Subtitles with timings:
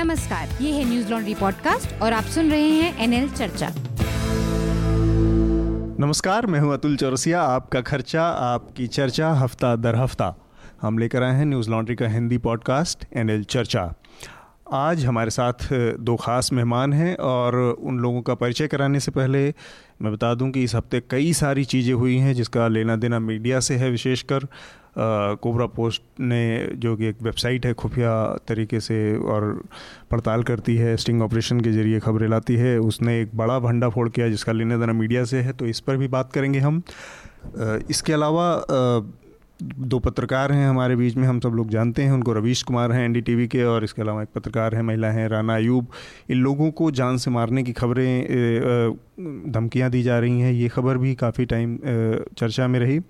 [0.00, 3.68] नमस्कार, ये है न्यूज़ लॉन्ड्री पॉडकास्ट और आप सुन रहे हैं एनएल चर्चा।
[6.00, 10.34] नमस्कार, मैं हूँ अतुल चौरसिया, आपका खर्चा, आपकी चर्चा, हफ़्ता दर हफ़्ता।
[10.82, 13.92] हम लेकर आए हैं न्यूज़ लॉन्ड्री का हिंदी पॉडकास्ट, एनएल चर्चा।
[14.72, 15.68] आज हमारे साथ
[16.00, 19.48] दो ख़ास मेहमान हैं और उन लोगों का परिचय कराने से पहले
[20.02, 23.60] मैं बता दूँ कि इस हफ़्ते कई सारी चीज़ें हुई हैं जिसका लेना देना मीडिया
[23.60, 24.46] से है विशेषकर।
[24.96, 28.12] कोबरा पोस्ट ने जो कि एक वेबसाइट है, खुफिया
[28.48, 29.62] तरीके से और
[30.10, 34.08] पड़ताल करती है, स्टिंग ऑपरेशन के ज़रिए खबरें लाती है। उसने एक बड़ा भंडा फोड़
[34.08, 36.82] किया जिसका लेने देना मीडिया से है तो इस पर भी बात करेंगे हम।
[37.90, 38.46] इसके अलावा
[39.62, 43.04] दो पत्रकार हैं हमारे बीच में, हम सब लोग जानते हैं। उनको रवीश कुमार हैं
[43.04, 45.86] एनडीटीवी के और इसके अलावा एक पत्रकार हैं, महिला हैं राना अयूब।
[46.30, 48.92] इन लोगों को जान से मारने की खबरें
[49.52, 51.78] धमकियाँ दी जा रही हैं। ये खबर भी काफ़ी टाइम
[52.38, 53.00] चर्चा में रही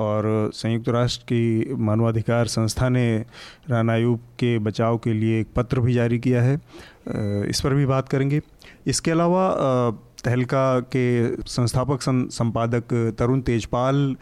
[0.00, 3.24] और संयुक्त राष्ट्र की मानवाधिकार संस्था ने
[3.70, 6.60] राना अयूब के बचाव के लिए एक पत्र भी जारी किया है।
[7.48, 8.40] इस पर भी बात करेंगे।
[8.86, 9.50] इसके अलावा
[10.24, 14.16] तहलका के संस्थापक संपादक तरुण तेजपाल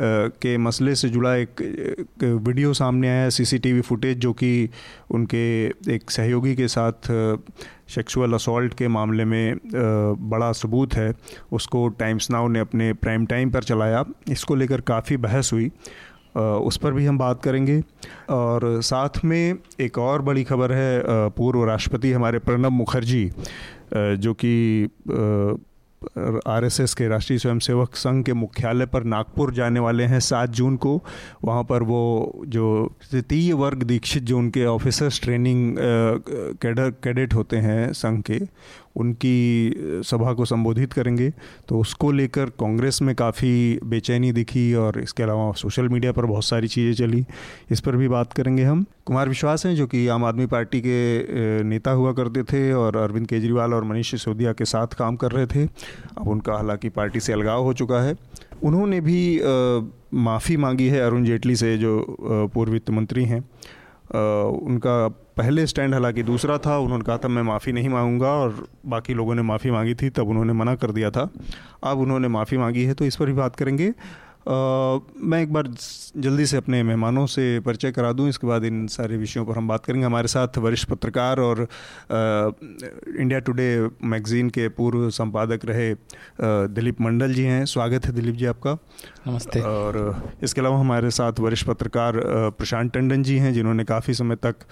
[0.00, 4.68] के मसले से जुड़ा एक, एक वीडियो सामने आया सीसीटीवी फुटेज जो कि
[5.10, 5.42] उनके
[5.94, 7.10] एक सहयोगी के साथ
[7.88, 9.58] सेक्सुअल असॉल्ट के मामले में
[10.30, 11.12] बड़ा सबूत है।
[11.52, 15.70] उसको टाइम्स नाउ ने अपने प्राइम टाइम पर चलाया। इसको लेकर काफ़ी बहस हुई।
[16.36, 17.82] उस पर भी हम बात करेंगे।
[18.30, 23.30] और साथ में एक और बड़ी खबर है पूर्व राष्ट्रपति हमारे प्रणब मुखर्जी
[23.94, 24.88] जो कि
[26.46, 31.02] आरएसएस के राष्ट्रीय स्वयंसेवक संघ के मुख्यालय पर नागपुर जाने वाले हैं सात जून को।
[31.44, 35.76] वहाँ पर वो जो तृतीय वर्ग दीक्षित जो उनके ऑफिसर्स ट्रेनिंग
[36.62, 38.38] कैडर, कैडेट होते हैं संघ के
[38.98, 41.30] उनकी सभा को संबोधित करेंगे।
[41.68, 46.44] तो उसको लेकर कांग्रेस में काफ़ी बेचैनी दिखी और इसके अलावा सोशल मीडिया पर बहुत
[46.44, 47.24] सारी चीज़ें चली।
[47.70, 51.62] इस पर भी बात करेंगे हम। कुमार विश्वास हैं, जो कि आम आदमी पार्टी के
[51.64, 55.46] नेता हुआ करते थे और अरविंद केजरीवाल और मनीष सिसोदिया के साथ काम कर रहे
[55.46, 58.16] थे। अब उनका हालाँकि पार्टी से अलगाव हो चुका है।
[58.62, 59.20] उन्होंने भी
[60.14, 63.40] माफ़ी मांगी है अरुण जेटली से, जो पूर्व वित्त मंत्री हैं।
[64.10, 69.14] उनका पहले स्टैंड हालाँकि दूसरा था, उन्होंने कहा था, मैं माफ़ी नहीं मांगूँगा, और बाकी
[69.14, 71.30] लोगों ने माफ़ी मांगी थी, तब उन्होंने मना कर दिया था।
[71.84, 73.94] अब उन्होंने माफ़ी मांगी है तो इस पर भी बात करेंगे।
[74.48, 75.66] मैं एक बार
[76.16, 79.68] जल्दी से अपने मेहमानों से परिचय करा दूँ इसके बाद इन सारे विषयों पर हम
[79.68, 81.66] बात करेंगे। हमारे साथ वरिष्ठ पत्रकार और आ,
[83.18, 83.68] इंडिया टुडे
[84.04, 85.94] मैगज़ीन के पूर्व संपादक रहे
[86.74, 88.72] दिलीप मंडल जी हैं। स्वागत है दिलीप जी आपका।
[89.28, 90.00] नमस्ते। और
[90.42, 92.20] इसके अलावा हमारे साथ वरिष्ठ पत्रकार
[92.58, 94.66] प्रशांत टंडन जी हैं जिन्होंने काफ़ी समय तक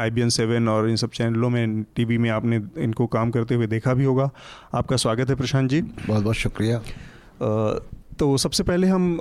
[0.00, 3.54] आई बी एन सेवन और इन सब चैनलों में टीवी में आपने इनको काम करते
[3.54, 4.30] हुए देखा भी होगा।
[4.74, 6.80] आपका स्वागत है प्रशांत जी। बहुत बहुत शुक्रिया
[8.18, 9.16] तो सबसे पहले हम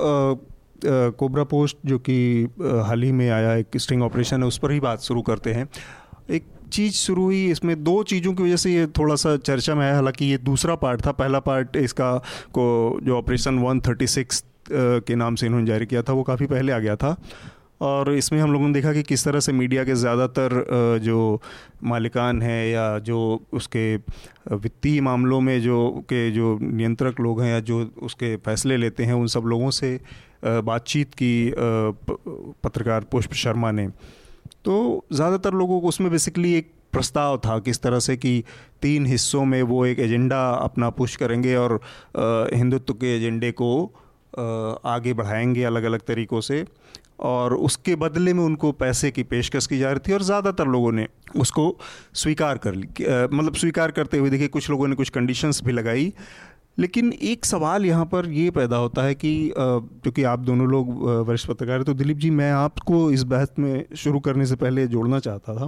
[0.86, 2.48] कोबरा पोस्ट जो कि
[2.86, 5.68] हाल ही में आया एक स्ट्रिंग ऑपरेशन है, उस पर ही बात शुरू करते हैं।
[6.30, 9.86] एक चीज़ शुरू हुई, इसमें दो चीज़ों की वजह से ये थोड़ा सा चर्चा में
[9.86, 12.12] आया, हालाँकि ये दूसरा पार्ट था, पहला पार्ट इसका
[12.54, 16.80] को, जो ऑपरेशन 136 के नाम से इन्होंने जारी किया था, वो काफ़ी पहले आ
[16.80, 17.16] गया था।
[17.82, 21.42] और इसमें हम लोगों ने देखा कि किस तरह से मीडिया के ज़्यादातर जो
[21.84, 23.20] मालिकान हैं या जो
[23.54, 23.96] उसके
[24.56, 29.14] वित्तीय मामलों में जो के जो नियंत्रक लोग हैं या जो उसके फैसले लेते हैं,
[29.14, 30.00] उन सब लोगों से
[30.46, 31.54] बातचीत की
[32.64, 33.88] पत्रकार पुष्प शर्मा ने।
[34.66, 38.44] तो ज़्यादातर लोगों को उसमें बेसिकली एक प्रस्ताव था किस तरह से कि
[38.82, 41.80] तीन हिस्सों में वो एक एजेंडा अपना पुश करेंगे और
[42.54, 43.72] हिंदुत्व के एजेंडे को
[44.88, 46.64] आगे बढ़ाएँगे अलग अलग तरीक़ों से।
[47.22, 50.92] और उसके बदले में उनको पैसे की पेशकश की जा रही थी और ज़्यादातर लोगों
[50.92, 51.66] ने उसको
[52.14, 52.78] स्वीकार कर
[53.34, 56.14] मतलब स्वीकार करते हुए देखिए कुछ लोगों ने कुछ कंडीशंस भी लगाई।
[56.80, 61.48] लेकिन एक सवाल यहाँ पर ये पैदा होता है कि क्योंकि आप दोनों लोग वरिष्ठ
[61.48, 65.20] पत्रकार हैं तो दिलीप जी मैं आपको इस बहस में शुरू करने से पहले जोड़ना
[65.20, 65.68] चाहता था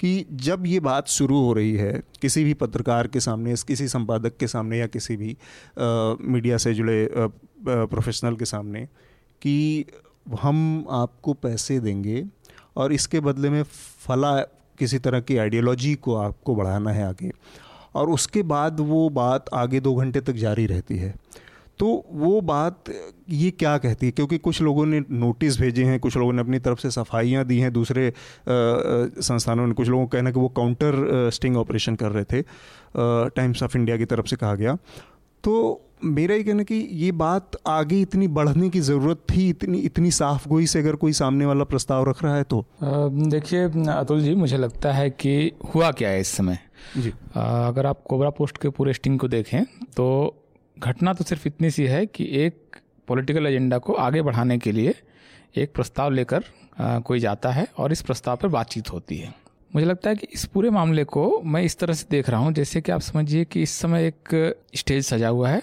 [0.00, 1.92] कि जब ये बात शुरू हो रही है
[2.22, 6.74] किसी भी पत्रकार के सामने किसी संपादक के सामने या किसी भी आ, मीडिया से
[6.74, 8.84] जुड़े प्रोफेशनल के सामने
[9.42, 9.84] कि
[10.26, 12.24] हम आपको पैसे देंगे
[12.76, 13.62] और इसके बदले में
[14.06, 14.36] फला
[14.78, 17.30] किसी तरह की आइडियोलॉजी को आपको बढ़ाना है आगे।
[17.94, 21.14] और उसके बाद वो बात आगे दो घंटे तक जारी रहती है।
[21.78, 22.84] तो वो बात,
[23.28, 24.12] ये क्या कहती है?
[24.12, 27.58] क्योंकि कुछ लोगों ने नोटिस भेजे हैं, कुछ लोगों ने अपनी तरफ़ से सफाइयाँ दी
[27.58, 28.12] हैं, दूसरे
[28.48, 32.42] संस्थानों ने कुछ लोगों को कहना कि वो काउंटर स्टिंग ऑपरेशन कर रहे थे
[33.30, 34.76] टाइम्स ऑफ़ इंडिया की तरफ़ से कहा गया।
[35.44, 40.10] तो मेरा ये कहना कि ये बात आगे इतनी बढ़ने की ज़रूरत थी इतनी इतनी
[40.10, 44.34] साफ़ गोई से अगर कोई सामने वाला प्रस्ताव रख रहा है तो। देखिए अतुल जी
[44.34, 46.58] मुझे लगता है कि हुआ क्या है इस समय?
[46.96, 49.64] जी। आ, अगर आप कोबरा पोस्ट के पूरे स्टिंग को देखें
[49.96, 50.06] तो
[50.76, 52.76] घटना तो सिर्फ़ इतनी सी है कि एक
[53.08, 54.94] पॉलिटिकल एजेंडा को आगे बढ़ाने के लिए
[55.56, 56.44] एक प्रस्ताव लेकर
[56.80, 59.34] कोई जाता है और इस प्रस्ताव पर बातचीत होती है।
[59.70, 62.52] मुझे लगता है कि इस पूरे मामले को मैं इस तरह से देख रहा हूँ
[62.52, 65.62] जैसे कि आप समझिए कि इस समय एक स्टेज सजा हुआ है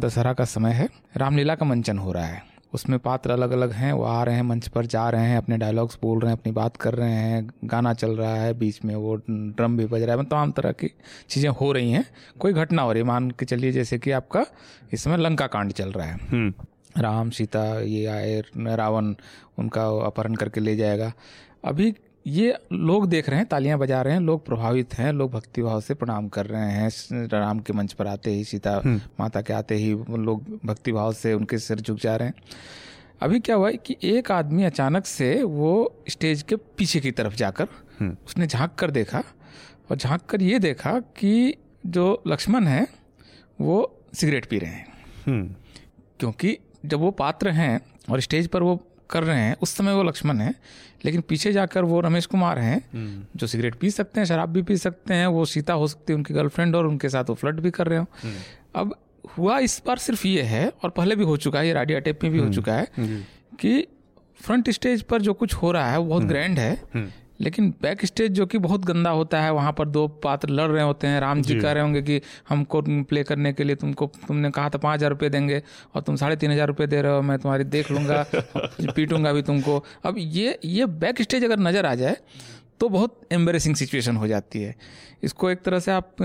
[0.00, 2.42] दशहरा का समय है रामलीला का मंचन हो रहा है।
[2.74, 5.56] उसमें पात्र अलग अलग हैं वो आ रहे हैं मंच पर जा रहे हैं अपने
[5.58, 8.94] डायलॉग्स बोल रहे हैं अपनी बात कर रहे हैं गाना चल रहा है बीच में
[8.96, 10.90] वो ड्रम भी बज रहा है तमाम तरह की
[11.30, 12.04] चीज़ें हो रही हैं।
[12.40, 14.44] कोई घटना हो रही है मान के चलिए जैसे कि आपका
[14.92, 16.52] इस समय लंका कांड चल रहा है। हम्म।
[16.98, 19.14] राम सीता ये आए रावण
[19.58, 21.12] उनका अपहरण करके ले जाएगा।
[21.64, 21.92] अभी
[22.26, 25.94] ये लोग देख रहे हैं तालियाँ बजा रहे हैं लोग प्रभावित हैं लोग भक्तिभाव से
[25.94, 29.74] प्रणाम कर रहे हैं राम के मंच पर आते ही सीता हम्म। माता के आते
[29.74, 32.34] ही लोग भक्तिभाव से उनके सिर झुक जा रहे हैं
[33.20, 35.72] अभी क्या हुआ कि एक आदमी अचानक से वो
[36.08, 37.68] स्टेज के पीछे की तरफ़ जाकर
[38.00, 39.22] हम्म। उसने झाँक कर देखा
[39.90, 41.54] और झाँक कर ये देखा कि
[41.86, 42.86] जो लक्ष्मण है
[43.60, 43.76] वो
[44.14, 44.86] सिगरेट पी रहे हैं
[45.26, 45.54] हम्म।
[46.20, 47.80] क्योंकि जब वो पात्र हैं
[48.10, 48.80] और स्टेज पर वो
[49.10, 50.54] कर रहे हैं उस समय वो लक्ष्मण है
[51.04, 54.62] लेकिन पीछे जाकर वो रमेश कुमार हैं हम्म। जो सिगरेट पी सकते हैं शराब भी
[54.62, 57.60] पी सकते हैं वो सीता हो सकती है उनकी गर्लफ्रेंड और उनके साथ वो फ्लड
[57.60, 58.34] भी कर रहे हो हम्म।
[58.74, 58.94] अब
[59.38, 62.22] हुआ इस बार सिर्फ़ ये है और पहले भी हो चुका है ये राडिया टेप
[62.22, 63.22] में भी हो हम्म। चुका है
[63.60, 63.86] कि
[64.40, 66.74] फ्रंट स्टेज पर जो कुछ हो रहा है वो बहुत ग्रैंड है
[67.40, 70.82] लेकिन बैक स्टेज जो कि बहुत गंदा होता है वहाँ पर दो पात्र लड़ रहे
[70.82, 74.50] होते हैं। राम जी कह रहे होंगे कि हमको प्ले करने के लिए तुमको तुमने
[74.50, 75.62] कहा था पाँच हज़ार रुपये देंगे
[75.94, 78.24] और तुम साढ़े तीन हज़ार रुपये दे रहे हो मैं तुम्हारी देख लूँगा
[78.96, 82.16] पीटूँगा भी तुमको। अब ये ये बैक स्टेज अगर नज़र आ जाए
[82.80, 84.74] तो बहुत एम्बेसिंग सिचुएशन हो जाती है।
[85.22, 86.16] इसको एक तरह से आप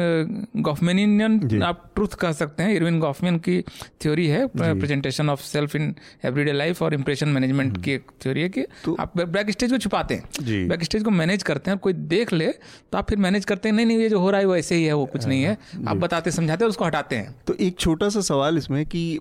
[0.58, 3.62] गॉफमेनियन आप ट्रूथ कह सकते हैं। इरविन गॉफमेन की
[4.02, 5.94] थ्योरी है presentation of self in
[6.26, 9.78] everyday life और इम्प्रेशन मैनेजमेंट की एक थ्योरी है कि तो, आप बैक स्टेज को
[9.78, 13.46] छुपाते हैं। बैक स्टेज को मैनेज करते हैं कोई देख ले तो आप फिर मैनेज
[13.46, 15.26] करते हैं नहीं नहीं ये जो हो रहा है वो ऐसे ही है वो कुछ
[15.26, 18.86] नहीं है। आप बताते समझाते हैं उसको हटाते हैं। तो एक छोटा सा सवाल इसमें
[18.86, 19.20] कि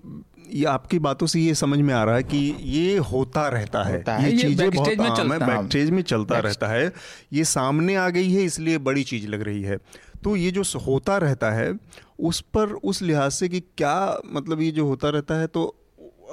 [0.49, 3.97] ये आपकी बातों से ये समझ में आ रहा है कि ये होता रहता है।
[3.97, 6.91] होता ये, ये चीज़ें बहुत आम है बैक स्टेज में चलता रहता है।
[7.33, 9.77] ये सामने आ गई है इसलिए बड़ी चीज़ लग रही है।
[10.23, 11.73] तो ये जो होता रहता है
[12.19, 15.65] उस पर उस लिहाज से कि क्या मतलब ये जो होता रहता है तो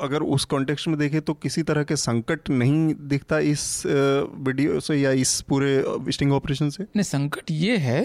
[0.00, 4.96] अगर उस कॉन्टेक्स्ट में देखें तो किसी तरह के संकट नहीं दिखता इस वीडियो से
[4.96, 6.82] या इस पूरे स्टिंग ऑपरेशन से?
[6.82, 8.02] नहीं संकट ये है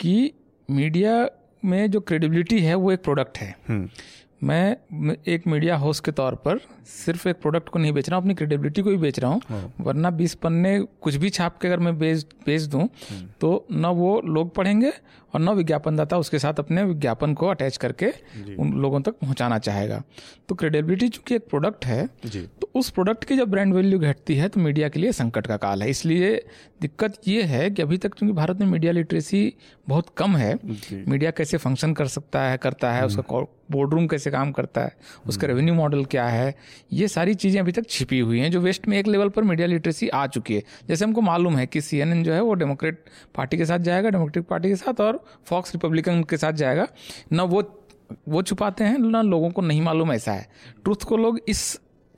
[0.00, 0.32] कि
[0.68, 1.26] मीडिया
[1.62, 3.88] में जो क्रेडिबिलिटी है वो एक प्रोडक्ट है। हम्म।
[4.40, 8.24] मैं एक मीडिया हाउस के तौर पर सिर्फ़ एक प्रोडक्ट को नहीं बेच रहा हूँ
[8.24, 11.68] अपनी क्रेडिबिलिटी को ही बेच रहा हूँ हाँ। वरना बीस पन्ने कुछ भी छाप के
[11.68, 14.92] अगर मैं बेच बेच दूँ हम्म। तो न वो लोग पढ़ेंगे
[15.32, 18.12] और नौ विज्ञापनदाता उसके साथ अपने विज्ञापन को अटैच करके
[18.56, 20.02] उन लोगों तक पहुंचाना चाहेगा।
[20.48, 24.48] तो क्रेडिबिलिटी चूँकि एक प्रोडक्ट है तो उस प्रोडक्ट की जब ब्रांड वैल्यू घटती है
[24.48, 26.34] तो मीडिया के लिए संकट का काल है। इसलिए
[26.80, 29.52] दिक्कत ये है कि अभी तक चूँकि भारत में मीडिया लिटरेसी
[29.88, 34.30] बहुत कम है मीडिया कैसे फ़ंक्शन कर सकता है करता है उसका बोर्ड रूम कैसे
[34.30, 34.96] काम करता है
[35.28, 36.54] उसका रेवेन्यू मॉडल क्या है
[36.92, 39.66] ये सारी चीज़ें अभी तक छिपी हुई हैं जो वेस्ट में एक लेवल पर मीडिया
[39.68, 43.56] लिटरेसी आ चुकी है। जैसे हमको मालूम है कि सीएनएन जो है वो डेमोक्रेट पार्टी
[43.56, 46.86] के साथ जाएगा डेमोक्रेटिक पार्टी के साथ और फॉक्स रिपब्लिकन के साथ जाएगा
[47.32, 47.62] ना वो
[48.28, 50.48] वो छुपाते हैं ना लोगों को नहीं मालूम ऐसा है
[50.84, 51.62] ट्रूथ को लोग इस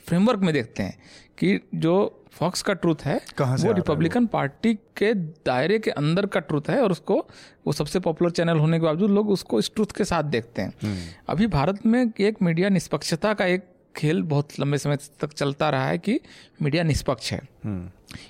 [0.05, 0.99] फ्रेमवर्क में देखते हैं
[1.39, 1.95] कि जो
[2.33, 5.13] फॉक्स का ट्रूथ है वो रिपब्लिकन पार्टी के
[5.47, 7.17] दायरे के अंदर का ट्रूथ है और उसको
[7.67, 10.73] वो सबसे पॉपुलर चैनल होने के बावजूद लोग उसको इस ट्रूथ के साथ देखते हैं
[10.83, 10.97] हम्म।
[11.29, 13.65] अभी भारत में एक मीडिया निष्पक्षता का एक
[13.97, 16.19] खेल बहुत लंबे समय तक चलता रहा है कि
[16.63, 17.89] मीडिया निष्पक्ष है हम्म।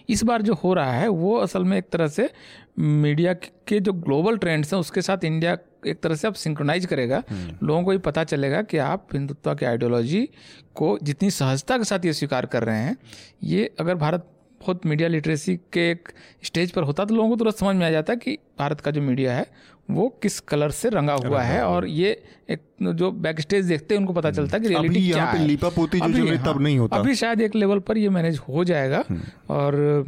[0.09, 2.31] इस बार जो हो रहा है वो असल में एक तरह से
[2.79, 7.23] मीडिया के जो ग्लोबल ट्रेंड्स हैं उसके साथ इंडिया एक तरह से अब सिंक्रोनाइज करेगा
[7.31, 10.29] हम्म। लोगों को ये पता चलेगा कि आप हिंदुत्व की आइडियोलॉजी
[10.75, 12.97] को जितनी सहजता के साथ ये स्वीकार कर रहे हैं
[13.45, 14.27] ये अगर भारत
[14.61, 16.09] बहुत मीडिया लिटरेसी के एक
[16.45, 18.91] स्टेज पर होता तो लोगों को तुरंत समझ में आ जाता है कि भारत का
[18.91, 19.47] जो मीडिया है
[19.89, 22.11] वो किस कलर से रंगा हुआ है और ये
[22.51, 22.63] एक
[22.95, 26.01] जो बैक स्टेज देखते हैं उनको पता चलता है कि रियलिटी क्या है लीपा पोती
[26.01, 29.21] जो, जो तब नहीं होता अभी शायद एक लेवल पर ये मैनेज हो जाएगा हम्म।
[29.51, 30.05] और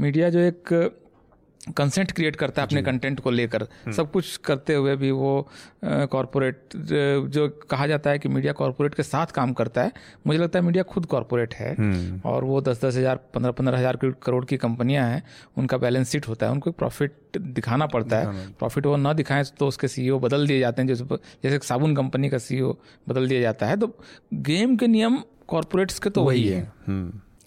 [0.00, 0.74] मीडिया जो एक
[1.76, 5.48] कंसेंट क्रिएट करता है अपने कंटेंट को लेकर। हम्म। सब कुछ करते हुए भी वो
[5.84, 9.92] कॉरपोरेट जो कहा जाता है कि मीडिया कॉरपोरेट के साथ काम करता है।
[10.26, 13.78] मुझे लगता है मीडिया खुद कॉरपोरेट है हम्म। और वो दस दस हज़ार पंद्रह पंद्रह
[13.78, 15.22] हज़ार करोड़ की कंपनियाँ हैं
[15.56, 19.68] उनका बैलेंस शीट होता है उनको प्रॉफिट दिखाना पड़ता है। प्रॉफिट वो ना दिखाएँ तो
[19.68, 21.04] उसके सीईओ बदल दिए जाते हैं जैसे
[21.42, 23.96] जैसे साबुन कंपनी का सीईओ बदल दिया जाता है। तो
[24.34, 26.62] गेम के नियम कॉरपोरेट्स के तो वही है।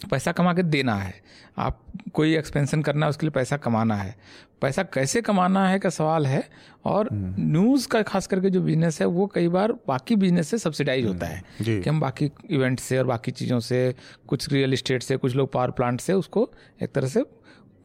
[0.10, 1.14] पैसा कमा के देना है।
[1.58, 1.80] आप
[2.14, 4.16] कोई एक्सपेंशन करना है उसके लिए पैसा कमाना है।
[4.62, 6.44] पैसा कैसे कमाना है का सवाल है
[6.86, 11.06] और न्यूज़ का खास करके जो बिज़नेस है वो कई बार बाकी बिज़नेस से सब्सिडाइज
[11.06, 13.96] होता है कि हम बाकी इवेंट से और बाकी चीज़ों से
[14.28, 16.50] कुछ रियल इस्टेट से कुछ लोग पावर प्लांट से उसको
[16.84, 17.24] एक तरह से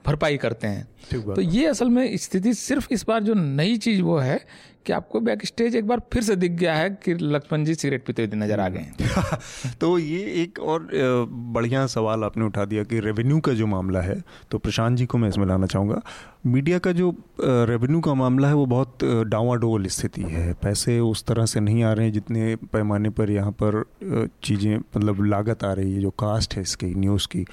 [0.07, 0.89] भरपाई करते हैं।
[1.35, 4.41] तो ये असल में स्थिति सिर्फ़ इस बार जो नई चीज़ वो है
[4.87, 8.05] कि आपको बैक स्टेज एक बार फिर से दिख गया है कि लक्ष्मण जी सिगरेट
[8.07, 10.89] पीते हुए नज़र आ गए हैं। तो ये एक और
[11.55, 15.19] बढ़िया सवाल आपने उठा दिया कि रेवेन्यू का जो मामला है तो प्रशांत जी को
[15.19, 16.01] मैं इसमें लाना चाहूँगा।
[16.47, 21.47] मीडिया का जो रेवेन्यू का मामला है, वो बहुत डावाडोल स्थिति है। पैसे उस तरह
[21.47, 23.83] से नहीं आ रहे हैं जितने पैमाने पर यहाँ पर
[24.43, 27.45] चीज़ें मतलब लागत आ रही है, जो कास्ट है इसकी न्यूज़ की।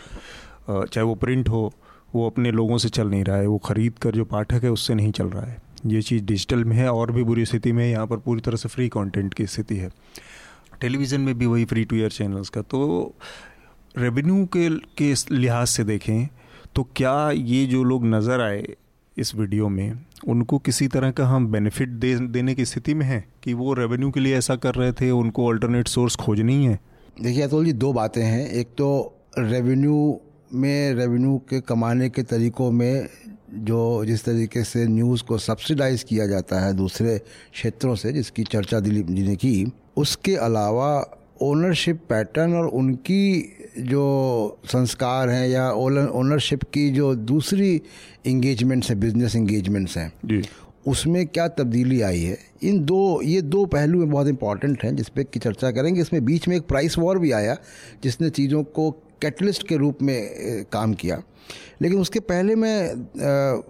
[0.70, 1.72] चाहे वो प्रिंट हो,
[2.16, 4.96] वो अपने लोगों से चल नहीं रहा है, वो ख़रीद कर जो पाठक है, उससे
[4.96, 8.08] नहीं चल रहा है। ये चीज़ डिजिटल में है और भी बुरी स्थिति में यहाँ
[8.08, 9.90] पर पूरी तरह से फ्री कंटेंट की स्थिति है।
[10.82, 13.14] टेलीविज़न में भी वही फ्री टू ईयर चैनल्स का। तो
[13.98, 16.28] रेवेन्यू के के लिहाज से देखें
[16.76, 18.64] तो क्या ये जो लोग नज़र आए
[19.18, 23.24] इस वीडियो में, उनको किसी तरह का हम बेनिफिट दे, देने की स्थिति में है
[23.44, 26.80] कि वो रेवेन्यू के लिए ऐसा कर रहे थे, उनको अल्टरनेट सोर्स खोजनी है?
[27.22, 28.90] देखिए अतुल जी, दो बातें हैं। एक तो
[29.38, 30.20] रेवेन्यू
[30.54, 33.08] में रेवेन्यू के कमाने के तरीक़ों में
[33.54, 37.18] जो जिस तरीके से न्यूज़ को सब्सिडाइज किया जाता है दूसरे
[37.54, 44.04] क्षेत्रों से जिसकी चर्चा दिलीप जी ने की उसके अलावा ओनरशिप पैटर्न और उनकी जो
[44.66, 47.82] संस्कार हैं या ओनरशिप की जो दूसरी
[48.26, 50.42] इंगेजमेंट्स हैं बिज़नेस इंगेजमेंट्स हैं
[50.88, 52.38] उसमें क्या तब्दीली आई है?
[52.64, 56.26] इन दो ये दो पहलू में बहुत इंपॉर्टेंट हैं जिस पे की चर्चा करेंगे। इसमें
[56.26, 57.58] बीच में एक प्राइस वॉर भी आया
[58.04, 58.92] जिसने चीज़ों को
[59.24, 61.22] कैटलिस्ट के रूप में काम किया
[61.82, 62.78] लेकिन उसके पहले मैं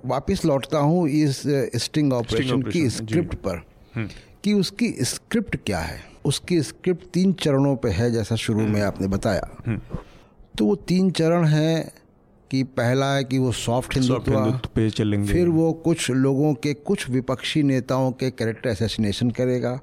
[0.05, 1.41] वापस लौटता हूँ इस
[1.83, 3.63] स्टिंग ऑपरेशन की स्क्रिप्ट पर
[3.95, 4.07] हम्म।
[4.43, 8.81] कि उसकी स्क्रिप्ट क्या है उसकी स्क्रिप्ट तीन चरणों पे है जैसा शुरू में हम्म।
[8.83, 9.98] आपने बताया हम्म।
[10.57, 11.91] तो वो तीन चरण हैं
[12.51, 14.36] कि पहला है कि वो सॉफ्ट हिंदुत्व
[14.75, 19.79] पे चलेंगे फिर वो कुछ लोगों के कुछ विपक्षी नेताओं के कैरेक्टर असैसिनेशन करेगा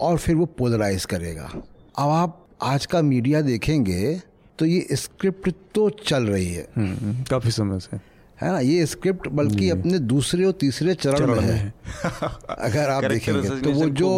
[0.00, 1.50] और फिर वो पोलराइज करेगा
[1.98, 4.20] अब आप आज का मीडिया देखेंगे
[4.58, 7.96] तो ये स्क्रिप्ट तो चल रही है। हम्म, हम्म, काफ़ी समय से।
[8.42, 8.58] है ना?
[8.60, 11.72] ये स्क्रिप्ट बल्कि अपने दूसरे और तीसरे चरण, में है।
[12.50, 14.10] अगर आप देखेंगे तो वो जो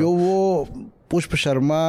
[0.00, 0.68] जो वो
[1.10, 1.80] पुष्प शर्मा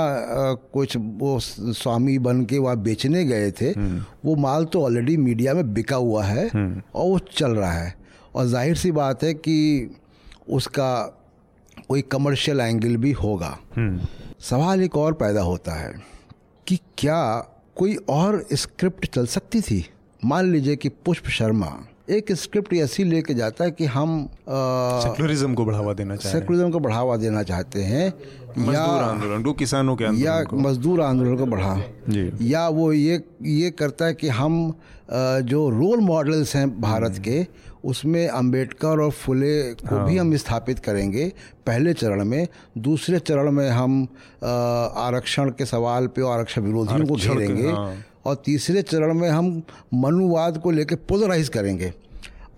[0.74, 5.54] कुछ वो स्वामी बन के वहाँ बेचने गए थे हम्म। वो माल तो ऑलरेडी मीडिया
[5.54, 7.94] में बिका हुआ है और वो चल रहा है।
[8.36, 9.90] और ज़ाहिर सी बात है कि
[10.50, 10.92] उसका
[11.90, 13.58] कोई कमर्शियल एंगल भी होगा।
[14.40, 15.94] सवाल एक और पैदा होता है
[16.68, 17.22] कि क्या
[17.80, 19.86] कोई और स्क्रिप्ट चल सकती थी?
[20.22, 21.78] मान लीजिए कि पुष्प शर्मा
[22.10, 26.72] एक स्क्रिप्ट ऐसी लेके जाता है कि हम सेकुलरिज्म को बढ़ावा देना चाहते हैं। सेकुलरिज्म
[26.72, 28.08] को बढ़ावा देना चाहते हैं
[28.74, 31.76] या आंदोलन को किसानों के आंदोलन या मजदूर आंदोलन को बढ़ा।
[32.10, 34.74] जी। या वो ये ये करता है कि हम
[35.44, 37.46] जो रोल मॉडल्स हैं भारत के
[37.84, 41.32] उसमें अंबेडकर और फुले को हाँ। भी हम स्थापित करेंगे
[41.66, 42.48] पहले चरण में
[42.80, 44.02] दूसरे चरण में हम
[44.44, 47.96] आरक्षण के सवाल पे और आरक्षण विरोधियों को घेरेंगे हाँ।
[48.26, 49.62] और तीसरे चरण में हम
[49.96, 51.94] मनुवाद को लेकर पोलराइज करेंगे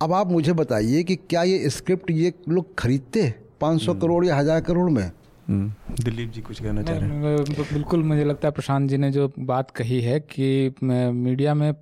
[0.01, 4.35] अब आप मुझे बताइए कि क्या ये स्क्रिप्ट ये लोग खरीदते पाँच सौ करोड़ या
[4.35, 5.03] हज़ार करोड़ में
[5.47, 9.11] हम्म। दिलीप जी कुछ कहना चाह रहे हैं बिल्कुल मुझे लगता है प्रशांत जी ने
[9.11, 11.73] जो बात कही है कि मीडिया में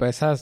[0.00, 0.34] पैसा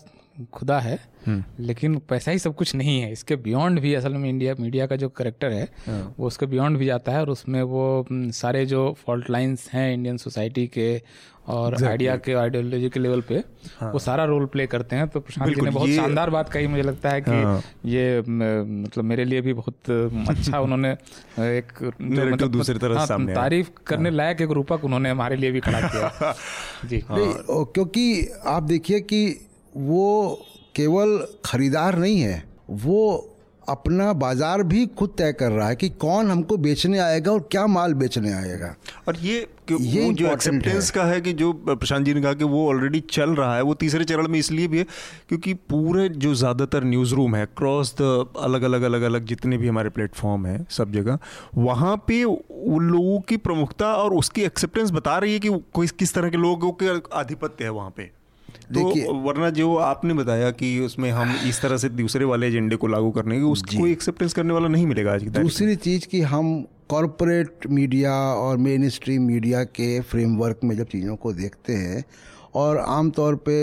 [0.52, 4.28] खुदा है हम्म। लेकिन पैसा ही सब कुछ नहीं है इसके बियॉन्ड भी असल में
[4.28, 7.62] इंडिया मीडिया का जो करेक्टर है हाँ। वो उसके बियॉन्ड भी जाता है और उसमें
[7.62, 11.02] वो सारे जो फॉल्ट लाइंस हैं इंडियन सोसाइटी के
[11.48, 11.88] और exactly.
[11.88, 13.42] आइडिया के आइडियोलॉजी के लेवल पे
[13.80, 13.92] हाँ.
[13.92, 16.82] वो सारा रोल प्ले करते हैं तो प्रशांत जी ने बहुत शानदार बात कही मुझे
[16.82, 17.62] लगता है कि हाँ.
[17.84, 19.90] ये मतलब मेरे लिए भी बहुत
[20.28, 20.90] अच्छा उन्होंने
[21.38, 25.50] एक मतलब दूसरी तरह हाँ, सामने तारीफ़ करने हाँ। लायक एक रूपक उन्होंने हमारे लिए
[25.50, 26.34] भी खड़ा किया
[26.84, 29.45] जी हाँ। क्योंकि आप देखिए कि
[29.76, 30.38] वो
[30.76, 33.32] केवल खरीदार नहीं है वो
[33.68, 37.66] अपना बाज़ार भी खुद तय कर रहा है कि कौन हमको बेचने आएगा और क्या
[37.66, 38.74] माल बेचने आएगा।
[39.08, 39.38] और ये
[39.70, 43.30] ये जो एक्सेप्टेंस का है कि जो प्रशांत जी ने कहा कि वो ऑलरेडी चल
[43.30, 44.84] रहा है वो तीसरे चरण में इसलिए भी है
[45.28, 49.68] क्योंकि पूरे जो ज़्यादातर न्यूज़ रूम है क्रॉस द अलग अलग अलग अलग जितने भी
[49.68, 51.18] हमारे प्लेटफॉर्म है सब जगह
[51.56, 56.30] वहाँ पे उन लोगों की प्रमुखता और उसकी एक्सेप्टेंस बता रही है कि किस तरह
[56.30, 58.10] के लोगों के आधिपत्य है वहाँ पे।
[58.74, 62.86] तो वरना जो आपने बताया कि उसमें हम इस तरह से दूसरे वाले एजेंडे को
[62.88, 66.20] लागू करने की उसको कोई एक्सेप्टेंस करने वाला नहीं मिलेगा आज की दूसरी चीज़ कि
[66.26, 66.54] हम
[66.88, 72.04] कॉरपोरेट मीडिया और मेन स्ट्रीम मीडिया के फ्रेमवर्क में जब चीज़ों को देखते हैं
[72.54, 73.54] और आम तौर पे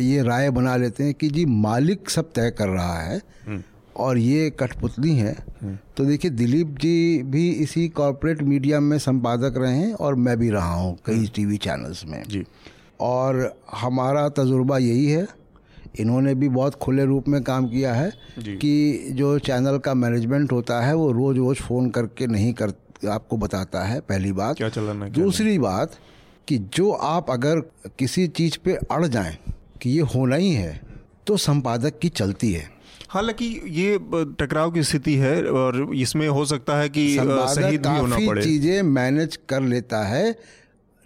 [0.00, 3.62] ये राय बना लेते हैं कि जी मालिक सब तय कर रहा है हम्म।
[3.96, 9.54] और ये कठपुतली है हम्म। तो देखिए दिलीप जी भी इसी कॉरपोरेट मीडिया में संपादक
[9.58, 12.44] रहे हैं और मैं भी रहा हूँ कई टीवी हम्म। चैनल्स में जी
[13.00, 15.26] और हमारा तजुर्बा यही है।
[16.00, 20.80] इन्होंने भी बहुत खुले रूप में काम किया है कि जो चैनल का मैनेजमेंट होता
[20.80, 22.72] है वो रोज़ रोज़ फ़ोन करके नहीं कर
[23.08, 25.96] आपको बताता है पहली बात। क्या चलाना दूसरी बात
[26.48, 27.60] कि जो आप अगर
[27.98, 29.36] किसी चीज़ पे अड़ जाएँ
[29.82, 30.80] कि ये होना ही है
[31.26, 32.64] तो संपादक की चलती है।
[33.08, 33.98] हालाँकि ये
[34.40, 38.82] टकराव की स्थिति है और इसमें हो सकता है कि शहीद भी होना पड़े। चीज़ें
[38.82, 40.30] मैनेज कर लेता है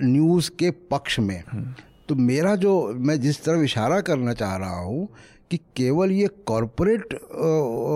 [0.02, 1.74] न्यूज़ के पक्ष में हम्म।
[2.08, 5.08] तो मेरा जो मैं जिस तरफ़ इशारा करना चाह रहा हूँ
[5.50, 7.14] कि केवल ये कॉरपोरेट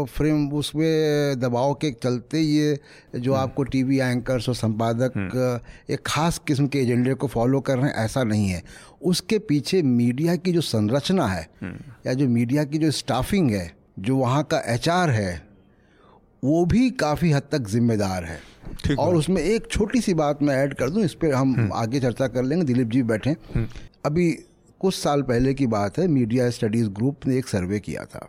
[0.08, 2.78] फ्रेम उसमें दबाव के चलते ये
[3.16, 7.60] जो हम्म। आपको टीवी एंकर्स और संपादक हम्म। एक खास किस्म के एजेंडे को फॉलो
[7.60, 8.62] कर रहे हैं ऐसा नहीं है
[9.02, 11.48] उसके पीछे मीडिया की जो संरचना है
[12.06, 15.53] या जो मीडिया की जो स्टाफिंग है जो वहाँ का एच है
[16.44, 18.40] वो भी काफ़ी हद तक जिम्मेदार है।
[18.94, 22.00] और उसमें एक छोटी सी बात मैं ऐड कर दूँ इस पर हम हम्म। आगे
[22.00, 23.66] चर्चा कर लेंगे। दिलीप जी बैठे। हम्म।
[24.06, 24.32] अभी
[24.80, 28.28] कुछ साल पहले की बात है मीडिया स्टडीज़ ग्रुप ने एक सर्वे किया था।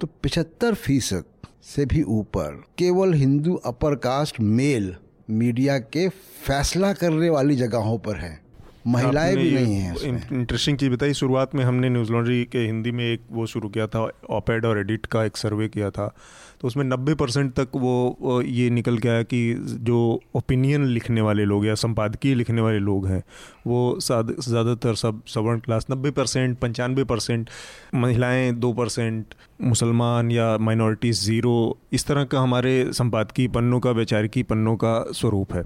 [0.00, 1.24] तो पिछहत्तर फ़ीसद
[1.62, 4.94] से भी ऊपर केवल Hindu upper caste male
[5.30, 6.08] media के
[6.46, 8.40] फैसला करने वाली जगहों पर है।
[8.86, 13.04] महिलाएँ भी नहीं हैं इंटरेस्टिंग चीज़ बताई शुरुआत में हमने न्यूज़ लॉन्ड्री के हिंदी में
[13.04, 16.14] एक वो शुरू किया था ऑपेड और एडिट का एक सर्वे किया था
[16.60, 19.42] तो उसमें नब्बे परसेंट तक वो ये निकल के आया कि
[19.80, 19.98] जो
[20.34, 23.22] ओपिनियन लिखने वाले लोग या संपादकीय लिखने वाले लोग हैं
[23.66, 27.50] वो ज़्यादातर सब सवर्ण क्लास नब्बे परसेंट पंचानवे परसेंट
[27.94, 34.42] महिलाएँ दो परसेंट मुसलमान या माइनॉरिटीज़ ज़ीरो इस तरह का हमारे संपादकीय पन्नों का वैचारिकी
[34.42, 35.62] पन्नों का स्वरूप है।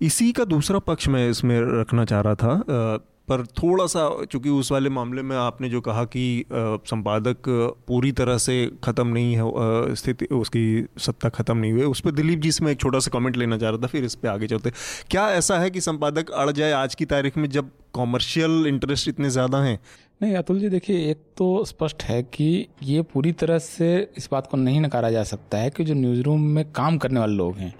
[0.00, 4.70] इसी का दूसरा पक्ष मैं इसमें रखना चाह रहा था पर थोड़ा सा, चूँकि उस
[4.72, 7.48] वाले मामले में आपने जो कहा कि संपादक
[7.88, 12.40] पूरी तरह से ख़त्म नहीं है स्थिति, उसकी सत्ता ख़त्म नहीं हुई, उस पर दिलीप
[12.40, 14.46] जी से मैं एक छोटा सा कमेंट लेना चाह रहा था, फिर इस पर आगे
[14.46, 14.72] चलते।
[15.10, 19.30] क्या ऐसा है कि संपादक अड़ जाए आज की तारीख में जब कॉमर्शियल इंटरेस्ट इतने
[19.30, 19.78] ज़्यादा हैं?
[20.22, 24.46] नहीं अतुल जी देखिए एक तो स्पष्ट है कि ये पूरी तरह से इस बात
[24.46, 27.56] को नहीं नकारा जा सकता है कि जो न्यूज़ रूम में काम करने वाले लोग
[27.56, 27.74] हैं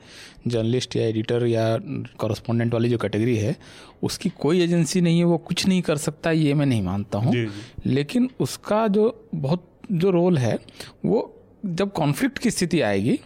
[0.48, 1.78] जर्नलिस्ट या एडिटर या
[2.18, 3.56] कॉरस्पॉन्डेंट वाली जो कैटेगरी है
[4.02, 7.46] उसकी कोई एजेंसी नहीं है वो कुछ नहीं कर सकता ये मैं नहीं मानता हूँ।
[7.86, 10.58] लेकिन उसका जो बहुत जो रोल है
[11.04, 11.34] वो
[11.66, 13.20] जब कॉन्फ्लिक्ट की स्थिति आएगी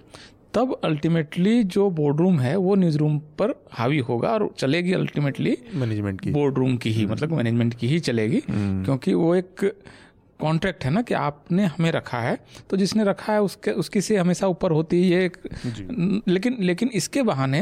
[0.54, 5.56] तब अल्टीमेटली जो बोर्ड रूम है वो न्यूज़ रूम पर हावी होगा और चलेगी अल्टीमेटली
[5.74, 9.72] मैनेजमेंट की। बोर्ड रूम की ही मतलब मैनेजमेंट की ही चलेगी हम्म। क्योंकि वो एक
[10.40, 12.38] कॉन्ट्रैक्ट है ना कि आपने हमें रखा है।
[12.70, 16.90] तो जिसने रखा है उसके उसकी से हमेशा ऊपर होती है ये एक लेकिन लेकिन
[16.94, 17.60] इसके बहाने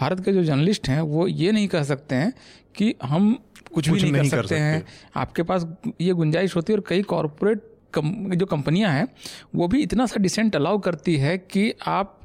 [0.00, 2.32] भारत के जो जर्नलिस्ट हैं वो ये नहीं कह सकते हैं
[2.74, 3.32] कि हम
[3.74, 4.84] कुछ, कुछ भी नहीं, नहीं कर, सकते, कर सकते हैं।
[5.16, 5.66] आपके पास
[6.00, 7.62] ये गुंजाइश होती है और कई कॉरपोरेट
[7.94, 9.06] कम, जो कंपनियाँ हैं
[9.54, 12.17] वो भी इतना सा डिसेंट अलाउ करती है कि आप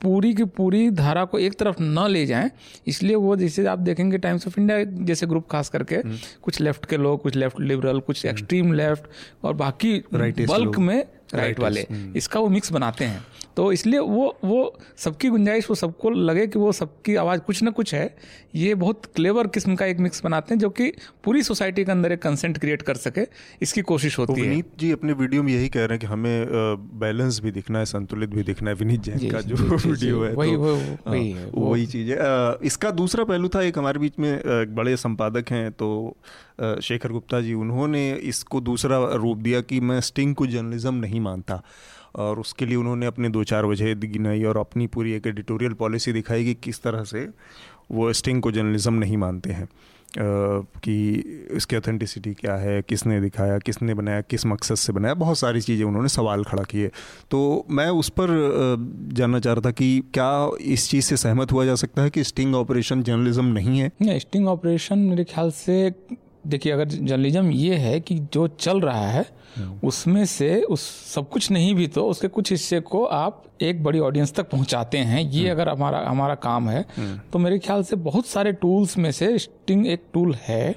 [0.00, 2.50] पूरी की पूरी धारा को एक तरफ़ न ले जाएँ
[2.86, 6.86] इसलिए वो जैसे आप देखेंगे टाइम्स ऑफ़ इंडिया जैसे ग्रुप खास करके हम्म। कुछ लेफ़्ट
[6.86, 11.04] के लोग कुछ लेफ़्ट लिबरल कुछ एक्सट्रीम हम्म। लेफ़्ट और बाकी बल्क में
[11.34, 13.24] राइट वाले हम्म। इसका वो मिक्स बनाते हैं
[13.56, 14.60] तो इसलिए वो वो
[14.98, 18.16] सबकी गुंजाइश वो सबको लगे कि वो सबकी आवाज़ कुछ ना कुछ है।
[18.54, 20.90] ये बहुत क्लेवर किस्म का एक मिक्स बनाते हैं जो कि
[21.24, 23.26] पूरी सोसाइटी के अंदर एक कंसेंट क्रिएट कर सके।
[23.62, 26.46] इसकी कोशिश होती है। विनीत जी अपने वीडियो में यही कह रहे हैं कि हमें
[26.98, 30.52] बैलेंस भी दिखना है संतुलित भी दिखना है विनीत जैन का जो वीडियो है वही
[30.52, 30.74] तो,
[31.10, 32.18] वही वही चीज़ है।
[32.62, 34.40] इसका दूसरा पहलू था एक हमारे बीच में
[34.74, 36.16] बड़े संपादक हैं तो
[36.82, 41.62] शेखर गुप्ता जी उन्होंने इसको दूसरा रूप दिया कि मैं स्टिंग को जर्नलिज्म नहीं मानता।
[42.16, 46.12] और उसके लिए उन्होंने अपने दो चार वजह गिनाई और अपनी पूरी एक एडिटोरियल पॉलिसी
[46.12, 47.28] दिखाई कि किस तरह से
[47.90, 49.68] वो स्टिंग को जर्नलिज्म नहीं मानते हैं।
[50.18, 51.12] कि
[51.50, 55.84] इसकी ऑथेंटिसिटी क्या है, किसने दिखाया, किसने बनाया, किस मकसद से बनाया, बहुत सारी चीज़ें
[55.86, 56.90] उन्होंने सवाल खड़ा किए।
[57.30, 58.28] तो मैं उस पर
[59.12, 62.24] जानना चाह रहा था कि क्या इस चीज़ से सहमत हुआ जा सकता है कि
[62.24, 63.92] स्टिंग ऑपरेशन जर्नलिज्म नहीं है?
[64.02, 65.90] स्टिंग ऑपरेशन मेरे ख्याल से
[66.46, 69.24] देखिए अगर जर्नलिज्म ये है कि जो चल रहा है
[69.56, 70.82] हम्म। उसमें से उस
[71.14, 74.98] सब कुछ नहीं भी तो उसके कुछ हिस्से को आप एक बड़ी ऑडियंस तक पहुंचाते
[75.00, 78.52] हैं ये हम्म। अगर हमारा हमारा काम है हम्म। तो मेरे ख्याल से बहुत सारे
[78.54, 80.74] टूल्स में से स्टिंग एक टूल है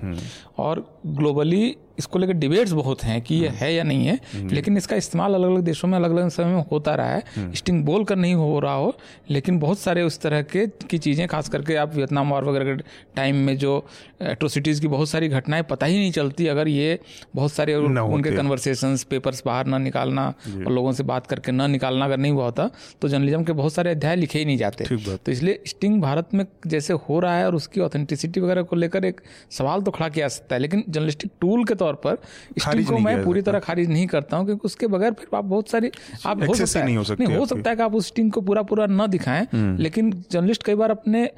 [0.57, 4.95] और ग्लोबली इसको लेकर डिबेट्स बहुत हैं कि ये है या नहीं है लेकिन इसका
[4.95, 8.15] इस्तेमाल अलग अलग देशों में अलग अलग समय में होता रहा है। स्टिंग बोल कर
[8.15, 8.95] नहीं हो रहा हो
[9.29, 12.83] लेकिन बहुत सारे उस तरह के की चीज़ें खास करके आप वियतनाम वॉर वगैरह के
[13.15, 13.73] टाइम में जो
[14.21, 16.99] एट्रोसिटीज़ की बहुत सारी घटनाएँ पता ही नहीं चलती अगर ये
[17.35, 22.05] बहुत सारे उनके कन्वर्सेशन पेपर्स बाहर ना निकालना और लोगों से बात करके ना निकालना
[22.05, 22.69] अगर नहीं हुआ होता
[23.01, 24.85] तो जर्नलिज्म के बहुत सारे अध्याय लिखे ही नहीं जाते।
[25.17, 29.05] तो इसलिए स्टिंग भारत में जैसे हो रहा है और उसकी ऑथेंटिसिटी वगैरह को लेकर
[29.05, 32.17] एक सवाल तो खड़ा किया जा सकता है लेकिन जर्नलिस्टिक टूल के तौर पर
[32.59, 35.69] स्टिंग को मैं पूरी तरह खारिज नहीं करता हूँ क्योंकि उसके बगैर फिर आप बहुत
[35.69, 35.91] सारी
[36.25, 38.31] आप हो सकता है। नहीं हो सकता नहीं हो सकता है कि आप उस स्टिंग
[38.31, 41.29] को पूरा पूरा न दिखाएँ हम्म। लेकिन जर्नलिस्ट कई बार अपने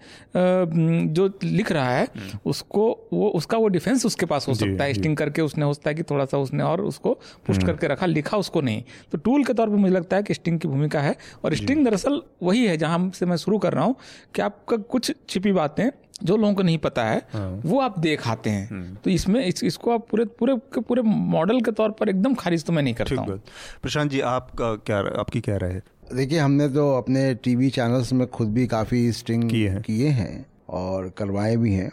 [1.14, 4.94] जो लिख रहा है हम्म। उसको वो उसका वो डिफेंस उसके पास हो सकता है।
[4.94, 7.14] स्टिंग करके उसने हो सकता है कि थोड़ा सा उसने और उसको
[7.48, 10.24] पुष्ट हम्म। करके रखा लिखा उसको नहीं। तो टूल के तौर पर मुझे लगता है
[10.24, 13.74] कि स्टिंग की भूमिका है। और स्टिंग दरअसल वही है जहाँ से मैं शुरू कर
[13.74, 13.96] रहा हूँ
[14.36, 15.90] कि आपका कुछ छिपी बातें
[16.22, 19.44] जो लोगों को नहीं पता है हाँ। वो आप देख आते हैं हम्म। तो इसमें
[19.46, 22.84] इस, इसको आप पूरे पूरे के पूरे मॉडल के तौर पर एकदम खारिज तो मैं
[22.84, 23.40] नहीं करता हूँ
[23.82, 28.28] प्रशांत जी आप क्या आपकी क्या राय है देखिए हमने तो अपने टीवी चैनल्स में
[28.30, 31.92] खुद भी काफ़ी स्ट्रिंग किए हैं किए हैं और करवाए भी हैं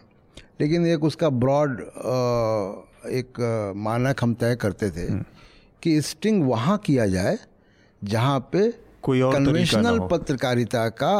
[0.60, 1.80] लेकिन एक उसका ब्रॉड
[3.12, 3.40] एक
[3.78, 5.24] मानक हम तय करते थे हम्म।
[5.82, 7.38] कि स्टिंग वहाँ किया जाए
[8.02, 8.70] जहाँ पे
[9.02, 11.16] कोई और कन्वेंशनल पत्रकारिता का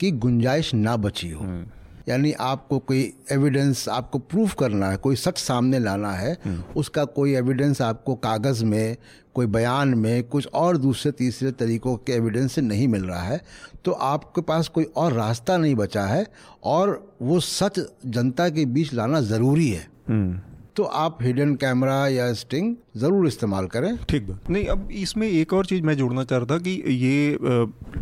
[0.00, 1.64] की गुंजाइश ना बची हो हम्म।
[2.08, 6.36] यानी आपको कोई एविडेंस आपको प्रूफ करना है, कोई सच सामने लाना है।
[6.76, 8.96] उसका कोई एविडेंस आपको कागज़ में,
[9.34, 13.40] कोई बयान में, कुछ और दूसरे, तीसरे तरीकों के एविडेंस से नहीं मिल रहा है
[13.84, 16.26] तो आपके पास कोई और रास्ता नहीं बचा है
[16.64, 20.40] और वो सच जनता के बीच लाना ज़रूरी है हम्म।
[20.78, 25.52] तो आप हिडन कैमरा या स्टिंग ज़रूर इस्तेमाल करें। ठीक बात। नहीं, अब इसमें एक
[25.52, 27.32] और चीज़ मैं जोड़ना चाह रहा था कि ये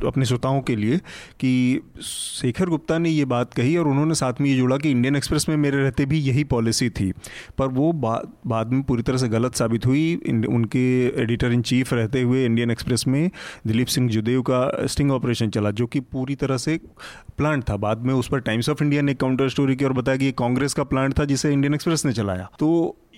[0.06, 0.96] अपने श्रोताओं के लिए
[1.40, 5.16] कि शेखर गुप्ता ने ये बात कही और उन्होंने साथ में ये जोड़ा कि इंडियन
[5.16, 7.12] एक्सप्रेस में मेरे रहते भी यही पॉलिसी थी।
[7.58, 10.14] पर वो बाद बाद में पूरी तरह से गलत साबित हुई।
[10.48, 10.86] उनके
[11.22, 13.30] एडिटर इन चीफ रहते हुए इंडियन एक्सप्रेस में
[13.66, 16.78] दिलीप सिंह जुदेव का स्टिंग ऑपरेशन चला, जो कि पूरी तरह से
[17.38, 20.18] प्लांट था। बाद में उस पर टाइम्स ऑफ़ इंडिया ने काउंटर स्टोरी की और बताया
[20.18, 22.65] कि कांग्रेस का प्लांट था जिसे इंडियन एक्सप्रेस ने चलाया। तो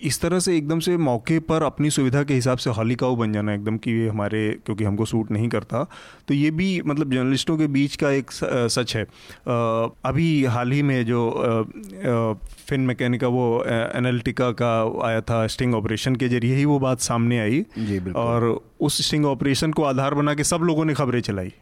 [0.05, 3.55] इस तरह से एकदम से मौके पर अपनी सुविधा के हिसाब से हॉलीकाऊ बन जाना
[3.55, 5.83] एकदम कि ये हमारे क्योंकि हमको सूट नहीं करता।
[6.29, 9.03] तो ये भी मतलब जर्नलिस्टों के बीच का एक सच है।
[10.05, 11.23] अभी हाल ही में जो
[12.69, 14.71] फिन मैकेनिका वो एनालिटिका का
[15.07, 18.49] आया था स्टिंग ऑपरेशन के ज़रिए ही वो बात सामने आई। जी और
[18.81, 21.53] उस स्टिंग ऑपरेशन को आधार बना के सब लोगों ने खबरें चलाई।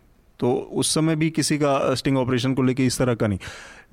[0.40, 3.38] तो उस समय भी किसी का स्टिंग ऑपरेशन को लेके इस तरह का नहीं।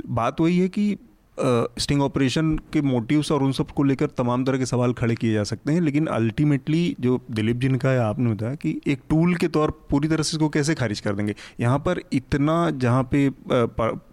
[0.09, 0.95] बात वही है कि
[1.37, 5.43] स्टिंग ऑपरेशन के मोटिव्स और उन सबको लेकर तमाम तरह के सवाल खड़े किए जा
[5.43, 9.35] सकते हैं, लेकिन अल्टीमेटली जो दिलीप जी ने कहा है, आपने बताया कि एक टूल
[9.35, 11.35] के तौर, पूरी तरह से इसको कैसे खारिज कर देंगे?
[11.59, 13.29] यहाँ पर इतना जहाँ पे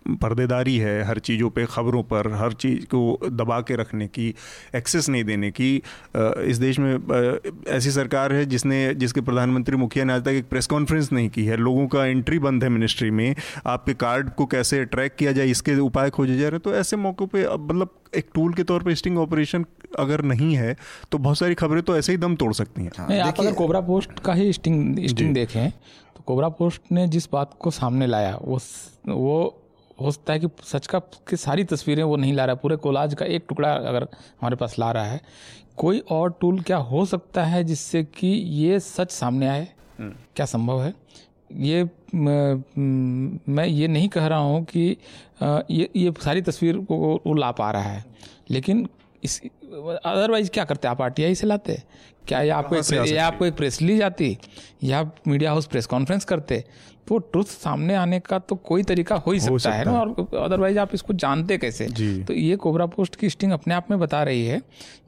[0.07, 4.29] पर्देदारी है हर चीज़ों पे ख़बरों पर हर चीज़ को दबा के रखने की
[4.75, 5.75] एक्सेस नहीं देने की।
[6.45, 6.93] इस देश में
[7.69, 11.45] ऐसी सरकार है जिसने जिसके प्रधानमंत्री मुखिया ने आज तक एक प्रेस कॉन्फ्रेंस नहीं की
[11.45, 13.35] है। लोगों का एंट्री बंद है मिनिस्ट्री में।
[13.67, 16.97] आपके कार्ड को कैसे ट्रैक किया जाए इसके उपाय खोजे जा रहे हैं। तो ऐसे
[16.99, 19.65] मौक़ों पर मतलब एक टूल के तौर पर स्टिंग ऑपरेशन
[19.99, 20.77] अगर नहीं है
[21.13, 23.81] तो बहुत सारी खबरें तो ऐसे ही दम तोड़ सकती हैं। हाँ, आप अगर कोबरा
[23.83, 28.39] पोस्ट का ही स्टिंग स्टिंग देखें तो कोबरा पोस्ट ने जिस बात को सामने लाया
[28.43, 28.59] वो
[29.09, 29.60] वो
[30.01, 32.77] हो सकता है कि सच का की सारी तस्वीरें वो नहीं ला रहा है। पूरे
[32.77, 35.21] कोलाज का एक टुकड़ा अगर हमारे पास ला रहा है
[35.77, 39.69] कोई और टूल क्या हो सकता है जिससे कि ये सच सामने आए?
[39.99, 40.95] हम्म। क्या संभव है?
[41.51, 44.81] ये मैं ये नहीं कह रहा हूँ कि
[45.43, 48.05] ये ये सारी तस्वीर को वो ला पा रहा है।
[48.51, 48.89] लेकिन
[49.23, 51.83] इस अदरवाइज़ क्या करते आप आरटीआई से लाते
[52.29, 54.37] क्या या आपको एक या आपको एक प्रेस ली जाती?
[54.85, 56.65] या मीडिया हाउस प्रेस कॉन्फ्रेंस करते?
[57.09, 60.01] तो ट्रुथ सामने आने का तो कोई तरीका हो ही सकता, सकता है ना?
[60.01, 61.87] और अदरवाइज़ आप इसको जानते कैसे?
[62.25, 64.59] तो ये कोबरा पोस्ट की स्टिंग अपने आप में बता रही है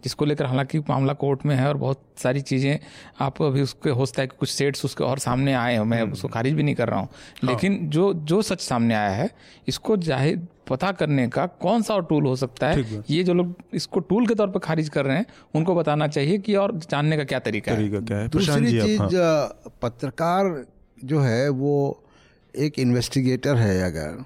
[0.05, 2.79] जिसको लेकर हालाँकि मामला कोर्ट में है और बहुत सारी चीज़ें
[3.21, 6.01] आप अभी उसके हो सकता है कि कुछ सेट्स उसके और सामने आए हो। मैं
[6.03, 7.09] हम्म। उसको खारिज भी नहीं कर रहा हूँ।
[7.43, 9.31] हाँ। लेकिन जो जो सच सामने आया है
[9.69, 13.03] इसको ज़ाहिर पता करने का कौन सा और टूल हो सकता है?
[13.11, 16.39] ये जो लोग इसको टूल के तौर पर खारिज कर रहे हैं उनको बताना चाहिए
[16.39, 18.29] कि और जानने का क्या तरीका, तरीका है, क्या है?
[18.29, 19.11] दूसरी चीज़ हाँ।
[19.83, 20.65] पत्रकार
[21.05, 22.03] जो है वो
[22.59, 24.25] एक इन्वेस्टिगेटर है अगर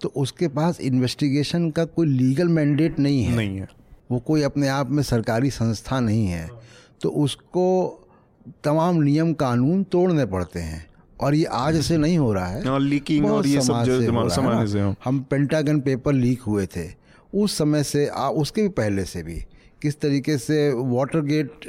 [0.00, 3.68] तो उसके पास इन्वेस्टिगेशन का कोई लीगल मैंडेट नहीं है। नहीं है।
[4.10, 6.48] वो कोई अपने आप में सरकारी संस्था नहीं है।
[7.00, 7.64] तो उसको
[8.64, 10.86] तमाम नियम कानून तोड़ने पड़ते हैं।
[11.20, 14.80] और ये आज से नहीं हो रहा है। लीकिंग और ये सब जो जमाने से
[15.04, 16.88] हम पेंटागन पेपर लीक हुए थे।
[17.34, 19.42] उस समय से आ, उसके भी पहले से भी।
[19.82, 21.60] किस तरीके से वाटर गेट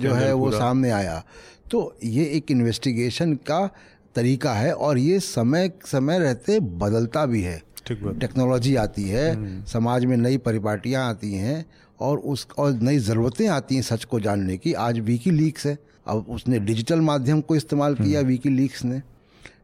[0.00, 1.22] जो है वो सामने आया।
[1.70, 3.66] तो ये एक इन्वेस्टिगेशन का
[4.14, 10.04] तरीका है और ये समय समय रहते बदलता भी है। टेक्नोलॉजी आती है हम्म। समाज
[10.04, 11.64] में नई परिपाटियाँ आती हैं
[12.00, 15.78] और उस और नई ज़रूरतें आती हैं सच को जानने की। आज वीकी लीक्स है।
[16.06, 19.02] अब उसने डिजिटल माध्यम को इस्तेमाल किया वीकी हम्म। लीक्स ने।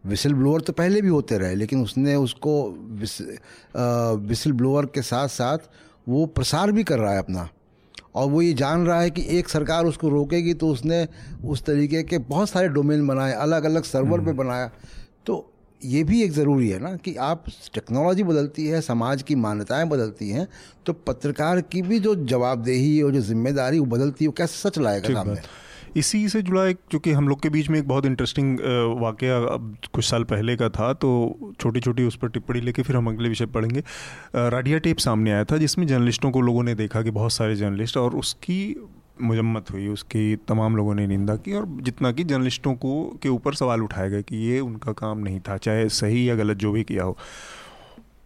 [0.06, 2.52] विसल ब्लोअर तो पहले भी होते रहे लेकिन उसने उसको
[2.90, 3.20] विस,
[3.76, 5.58] आ, विसल ब्लोअर के साथ साथ
[6.08, 7.48] वो प्रसार भी कर रहा है अपना।
[8.14, 11.08] और वो ये जान रहा है कि एक सरकार उसको रोकेगी तो उसने
[11.44, 14.70] उस तरीके के बहुत सारे डोमेन बनाए अलग अलग सर्वर पे हम्म। बनाया।
[15.26, 15.46] तो
[15.84, 17.44] ये भी एक ज़रूरी है ना कि आप
[17.74, 20.48] टेक्नोलॉजी बदलती है समाज की मान्यताएँ बदलती हैं
[20.86, 24.78] तो पत्रकार की भी जो जवाबदेही और जो ज़िम्मेदारी वो बदलती है वो कैसे सच
[24.78, 25.40] लाएगा सामने?
[25.96, 28.58] इसी से जुड़ा एक चूँकि हम लोग के बीच में एक बहुत इंटरेस्टिंग
[29.00, 31.10] वाक़ अब कुछ साल पहले का था तो
[31.60, 33.82] छोटी छोटी उस पर टिप्पणी लेके फिर हम अगले विषय पढ़ेंगे।
[34.34, 37.96] राडिया टेप सामने आया था, जिसमें जर्नलिस्टों को लोगों ने देखा कि बहुत सारे जर्नलिस्ट
[37.96, 38.76] और उसकी
[39.22, 43.54] मजम्मत हुई, उसकी तमाम लोगों ने निंदा की और जितना कि जर्नलिस्टों को, के ऊपर
[43.54, 46.84] सवाल उठाए गए कि ये उनका काम नहीं था, चाहे सही या गलत जो भी
[46.84, 47.16] किया हो।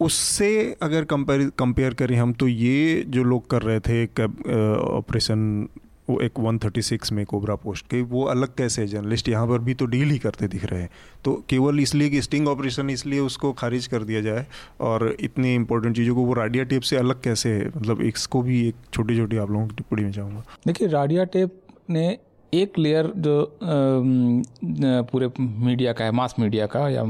[0.01, 4.05] उससे अगर कंपेयर कंपेयर करें हम तो ये जो लोग कर रहे थे
[4.89, 5.69] ऑपरेशन
[6.09, 9.87] वो एक 136 में कोबरा पोस्ट के वो अलग कैसे जर्नलिस्ट यहाँ पर भी तो
[9.87, 10.91] डील ही करते दिख रहे हैं।
[11.25, 14.47] तो केवल इसलिए कि स्टिंग ऑपरेशन इसलिए उसको खारिज कर दिया जाए
[14.81, 17.69] और इतनी इंपॉर्टेंट चीज़ों को, वो राडिया टेप से अलग कैसे है?
[17.69, 21.61] मतलब इसको भी एक छोटी छोटी आप लोगों की टिप्पणी में चाहूँगा देखिए, राडिया टेप
[21.91, 22.07] ने
[22.53, 23.59] एक लेयर जो
[25.11, 27.03] पूरे मीडिया का है मास मीडिया का, या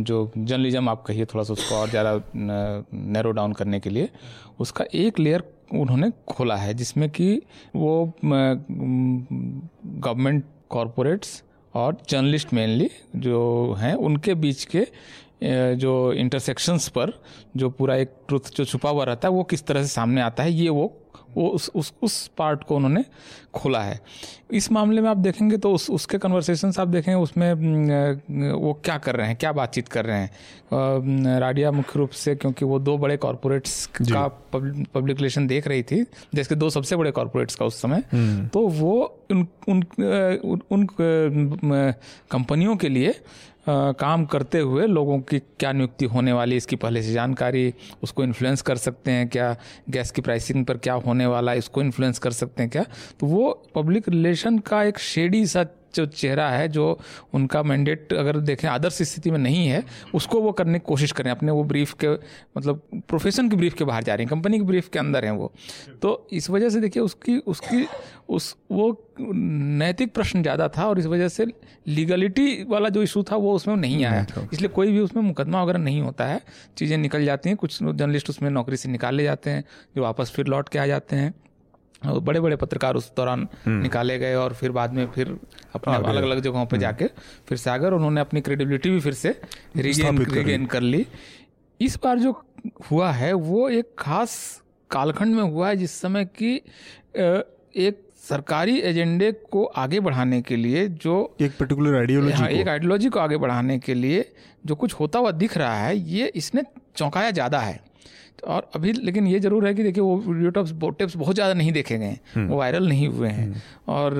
[0.00, 4.08] जो जर्नलिज्म आप कहिए थोड़ा सा उसको और ज़्यादा नैरो डाउन करने के लिए,
[4.60, 7.42] उसका एक लेयर उन्होंने खोला है, जिसमें कि
[7.76, 8.12] वो
[9.98, 11.42] गवर्नमेंट कॉरपोरेट्स
[11.74, 14.86] और जर्नलिस्ट मेनली जो हैं, उनके बीच के
[15.76, 17.12] जो इंटरसेक्शंस पर
[17.56, 20.42] जो पूरा एक ट्रुथ जो छुपा हुआ रहता है, वो किस तरह से सामने आता
[20.42, 20.86] है, ये वो
[21.36, 23.04] वो उस उस उस पार्ट को उन्होंने
[23.54, 24.00] खोला है।
[24.52, 27.52] इस मामले में आप देखेंगे तो उस उसके कन्वर्सेशंस आप देखेंगे उसमें
[28.52, 32.64] वो क्या कर रहे हैं क्या बातचीत कर रहे हैं। राडिया मुख्य रूप से क्योंकि
[32.64, 36.02] वो दो बड़े कॉरपोरेट्स का पब्लिक रिलेशन देख रही थी
[36.34, 38.94] देश के दो सबसे बड़े कॉरपोरेट्स का उस समय। हम्म। तो वो
[39.30, 39.84] उन उन
[40.44, 40.86] उन, उन
[42.30, 43.14] कंपनियों के लिए
[43.68, 48.62] काम करते हुए लोगों की क्या नियुक्ति होने वाली इसकी पहले से जानकारी, उसको इन्फ्लुएंस
[48.62, 49.54] कर सकते हैं क्या
[49.90, 52.84] गैस की प्राइसिंग पर क्या होने वाला है, इसको इन्फ्लुएंस कर सकते हैं क्या?
[53.20, 55.64] तो वो पब्लिक रिलेशन का एक शेडी सा
[55.94, 56.86] जो चेहरा है जो
[57.34, 59.82] उनका मैंडेट अगर देखें आदर्श स्थिति में नहीं है
[60.14, 62.12] उसको वो करने की कोशिश करें। अपने वो ब्रीफ के
[62.56, 65.32] मतलब प्रोफेशन की ब्रीफ के बाहर जा रही हैं कंपनी की ब्रीफ के अंदर हैं
[65.32, 65.52] वो।
[66.02, 67.86] तो इस वजह से देखिए उसकी उसकी
[68.28, 71.46] उस वो नैतिक प्रश्न ज़्यादा था और इस वजह से
[71.88, 75.78] लीगलिटी वाला जो इशू था वो उसमें नहीं आया। इसलिए कोई भी उसमें मुकदमा वगैरह
[75.78, 76.40] नहीं होता है।
[76.78, 79.64] चीज़ें निकल जाती हैं कुछ जर्नलिस्ट उसमें नौकरी से निकाले जाते हैं
[79.96, 81.34] जो वापस फिर लौट के आ जाते हैं।
[82.02, 85.36] बड़े बड़े पत्रकार उस दौरान हम्म। निकाले गए और फिर बाद में फिर
[85.74, 87.06] अपने अलग अलग जगहों पर हम्म। जाके
[87.48, 89.40] फिर से आकर उन्होंने अपनी क्रेडिबिलिटी भी फिर से
[89.78, 91.06] रिगेन रिगेन कर ली।
[91.80, 92.32] इस बार जो
[92.90, 94.36] हुआ है वो एक खास
[94.90, 96.54] कालखंड में हुआ है जिस समय की
[97.78, 103.08] एक सरकारी एजेंडे को आगे बढ़ाने के लिए जो एक पर्टिकुलर आइडियोलॉजी हाँ, एक आइडियोलॉजी
[103.08, 104.24] को आगे बढ़ाने के लिए
[104.66, 106.62] जो कुछ होता हुआ दिख रहा है ये इसने
[106.96, 107.80] चौंकाया ज़्यादा है।
[108.40, 111.72] और अभी लेकिन ये ज़रूर है कि देखिए वो वीडियो टेप्स टेप्स बहुत ज़्यादा नहीं
[111.72, 114.14] देखे गए हैं। वो वायरल नहीं हुए हैं। हम्म। और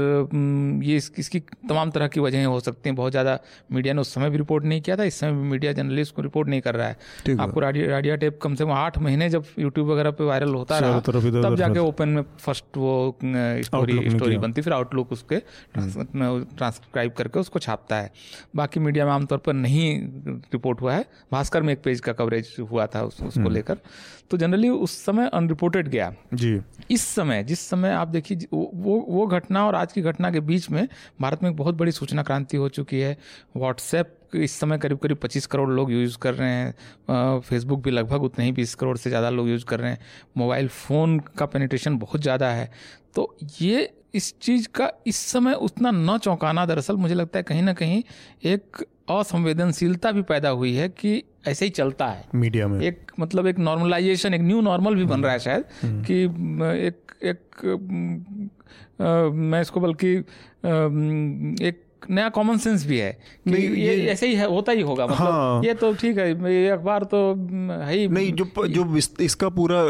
[0.84, 3.38] ये इस, इसकी तमाम तरह की वजहें हो सकती हैं। बहुत ज़्यादा
[3.72, 6.22] मीडिया ने उस समय भी रिपोर्ट नहीं किया था इस समय भी मीडिया जर्नलिस्ट को
[6.22, 9.90] रिपोर्ट नहीं कर रहा है। आपको राडिया टेप कम से कम आठ महीने जब यूट्यूब
[9.90, 14.72] वगैरह पर वायरल होता रहा तब जाके ओपन में फ़र्स्ट वो स्टोरी स्टोरी बनती फिर
[14.72, 15.38] आउटलुक उसके
[15.76, 18.10] ट्रांसक्राइब करके उसको छापता है।
[18.56, 19.88] बाकी मीडिया में आमतौर पर नहीं
[20.52, 23.78] रिपोर्ट हुआ है। भास्कर में एक पेज का कवरेज हुआ था उसको हम्म। लेकर।
[24.30, 29.26] तो जनरली उस समय अनरिपोर्टेड गया। जी। इस समय जिस समय आप देखिए वो वो
[29.26, 30.86] घटना और आज की घटना के बीच में
[31.20, 33.16] भारत में एक बहुत बड़ी सूचना क्रांति हो चुकी है।
[33.56, 38.22] व्हाट्सएप इस समय करीब करीब पच्चीस करोड़ लोग यूज़ कर रहे हैं। फेसबुक भी लगभग
[38.22, 39.98] उतने ही बीस करोड़ से ज़्यादा लोग यूज़ कर रहे हैं।
[40.36, 42.70] मोबाइल फ़ोन का पेनिट्रेशन बहुत ज़्यादा है।
[43.14, 47.62] तो ये इस चीज़ का इस समय उतना न चौंकाना दरअसल मुझे लगता है कहीं
[47.62, 48.02] ना कहीं
[48.44, 53.46] एक असंवेदनशीलता भी पैदा हुई है कि ऐसे ही चलता है मीडिया में एक मतलब
[53.46, 56.22] एक नॉर्मलाइजेशन एक न्यू नॉर्मल भी बन रहा है शायद हम्म। कि
[56.86, 57.64] एक एक
[59.00, 60.16] आ, मैं इसको बल्कि
[61.66, 63.12] एक नया कॉमन सेंस भी है
[63.48, 66.54] कि ये, ये ऐसे ही है होता ही होगा मतलब हाँ, ये तो ठीक है
[66.54, 67.34] ये अखबार तो
[67.70, 69.82] है ही। नहीं जो जो इसका पूरा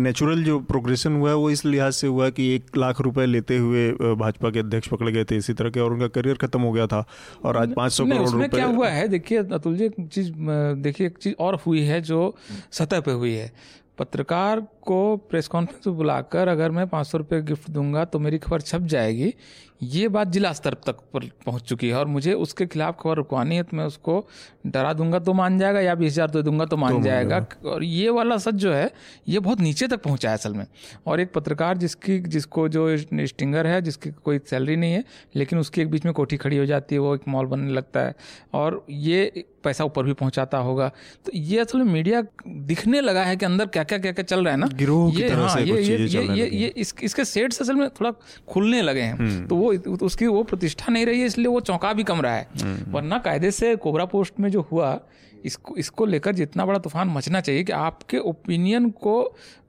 [0.00, 3.58] नेचुरल जो प्रोग्रेशन हुआ है वो इस लिहाज से हुआ कि एक लाख रुपए लेते
[3.58, 6.72] हुए भाजपा के अध्यक्ष पकड़े गए थे इसी तरह के और उनका करियर खत्म हो
[6.72, 7.04] गया था
[7.44, 10.32] और आज पाँच सौ करोड़ रुपए क्या हुआ है देखिए अतुल जी एक चीज़
[10.76, 12.36] देखिए एक चीज़ और हुई है जो
[12.70, 13.52] सतह पे हुई है।
[13.98, 18.38] पत्रकार को प्रेस कॉन्फ्रेंस में बुलाकर अगर मैं पाँच सौ रुपये गिफ्ट दूँगा तो मेरी
[18.38, 19.34] खबर छप जाएगी
[19.80, 23.56] ये बात जिला स्तर तक पर पहुँच चुकी है और मुझे उसके खिलाफ खबर रुकवानी
[23.56, 24.26] है तो मैं उसको
[24.66, 27.84] डरा दूँगा तो मान जाएगा या बीस हज़ार दे दूँगा तो मान तो जाएगा। और
[27.84, 28.90] ये वाला सच जो है
[29.28, 30.66] ये बहुत नीचे तक पहुँचा है असल में।
[31.06, 35.04] और एक पत्रकार जिसकी जिसको जो स्टिंगर है जिसकी कोई सैलरी नहीं है
[35.36, 38.00] लेकिन उसकी एक बीच में कोठी खड़ी हो जाती है वो एक मॉल बनने लगता
[38.00, 38.14] है
[38.54, 40.88] और ये पैसा ऊपर भी पहुंचाता होगा।
[41.26, 44.44] तो ये असल में मीडिया दिखने लगा है कि अंदर क्या क्या क्या क्या चल
[44.44, 47.24] रहा है ना। गिरोह की तरह हाँ, से ये ये ये ये ये इस, इसके
[47.24, 48.12] सेट्स असल में थोड़ा
[48.48, 51.92] खुलने लगे हैं। हम्म। तो वो उसकी वो प्रतिष्ठा नहीं रही है इसलिए वो चौंका
[51.92, 54.98] भी कम रहा है हम्म। वरना कायदे से कोबरा पोस्ट में जो हुआ
[55.46, 59.16] इसको इसको लेकर जितना बड़ा तूफ़ान मचना चाहिए कि आपके ओपिनियन को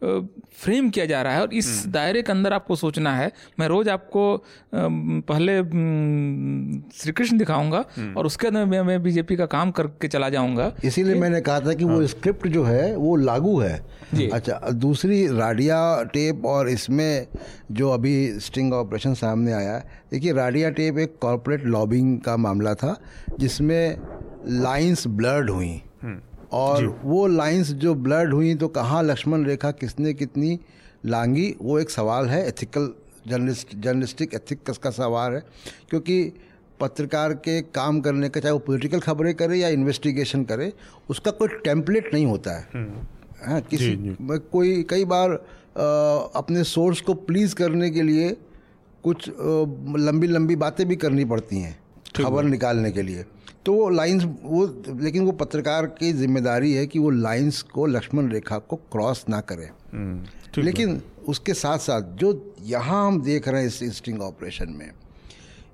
[0.01, 3.67] फ्रेम किया जा रहा है और इस हम्म। दायरे के अंदर आपको सोचना है। मैं
[3.67, 4.23] रोज आपको
[4.73, 5.57] पहले
[6.93, 7.83] श्री कृष्ण दिखाऊँगा
[8.17, 11.73] और उसके अंदर मैं, मैं बीजेपी का काम करके चला जाऊँगा। इसीलिए मैंने कहा था
[11.73, 15.79] कि हाँ। वो स्क्रिप्ट जो है वो लागू है। अच्छा दूसरी राडिया
[16.13, 17.27] टेप और इसमें
[17.71, 22.73] जो अभी स्टिंग ऑपरेशन सामने आया है देखिए राडिया टेप एक कॉरपोरेट लॉबिंग का मामला
[22.75, 22.95] था
[23.39, 25.81] जिसमें लाइंस ब्लर्ड हुई।
[26.53, 30.59] और वो लाइंस जो ब्लर्ड हुई तो कहाँ लक्ष्मण रेखा किसने कितनी
[31.05, 32.89] लांगी वो एक सवाल है एथिकल
[33.27, 35.43] जर्नलिस्ट जर्नलिस्टिक एथिक्स का सवाल है
[35.89, 36.33] क्योंकि
[36.79, 40.73] पत्रकार के काम करने का चाहे वो पॉलिटिकल खबरें करे या इन्वेस्टिगेशन करे
[41.09, 44.37] उसका कोई टेम्पलेट नहीं होता है। हम्म। हाँ किसी जी, जी.
[44.51, 45.37] कोई कई बार आ,
[46.35, 48.37] अपने सोर्स को प्लीज़ करने के लिए
[49.03, 49.29] कुछ
[49.99, 51.79] लंबी लंबी बातें भी करनी पड़ती हैं
[52.17, 53.25] खबर निकालने के लिए।
[53.67, 54.65] तो वो लाइंस वो
[54.99, 59.39] लेकिन वो पत्रकार की ज़िम्मेदारी है कि वो लाइंस को लक्ष्मण रेखा को क्रॉस ना
[59.41, 62.29] करे। हम्म, लेकिन उसके साथ साथ जो
[62.63, 64.91] यहाँ हम देख रहे हैं इस स्टिंग ऑपरेशन में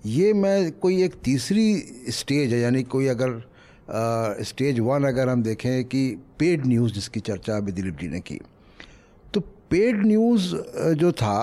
[0.05, 1.75] ये मैं कोई एक तीसरी
[2.11, 6.03] स्टेज है यानी कोई अगर आ, स्टेज वन अगर हम देखें कि
[6.39, 8.39] पेड न्यूज़ जिसकी चर्चा अभी दिलीप जी ने की
[9.33, 10.49] तो पेड न्यूज़
[10.95, 11.37] जो था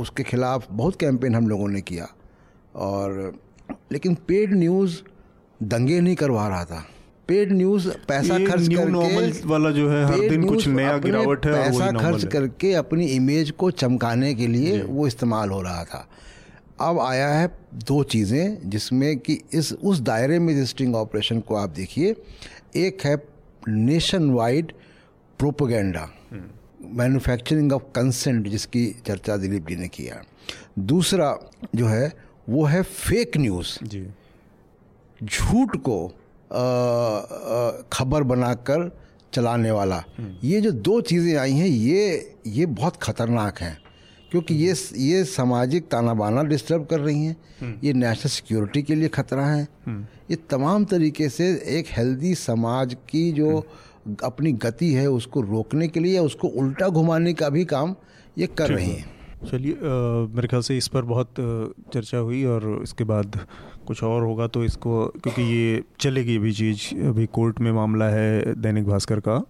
[0.00, 2.08] उसके खिलाफ बहुत कैंपेन हम लोगों ने किया।
[2.74, 3.32] और
[3.92, 5.00] लेकिन पेड न्यूज़
[5.60, 6.84] दंगे नहीं करवा रहा था।
[7.28, 11.90] पेड न्यूज़ पैसा खर्च करके वाला जो है हर दिन कुछ नया गिरावट है पैसा
[11.92, 16.08] खर्च करके अपनी इमेज को चमकाने के लिए वो इस्तेमाल हो रहा था।
[16.80, 17.50] अब आया है
[17.86, 22.14] दो चीज़ें जिसमें कि इस उस दायरे में स्टिंग ऑपरेशन को आप देखिए
[22.76, 23.16] एक है
[23.68, 24.72] nation wide
[25.40, 26.08] propaganda
[26.92, 30.22] manufacturing of consent जिसकी चर्चा दिलीप जी ने किया।
[30.78, 31.36] दूसरा
[31.74, 32.12] जो है
[32.48, 34.06] वो है फेक न्यूज़ जी।
[35.24, 36.06] झूठ को
[37.92, 38.90] खबर बनाकर
[39.34, 40.02] चलाने वाला।
[40.44, 43.76] ये जो दो चीज़ें आई हैं ये ये बहुत ख़तरनाक हैं
[44.32, 47.36] क्योंकि ये ये सामाजिक ताना बाना डिस्टर्ब कर रही हैं।
[47.84, 49.66] ये नेशनल सिक्योरिटी के लिए खतरा है।
[50.30, 53.62] ये तमाम तरीके से एक हेल्दी समाज की जो।
[54.24, 57.94] अपनी गति है उसको रोकने के लिए या उसको उल्टा घुमाने का भी काम
[58.38, 59.74] ये कर रही हैं चलिए
[60.34, 61.34] मेरे ख्याल से इस पर बहुत
[61.92, 63.38] चर्चा हुई और इसके बाद
[63.88, 68.54] कुछ और होगा तो इसको, क्योंकि ये चलेगी अभी चीज़, अभी कोर्ट में मामला है
[68.56, 69.42] दैनिक भास्कर का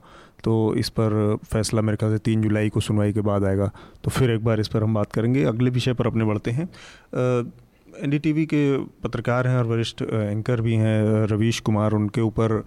[0.44, 3.70] तो इस पर फैसला मेरे ख्याल से तीन जुलाई को सुनवाई के बाद आएगा।
[4.05, 6.68] तो फिर एक बार इस पर हम बात करेंगे। अगले विषय पर अपने बढ़ते हैं।
[8.05, 8.61] एनडीटीवी के
[9.03, 12.62] पत्रकार हैं और वरिष्ठ एंकर भी हैं, रवीश कुमार। उनके ऊपर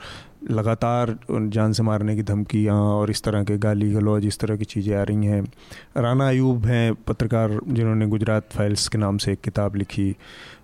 [0.51, 4.65] लगातार जान से मारने की धमकियाँ और इस तरह के गाली गलौज, इस तरह की
[4.65, 5.43] चीज़ें आ रही हैं।
[5.97, 10.15] राना अयूब हैं पत्रकार, जिन्होंने गुजरात फाइल्स के नाम से एक किताब लिखी।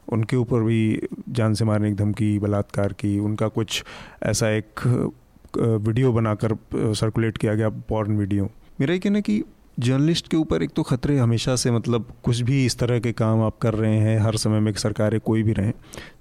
[0.10, 3.84] उनके ऊपर भी जान से मारने की धमकी, बलात्कार की, उनका कुछ
[4.24, 4.88] ऐसा एक
[5.58, 9.44] वीडियो बनाकर सर्कुलेट किया गया पॉर्न वीडियो मेरा ये कहना कि
[9.78, 13.42] जर्नलिस्ट के ऊपर एक तो खतरे हमेशा से मतलब कुछ भी इस तरह के काम
[13.42, 15.72] आप कर रहे हैं, हर समय में सरकारें कोई भी रहें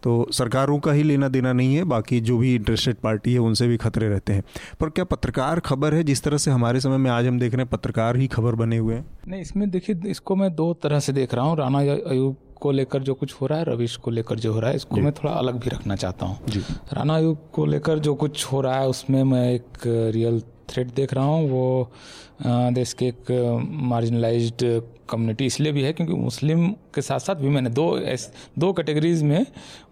[0.02, 3.68] तो सरकारों का ही लेना देना नहीं है, बाकी जो भी इंटरेस्टेड पार्टी है उनसे
[3.68, 4.42] भी खतरे रहते हैं।
[4.80, 6.02] पर क्या पत्रकार खबर है?
[6.04, 8.78] जिस तरह से हमारे समय में आज हम देख रहे हैं, पत्रकार ही खबर बने
[8.78, 12.36] हुए हैं। नहीं, इसमें देखिए, इसको मैं दो तरह से देख रहा हूँ राना अयूब
[12.60, 14.96] को लेकर जो कुछ हो रहा है रविश को लेकर जो हो रहा है इसको
[14.96, 18.80] मैं थोड़ा अलग भी रखना चाहता हूँ। राना अयूब को लेकर जो कुछ हो रहा
[18.80, 20.40] है उसमें मैं एक रियल
[20.70, 21.90] थ्रेट देख रहा हूँ। वो
[22.72, 23.30] देश के एक
[23.90, 24.64] मार्जिनलाइज्ड
[25.10, 27.86] कम्युनिटी इसलिए भी है क्योंकि मुस्लिम के साथ साथ भी मैंने दो
[28.58, 29.46] दो कैटेगरीज में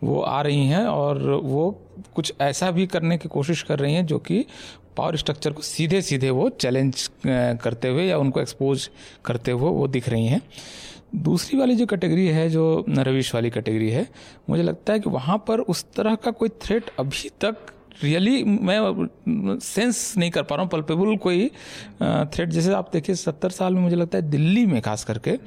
[0.04, 1.70] वो आ रही हैं और वो
[2.14, 4.44] कुछ ऐसा भी करने की कोशिश कर रही हैं जो कि
[4.96, 8.88] पावर स्ट्रक्चर को सीधे सीधे वो चैलेंज करते हुए या उनको एक्सपोज
[9.24, 10.40] करते हुए वो दिख रही हैं।
[11.14, 14.06] दूसरी वाली जो कैटेगरी है, जो रविश वाली कैटेगरी है,
[14.50, 17.56] मुझे लगता है कि वहाँ पर उस तरह का कोई थ्रेट अभी तक
[18.02, 21.50] रियली मैं सेंस नहीं कर पा रहा हूँ। पल्पेबल कोई
[22.02, 25.38] थ्रेट जैसे आप देखिए, सत्तर साल में मुझे लगता है दिल्ली में खास करके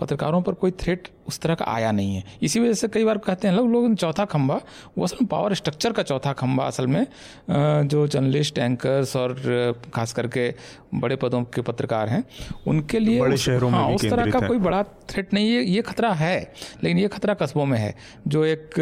[0.00, 3.18] पत्रकारों पर कोई थ्रेट उस तरह का आया नहीं है। इसी वजह से कई बार
[3.20, 4.60] कहते हैं लोग लोग चौथा खंबा।
[4.98, 7.06] वो असल में पावर स्ट्रक्चर का चौथा खंबा असल में
[7.88, 9.34] जो जर्नलिस्ट एंकर्स और
[9.94, 10.52] खास करके
[10.94, 12.22] बड़े पदों के पत्रकार हैं
[12.66, 15.82] उनके लिए बड़े शहरों हाँ, में उस तरह का कोई बड़ा थ्रेट नहीं है। ये
[15.82, 16.36] खतरा है
[16.82, 17.94] लेकिन ये खतरा कस्बों में है।
[18.26, 18.74] जो एक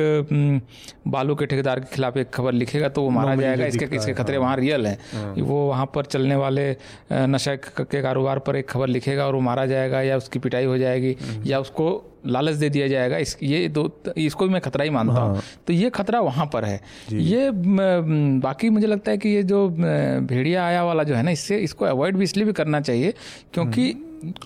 [1.09, 4.39] बालू के ठेकेदार के खिलाफ एक खबर लिखेगा तो वो मारा जाएगा। इसके इसके खतरे
[4.39, 6.71] वहाँ रियल हैं। हाँ। वो वहाँ पर चलने वाले
[7.13, 10.79] नशा के कारोबार पर एक खबर लिखेगा और वो मारा जाएगा या उसकी पिटाई हो
[10.79, 11.87] जाएगी हम्म। या उसको
[12.27, 15.43] लालच दे दिया जाएगा। इस ये दो इसको भी मैं खतरा ही मानता हूँ। हाँ।
[15.67, 16.81] तो ये खतरा वहाँ पर है।
[17.13, 21.59] ये बाकी मुझे लगता है कि ये जो भेड़िया आया वाला जो है ना इससे
[21.59, 23.15] इसको अवॉइड भी इसलिए भी करना चाहिए
[23.55, 23.93] क्योंकि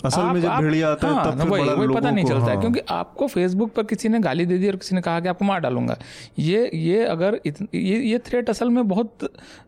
[0.05, 2.59] असल में जब भेड़िया आता है हाँ, तब वही वही पता नहीं चलता हाँ। है।
[2.61, 5.45] क्योंकि आपको फेसबुक पर किसी ने गाली दे दी और किसी ने कहा कि आपको
[5.45, 5.97] मार डालूँगा।
[6.39, 9.23] ये ये अगर इत, ये ये थ्रेट असल में बहुत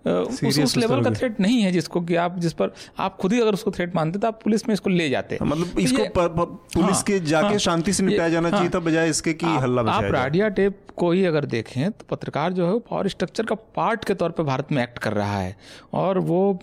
[0.06, 3.42] उस, उस लेवल का थ्रेट नहीं है जिसको कि आप जिस पर आप खुद ही
[3.42, 6.06] अगर उसको थ्रेट मानते तो आप पुलिस में इसको ले जाते। हाँ, मतलब तो इसको
[6.76, 10.50] पुलिस के जाके शांति से निपटाया जाना चाहिए था बजाय इसके की हल्ला आप राडिया
[10.52, 14.14] टेप को ही अगर देखें तो पत्रकार जो है वो पावर स्ट्रक्चर का पार्ट के
[14.14, 15.56] तौर पर भारत में एक्ट कर रहा है।
[15.94, 16.60] और वो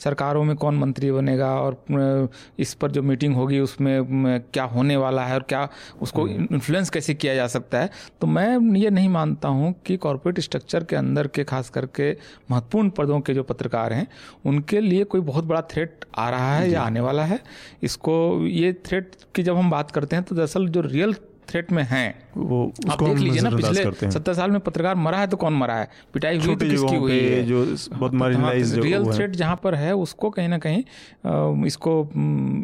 [0.00, 2.21] सरकारों में कौन मंत्री बनेगा और
[2.58, 5.68] इस पर जो मीटिंग होगी उसमें क्या होने वाला है और क्या
[6.02, 7.90] उसको इन्फ्लुएंस हम्म। कैसे किया जा सकता है?
[8.20, 12.10] तो मैं ये नहीं मानता हूँ कि कॉरपोरेट स्ट्रक्चर के अंदर के खास करके
[12.50, 14.06] महत्वपूर्ण पदों के जो पत्रकार हैं
[14.46, 17.40] उनके लिए कोई बहुत बड़ा थ्रेट आ रहा है या आने वाला है।
[17.82, 18.14] इसको
[18.46, 21.14] ये थ्रेट की जब हम बात करते हैं तो दरअसल जो रियल
[21.52, 25.26] थ्रेट में हैं वो आप देख लीजिए ना पिछले सत्तर साल में पत्रकार मरा है
[25.26, 25.88] तो कौन मरा है?
[26.14, 27.44] पिटाई हुई तो किसकी हुई है?
[27.44, 30.84] जो बहुत मार्जिनलाइज हाँ, रियल थ्रेट जहाँ पर है उसको कहीं ना कहीं
[31.66, 32.10] इसको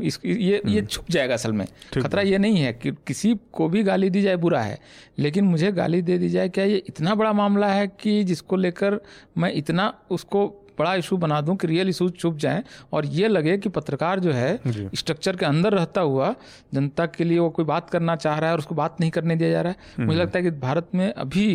[0.02, 1.66] इस ये ये हम्म। छुप जाएगा असल में।
[2.02, 4.78] खतरा ये नहीं है कि किसी को भी गाली दी जाए बुरा है
[5.18, 9.00] लेकिन मुझे गाली दे दी जाए क्या ये इतना बड़ा मामला है कि जिसको लेकर
[9.38, 12.62] मैं इतना उसको बड़ा इशू बना दूँ कि रियल इशू छुप जाएँ
[12.92, 14.58] और ये लगे कि पत्रकार जो है
[14.94, 16.34] स्ट्रक्चर के अंदर रहता हुआ
[16.74, 19.36] जनता के लिए वो कोई बात करना चाह रहा है और उसको बात नहीं करने
[19.36, 21.48] दिया जा रहा है मुझे हम्म। लगता है कि भारत में अभी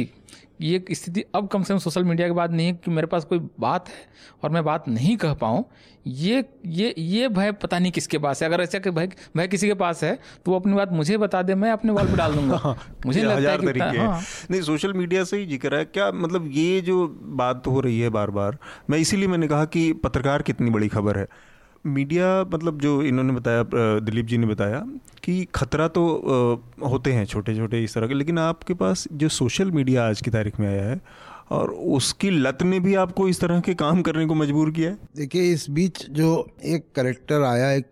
[0.64, 3.26] ये स्थिति अब कम से कम सोशल मीडिया के बाद नहीं है कि मेरे पास
[3.26, 4.06] कोई बात है
[4.44, 5.64] और मैं बात नहीं कह पाऊँ।
[6.08, 9.08] ये ये ये भय पता नहीं किसके पास है। अगर ऐसा कि भय
[9.38, 12.08] भय किसी के पास है तो वो अपनी बात मुझे बता दे मैं अपने वॉल
[12.08, 15.76] पर डाल दूँगा। हाँ, मुझे लगता है कि हाँ। नहीं सोशल मीडिया से ही ज़िक्र
[15.76, 17.08] है। क्या मतलब ये जो
[17.38, 18.58] बात हो रही है बार बार
[18.90, 21.28] मैं इसीलिए मैंने कहा कि पत्रकार कितनी बड़ी खबर है।
[21.86, 23.64] मीडिया मतलब जो इन्होंने बताया
[24.02, 24.80] दिलीप जी ने बताया
[25.24, 26.04] कि खतरा तो
[26.84, 30.32] होते हैं छोटे छोटे इस तरह के लेकिन आपके पास जो सोशल मीडिया आज की
[30.32, 31.00] तारीख में आया है
[31.52, 34.98] और उसकी लत ने भी आपको इस तरह के काम करने को मजबूर किया है
[35.18, 36.30] देखिए इस बीच जो
[36.66, 37.92] एक करेक्टर आया एक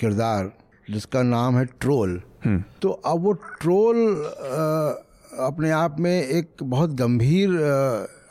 [0.00, 0.52] किरदार
[0.88, 3.96] जिसका नाम है ट्रोल हम्म। तो अब वो ट्रोल
[5.40, 7.50] अपने आप में एक बहुत गंभीर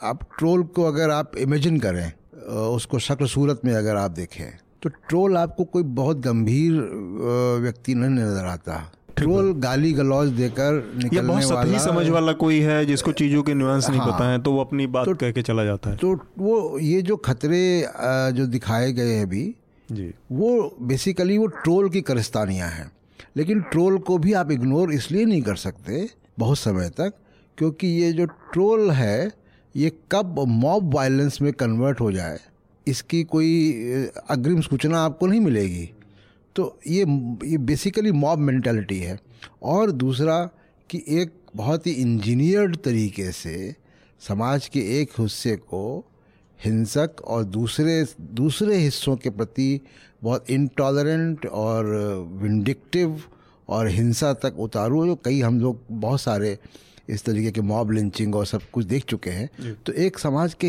[0.03, 2.11] आप ट्रोल को अगर आप इमेजिन करें
[2.47, 6.71] उसको शक्ल सूरत में अगर आप देखें तो ट्रोल आपको कोई बहुत गंभीर
[7.61, 8.79] व्यक्ति नहीं नज़र आता।
[9.17, 13.89] ट्रोल गाली गलौज देकर निकलने बहुत वाला समझ वाला कोई है जिसको चीज़ों के न्यूंस
[13.89, 16.13] नहीं हाँ, पता है तो वो अपनी बात तो, कह के चला जाता है। तो
[16.37, 17.87] वो ये जो खतरे
[18.33, 19.43] जो दिखाए गए हैं अभी
[19.89, 22.91] जी। वो बेसिकली वो ट्रोल की करस्तानियाँ हैं।
[23.37, 26.07] लेकिन ट्रोल को भी आप इग्नोर इसलिए नहीं कर सकते
[26.39, 27.13] बहुत समय तक
[27.57, 29.31] क्योंकि ये जो ट्रोल है
[29.75, 32.39] ये कब मॉब वायलेंस में कन्वर्ट हो जाए
[32.89, 33.71] इसकी कोई
[34.29, 35.89] अग्रिम सूचना आपको नहीं मिलेगी।
[36.55, 37.05] तो ये
[37.45, 39.17] ये बेसिकली मॉब मेंटालिटी है।
[39.63, 40.43] और दूसरा
[40.89, 43.75] कि एक बहुत ही इंजीनियर्ड तरीके से
[44.21, 46.05] समाज के एक हिस्से को
[46.59, 49.79] हिंसक और दूसरे दूसरे हिस्सों के प्रति
[50.23, 51.85] बहुत इंटॉलरेंट और
[52.41, 53.21] विंडिक्टिव
[53.69, 56.57] और हिंसा तक उतारू जो कई हम लोग बहुत सारे
[57.09, 60.67] इस तरीके के मॉब लिंचिंग और सब कुछ देख चुके हैं। तो एक समाज के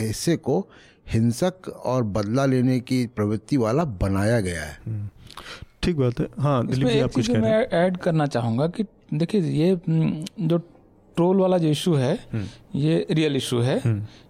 [0.00, 0.66] हिस्से को
[1.12, 5.08] हिंसक और बदला लेने की प्रवृत्ति वाला बनाया गया है। हम्म।
[5.82, 7.58] ठीक बात है। हाँ दिलीप जी आप कुछ कह रहे हैं?
[7.58, 8.84] मैं ऐड करना चाहूँगा कि
[9.14, 10.58] देखिए ये हम्म, जो
[11.16, 13.78] ट्रोल वाला जो इशू है हम्म। ये रियल इशू है।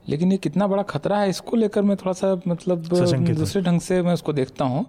[0.09, 4.03] लेकिन ये कितना बड़ा खतरा है इसको लेकर मैं थोड़ा सा मतलब दूसरे ढंग से
[4.03, 4.85] मैं उसको देखता हूँ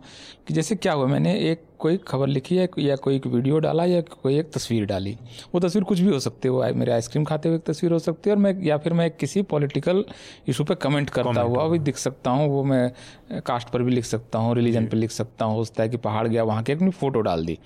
[0.48, 3.86] कि जैसे क्या हुआ मैंने एक कोई खबर लिखी है या कोई एक वीडियो डाला
[3.86, 5.16] या कोई एक तस्वीर डाली।
[5.54, 8.00] वो तस्वीर कुछ भी हो सकती है वो मेरे आइसक्रीम खाते हुए एक तस्वीर हो
[8.00, 10.04] सकती है और मैं या फिर मैं किसी पॉलिटिकल
[10.48, 14.06] इशू पे कमेंट करता हुआ भी दिख सकता हूँ वो मैं कास्ट पर भी लिख
[14.06, 16.90] सकता हूँ रिलीजन पर लिख सकता हूँ होता है कि पहाड़ गया वहाँ की अपनी
[16.92, 17.58] फ़ोटो डाल दी।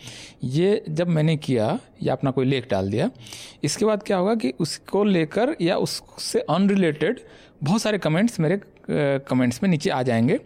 [0.43, 3.09] ये जब मैंने किया या अपना कोई लेख डाल दिया
[3.63, 7.19] इसके बाद क्या होगा कि उसको लेकर या उससे अनरिलेटेड
[7.63, 10.39] बहुत सारे कमेंट्स मेरे कमेंट्स में नीचे आ जाएँगे।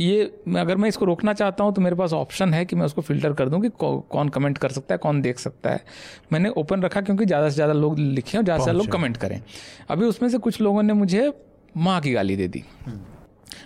[0.00, 0.22] ये
[0.56, 3.32] अगर मैं इसको रोकना चाहता हूँ तो मेरे पास ऑप्शन है कि मैं उसको फ़िल्टर
[3.32, 5.80] कर दूँ कि कौन कमेंट कर सकता है कौन देख सकता है।
[6.32, 9.16] मैंने ओपन रखा क्योंकि ज़्यादा से ज़्यादा लोग लिखें और ज़्यादा से ज़्यादा लोग कमेंट
[9.16, 9.40] करें।
[9.90, 11.32] अभी उसमें से कुछ लोगों ने मुझे
[11.76, 12.64] माँ की गाली दे दी।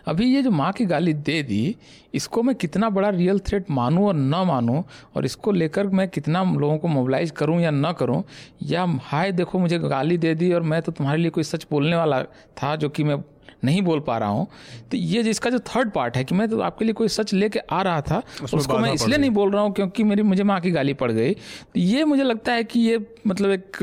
[0.07, 1.76] अभी ये जो माँ की गाली दे दी,
[2.14, 4.82] इसको मैं कितना बड़ा रियल थ्रेट मानूँ और ना मानूँ,
[5.16, 8.22] और इसको लेकर मैं कितना लोगों को मोबिलाइज करूँ या ना करूँ,
[8.62, 11.97] या हाय देखो मुझे गाली दे दी और मैं तो तुम्हारे लिए कोई सच बोलने
[11.97, 12.22] वाला
[12.62, 13.22] था जो कि मैं
[13.64, 14.46] नहीं बोल पा रहा हूँ।
[14.90, 17.58] तो ये जिसका जो थर्ड पार्ट है कि मैं तो आपके लिए कोई सच लेके
[17.61, 20.70] आ रहा था उसको मैं इसलिए नहीं बोल रहा हूँ क्योंकि मेरी मुझे माँ की
[20.70, 23.78] गाली पड़ गई। तो ये मुझे लगता है कि ये मतलब एक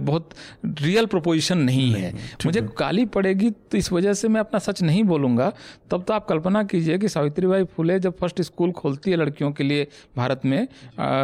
[0.00, 0.30] बहुत
[0.64, 2.12] रियल प्रोपोजिशन नहीं है।
[2.46, 5.52] मुझे गाली पड़ेगी तो इस वजह से मैं अपना सच नहीं बोलूँगा।
[5.90, 9.50] तब तो आप कल्पना कीजिए कि सावित्री बाई फुले जब फ़र्स्ट स्कूल खोलती है लड़कियों
[9.52, 9.86] के लिए
[10.16, 10.60] भारत में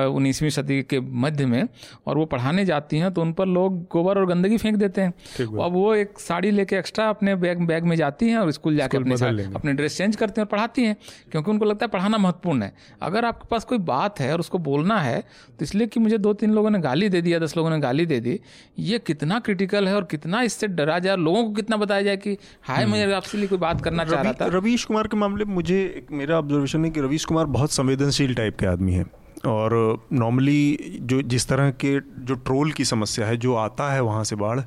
[0.06, 1.62] उन्नीसवीं सदी के मध्य में
[2.06, 5.12] और वो पढ़ाने जाती हैं तो उन पर लोग गोबर और गंदगी फेंक देते हैं।
[5.40, 8.76] अब वो एक साड़ी लेके एक्स्ट्रा अपने बैग बैग बैग में जाती हैं और स्कूल
[8.76, 10.96] जाके अपने साथ अपने ड्रेस चेंज करते हैं और पढ़ाती हैं
[11.32, 12.72] क्योंकि उनको लगता है पढ़ाना महत्वपूर्ण है।
[13.02, 15.20] अगर आपके पास कोई बात है और उसको बोलना है
[15.58, 18.06] तो इसलिए कि मुझे दो तीन लोगों ने गाली दे दिया दस लोगों ने गाली
[18.06, 18.38] दे दी
[18.80, 22.36] ये कितना क्रिटिकल है और कितना इससे डरा जाए लोगों को कितना बताया जाए कि
[22.62, 25.44] हाय हम्म। मैं आपसे लिए कोई बात करना चाह रहा था। रवीश कुमार के मामले
[25.44, 29.04] में मुझे मेरा ऑब्जर्वेशन है कि रवीश कुमार बहुत संवेदनशील टाइप के आदमी है।
[29.46, 29.72] और
[30.12, 34.36] नॉर्मली जो जिस तरह के जो ट्रोल की समस्या है जो आता है वहाँ से
[34.36, 34.60] बाढ़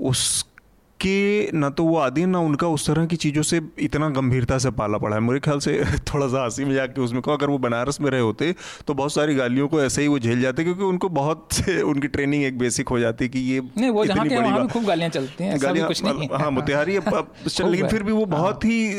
[0.00, 0.24] उस
[1.02, 4.70] कि ना तो वो आदि ना उनका उस तरह की चीज़ों से इतना गंभीरता से
[4.70, 5.84] पाला पड़ा है। मेरे ख्याल से
[6.14, 8.54] थोड़ा सा हँसी में जाके उसमें कहो अगर वो बनारस में रहे होते
[8.86, 12.08] तो बहुत सारी गालियों को ऐसे ही वो झेल जाते क्योंकि उनको बहुत से उनकी
[12.08, 15.44] ट्रेनिंग एक बेसिक हो जाती कि ये नहीं वो जहाँ के वहाँ खूब गालियाँ चलती
[15.44, 16.98] हैं गालियाँ कुछ नहीं हाँ। मोतिहारी
[17.60, 18.92] लेकिन फिर भी वो बहुत ही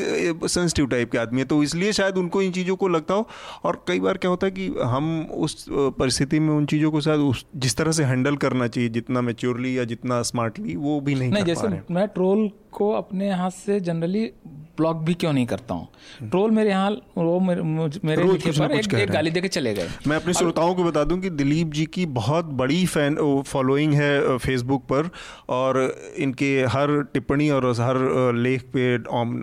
[0.48, 3.28] सेंसिटिव टाइप के आदमी है तो इसलिए शायद उनको इन चीज़ों को लगता हो।
[3.64, 7.20] और कई बार क्या होता है कि हम उस परिस्थिति में उन चीज़ों को शायद
[7.20, 11.32] उस जिस तरह से हैंडल करना चाहिए जितना मेच्योरली या जितना स्मार्टली वो भी नहीं,
[11.32, 14.30] नहीं जैसे मैं ट्रोल को अपने हाथ से जनरली
[14.78, 15.88] ब्लॉक भी क्यों नहीं करता हूँ?
[16.22, 20.16] ट्रोल मेरे यहाँ वो मेरे, मेरे लिखे पर एक, एक गाली देके चले गए। मैं
[20.16, 23.18] अपने श्रोताओं को बता दूँ कि दिलीप जी की बहुत बड़ी फ़ैन
[23.48, 25.10] फॉलोइंग है फेसबुक पर
[25.50, 25.80] और
[26.18, 28.00] इनके हर टिप्पणी और हर
[28.36, 28.96] लेख पे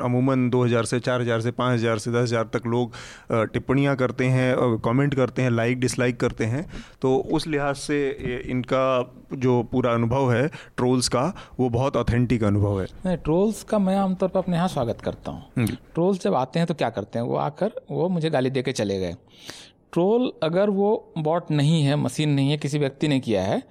[0.05, 2.95] अमूमन 2000 से 4000 से 5000 से 10000 तक लोग
[3.53, 6.67] टिप्पणियाँ करते हैं कमेंट करते हैं लाइक डिसलाइक करते हैं।
[7.03, 8.01] तो उस लिहाज से
[8.49, 8.85] इनका
[9.35, 11.23] जो पूरा अनुभव है ट्रोल्स का
[11.61, 15.67] वो बहुत ऑथेंटिक अनुभव है। ट्रोल्स का मैं आमतौर पर अपने यहाँ स्वागत करता हूँ।
[15.67, 17.27] ट्रोल्स जब आते हैं तो क्या करते हैं?
[17.27, 19.15] वो आकर वो मुझे गाली दे के चले गए।
[19.93, 23.63] ट्रोल अगर वो बॉट नहीं है मशीन नहीं है किसी व्यक्ति ने किया है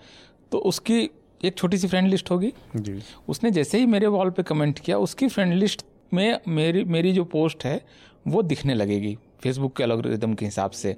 [0.52, 1.00] तो उसकी
[1.42, 3.00] एक छोटी सी फ्रेंड लिस्ट होगी। जी।
[3.30, 7.24] उसने जैसे ही मेरे वॉल पे कमेंट किया उसकी फ्रेंड लिस्ट में मेरी मेरी जो
[7.28, 7.82] पोस्ट है
[8.28, 10.96] वो दिखने लगेगी फेसबुक के अलग के हिसाब से।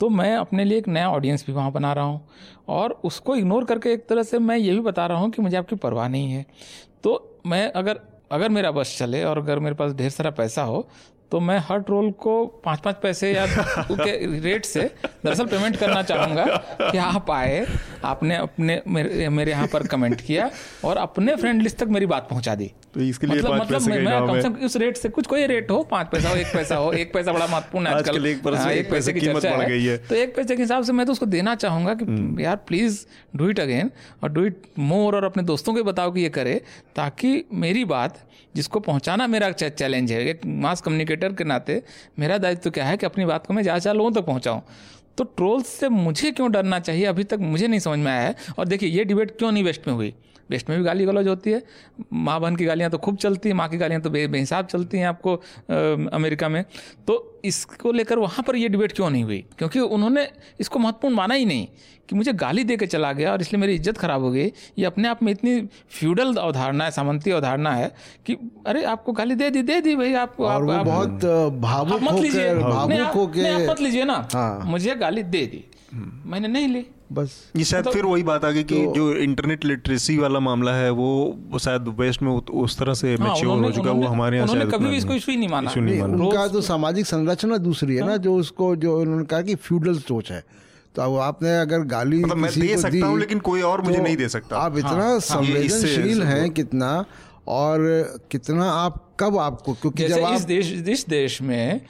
[0.00, 2.20] तो मैं अपने लिए एक नया ऑडियंस भी वहाँ बना रहा हूँ
[2.68, 5.56] और उसको इग्नोर करके एक तरह से मैं ये भी बता रहा हूँ कि मुझे
[5.56, 6.44] आपकी परवाह नहीं है।
[7.04, 8.00] तो मैं अगर
[8.32, 10.86] अगर मेरा बस चले और अगर मेरे पास ढेर सारा पैसा हो
[11.32, 13.46] तो मैं हर ट्रोल को पाँच पाँच पैसे या
[13.90, 14.80] के रेट से
[15.24, 16.44] दरअसल पेमेंट करना चाहूँगा
[16.82, 17.66] कि आप आए
[18.04, 20.50] आपने अपने मेरे मेरे यहाँ पर कमेंट किया
[20.84, 23.98] और अपने फ्रेंड लिस्ट तक मेरी बात पहुँचा दी तो इसके लिए मतलब मतलब मैं,
[23.98, 26.46] मैं कम से कम उस रेट से कुछ कोई रेट हो पाँच पैसा हो एक
[26.46, 29.78] पैसा हो एक पैसा बड़ा महत्वपूर्ण है आजकल एक, हाँ, एक पैसे की चर्चा है।,
[29.78, 32.56] है तो एक पैसे के हिसाब से मैं तो उसको देना चाहूँगा कि हम्म। यार
[32.56, 33.04] प्लीज़
[33.36, 33.90] डू इट अगेन
[34.22, 36.60] और डू इट मोर और अपने दोस्तों को बताओ कि ये करे
[36.96, 38.18] ताकि मेरी बात
[38.54, 40.80] जिसको पहुंचाना मेरा चैलेंज है एक मास
[41.20, 41.82] कम्युनिकेटर के नाते
[42.18, 44.22] मेरा दायित्व तो क्या है कि अपनी बात को मैं ज़्यादा ज़्यादा लोगों तक तो
[44.22, 44.62] पहुँचाऊँ?
[45.18, 47.04] तो ट्रोल्स से मुझे क्यों डरना चाहिए?
[47.06, 49.88] अभी तक मुझे नहीं समझ में आया है। और देखिए, ये डिबेट क्यों नहीं वेस्ट
[49.88, 50.14] में हुई?
[50.50, 51.62] वेस्ट में भी गाली गलौज होती है।
[52.12, 55.06] माँ बहन की गालियाँ तो खूब चलती हैं माँ की गालियाँ तो बेहिसाब चलती हैं
[55.06, 55.40] आपको आ,
[56.12, 56.64] अमेरिका में।
[57.06, 59.44] तो इसको लेकर वहाँ पर ये डिबेट क्यों नहीं हुई?
[59.58, 60.28] क्योंकि उन्होंने
[60.60, 61.66] इसको महत्वपूर्ण माना ही नहीं
[62.08, 64.46] कि मुझे गाली दे के चला गया और इसलिए मेरी इज़्ज़त खराब हो गई।
[64.78, 67.92] ये अपने आप में इतनी फ्यूडल अवधारणा है सामंती अवधारणा है
[68.26, 68.36] कि
[68.66, 71.24] अरे आपको गाली दे दी दे दी भाई आप, आप, आप बहुत
[71.60, 72.54] भावुक मत लीजिए।
[73.68, 77.90] मत लीजिए ना। हाँ। मुझे गाली दे दी। मैंने नहीं ली। बस। ये शायद तो,
[77.90, 81.88] फिर वही बात आ गई कि तो, जो इंटरनेट लिटरेसी वाला मामला है वो शायद
[81.98, 84.96] वेस्ट में उस तरह से हाँ, मैच्योर हो चुका वो हमारे यहाँ शायद कभी भी
[84.96, 88.34] इसको इशू नहीं माना। नहीं, माना। उनका तो सामाजिक संरचना दूसरी है ना हाँ। जो
[88.36, 90.44] उसको जो उन्होंने कहा कि फ्यूडल सोच है।
[90.94, 94.02] तो अब आपने अगर गाली मतलब मैं दे सकता हूँ लेकिन कोई और मुझे तो
[94.02, 97.04] नहीं दे सकता। आप इतना हाँ, संवेदनशील हैं कितना
[97.48, 97.78] और
[98.30, 99.72] कितना आप कब आपको?
[99.74, 101.80] क्योंकि जब आप इस देश इस देश में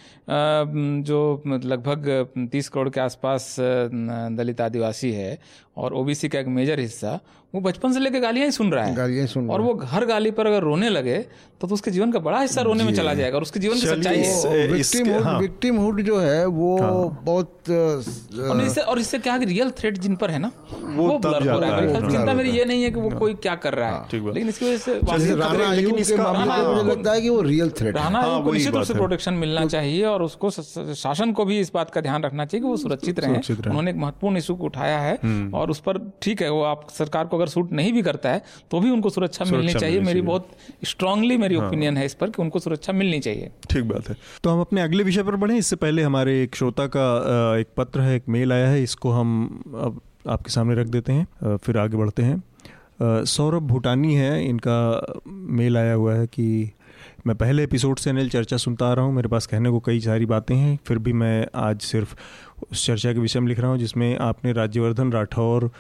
[1.05, 5.39] जो लगभग तीस करोड़ के आसपास दलित आदिवासी है
[5.77, 7.21] और ओबीसी का एक मेजर हिस्सा
[7.55, 10.31] वो बचपन से लेकर गालियाँ ही सुन रहा है। गालियाँ सुन और वो हर गाली
[10.31, 11.17] पर अगर रोने लगे
[11.61, 13.87] तो, तो उसके जीवन का बड़ा हिस्सा रोने में चला जाएगा और उसके जीवन की
[13.87, 19.71] सच्चाई है। विक्टिम हुड जो है वो हाँ। बहुत और इससे और इससे क्या रियल
[19.79, 22.83] थ्रेट जिन पर है ना वो, वो ब्लर हो रहा है। चिंता मेरी ये नहीं
[22.83, 24.95] है कि वो कोई क्या कर रहा है हाँ। लेकिन इसकी वजह से
[26.85, 30.23] लगता है कि वो रियल थ्रेट राणा को निश्चित रूप से प्रोटेक्शन मिलना चाहिए और
[30.23, 33.91] उसको शासन को भी इस बात का ध्यान रखना चाहिए कि वो सुरक्षित रहे। उन्होंने
[33.91, 37.27] एक महत्वपूर्ण इशू को उठाया है हम्म। और उस पर ठीक है वो आप सरकार
[37.27, 40.49] को अगर सूट नहीं भी करता है तो भी उनको सुरक्षा मिलनी चाहिए। मेरी बहुत
[40.85, 44.17] स्ट्रांगली मेरी ओपिनियन हाँ। है इस पर कि उनको सुरक्षा मिलनी चाहिए। ठीक बात है।
[44.45, 47.09] तो हम अपने अगले विषय पर बढ़े। इससे पहले हमारे एक श्रोता का
[47.59, 51.57] एक पत्र है एक मेल आया है। इसको हम अब आपके सामने रख देते हैं।
[51.57, 52.43] फिर आगे बढ़ते हैं।
[53.27, 54.77] सौरभ भूटानी है। इनका
[55.29, 56.73] मेल आया हुआ है कि
[57.27, 60.01] मैं पहले एपिसोड से अनिल चर्चा सुनता आ रहा हूँ। मेरे पास कहने को कई
[60.01, 62.15] सारी बातें हैं, फिर भी मैं आज सिर्फ़
[62.73, 65.71] उस चर्चा के विषय में लिख रहा हूँ, जिसमें आपने राज्यवर्धन राठौर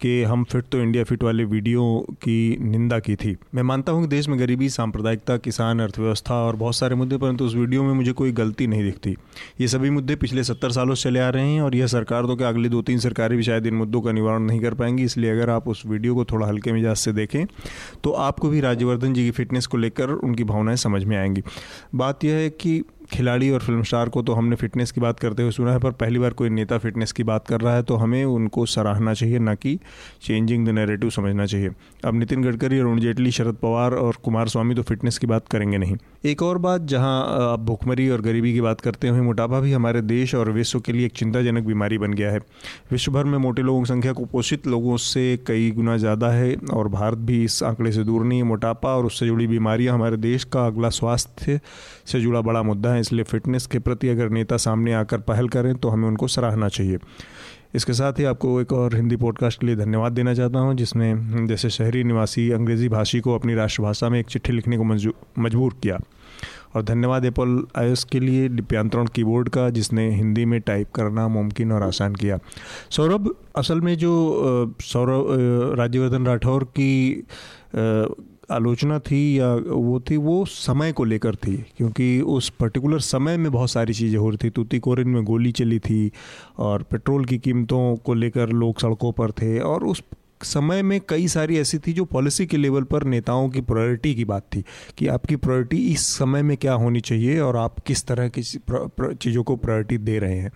[0.00, 1.82] कि हम फिट तो इंडिया फिट वाले वीडियो
[2.22, 6.56] की निंदा की थी। मैं मानता हूँ कि देश में गरीबी, सांप्रदायिकता, किसान, अर्थव्यवस्था और
[6.56, 9.16] बहुत सारे मुद्दे परंतु उस वीडियो में मुझे कोई गलती नहीं दिखती।
[9.60, 12.36] ये सभी मुद्दे पिछले सत्तर सालों से चले आ रहे हैं और यह सरकार तो
[12.36, 15.30] क्या अगली दो तीन सरकारें भी शायद इन मुद्दों का निवारण नहीं कर पाएँगी, इसलिए
[15.30, 17.44] अगर आप उस वीडियो को थोड़ा हल्के मिजाज से देखें
[18.04, 21.42] तो आपको भी राज्यवर्धन जी की फिटनेस को लेकर उनकी भावनाएँ समझ में आएँगी।
[21.94, 25.42] बात यह है कि खिलाड़ी और फ़िल्म स्टार को तो हमने फिटनेस की बात करते
[25.42, 27.96] हुए सुना है, पर पहली बार कोई नेता फिटनेस की बात कर रहा है तो
[27.96, 29.78] हमें उनको सराहना चाहिए, ना कि
[30.22, 31.70] चेंजिंग द नैरेटिव समझना चाहिए।
[32.04, 35.78] अब नितिन गडकरी अरुण जेटली, शरद पवार और कुमार स्वामी तो फिटनेस की बात करेंगे
[35.78, 39.72] नहीं। एक और बात, जहाँ आप भुखमरी और गरीबी की बात करते हुए मोटापा भी
[39.72, 42.38] हमारे देश और विश्व के लिए एक चिंताजनक बीमारी बन गया है।
[42.90, 46.88] विश्व भर में मोटे लोगों की संख्या कुपोषित लोगों से कई गुना ज़्यादा है, और
[46.88, 50.44] भारत भी इस आंकड़े से दूर नहीं है। मोटापा और उससे जुड़ी बीमारियाँ हमारे देश
[50.44, 51.60] का अगला स्वास्थ्य
[52.08, 55.74] से जुड़ा बड़ा मुद्दा है, इसलिए फिटनेस के प्रति अगर नेता सामने आकर पहल करें
[55.74, 56.98] तो हमें उनको सराहना चाहिए।
[57.74, 61.14] इसके साथ ही आपको एक और हिंदी पॉडकास्ट के लिए धन्यवाद देना चाहता हूँ, जिसने
[61.46, 65.98] जैसे शहरी निवासी अंग्रेज़ी भाषी को अपनी राष्ट्रभाषा में एक चिट्ठी लिखने को मजबूर किया।
[66.76, 71.72] और धन्यवाद एप्पल आईओएस के लिए लिप्यांतरण कीबोर्ड का, जिसने हिंदी में टाइप करना मुमकिन
[71.72, 72.38] और आसान किया।
[72.90, 77.24] सौरभ, असल में जो सौरभ राज्यवर्धन राठौर की
[78.50, 83.50] आलोचना थी या वो थी, वो समय को लेकर थी, क्योंकि उस पर्टिकुलर समय में
[83.52, 86.10] बहुत सारी चीज़ें हो रही थी। तूतीकोरिन में गोली चली थी
[86.58, 90.02] और पेट्रोल की कीमतों को लेकर लोग सड़कों पर थे और उस
[90.44, 94.24] समय में कई सारी ऐसी थी जो पॉलिसी के लेवल पर नेताओं की प्रायोरिटी की
[94.24, 94.64] बात थी
[94.98, 99.42] कि आपकी प्रायोरिटी इस समय में क्या होनी चाहिए और आप किस तरह की चीज़ों
[99.42, 100.52] को प्रायोरिटी दे रहे हैं।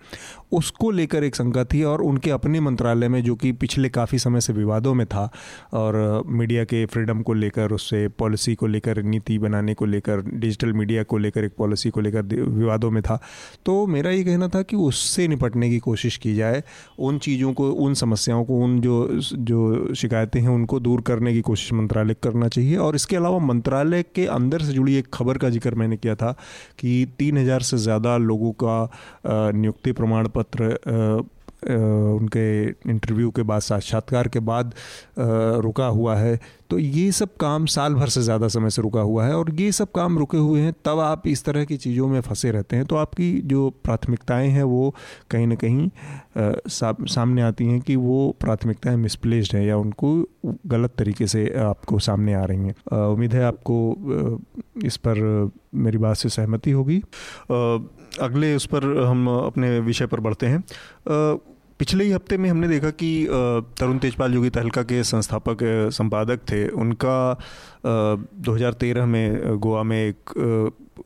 [0.51, 4.41] उसको लेकर एक शंका थी और उनके अपने मंत्रालय में जो कि पिछले काफ़ी समय
[4.41, 5.31] से विवादों में था
[5.73, 10.73] और मीडिया के फ्रीडम को लेकर, उससे पॉलिसी को लेकर, नीति बनाने को लेकर डिजिटल
[10.73, 13.19] मीडिया को लेकर, एक पॉलिसी को लेकर विवादों में था।
[13.65, 16.63] तो मेरा ये कहना था कि उससे निपटने की कोशिश की जाए,
[16.99, 21.41] उन चीज़ों को, उन समस्याओं को, उन जो जो शिकायतें हैं, उनको दूर करने की
[21.41, 25.49] कोशिश मंत्रालय करना चाहिए। और इसके अलावा मंत्रालय के अंदर से जुड़ी एक खबर का
[25.49, 26.31] ज़िक्र मैंने किया था
[26.79, 30.77] कि तीन हज़ार से ज़्यादा लोगों का नियुक्ति प्रमाण पत्र
[31.63, 34.73] उनके इंटरव्यू के बाद, साक्षात्कार के बाद
[35.17, 36.39] रुका हुआ है।
[36.69, 39.71] तो ये सब काम साल भर से ज़्यादा समय से रुका हुआ है और ये
[39.71, 42.85] सब काम रुके हुए हैं, तब आप इस तरह की चीज़ों में फंसे रहते हैं।
[42.85, 44.93] तो आपकी जो प्राथमिकताएँ हैं, वो
[45.31, 45.89] कहीं ना कहीं
[46.69, 50.15] सामने आती हैं कि वो प्राथमिकताएँ मिसप्लेस्ड हैं या उनको
[50.67, 54.41] गलत तरीके से आपको सामने आ रही हैं। उम्मीद है आपको
[54.85, 57.01] इस पर मेरी बात से सहमति होगी।
[58.21, 60.63] अगले उस पर हम अपने विषय पर बढ़ते हैं।
[61.83, 63.07] पिछले ही हफ़्ते में हमने देखा कि
[63.79, 65.57] तरुण तेजपाल जो कि तहलका के संस्थापक
[65.91, 67.15] संपादक थे। उनका
[68.41, 70.31] 2013 में गोवा में एक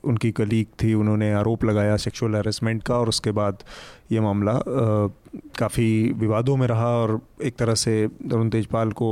[0.05, 3.63] उनकी कलीग थी। उन्होंने आरोप लगाया सेक्सुअल हरेसमेंट का और उसके बाद
[4.11, 4.53] ये मामला
[5.57, 9.09] काफ़ी विवादों में रहा और एक तरह से तरुण तेजपाल को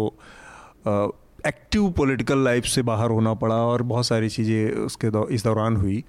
[1.47, 5.75] एक्टिव पॉलिटिकल लाइफ से बाहर होना पड़ा और बहुत सारी चीज़ें उसके दौ, इस दौरान
[5.77, 6.03] हुई।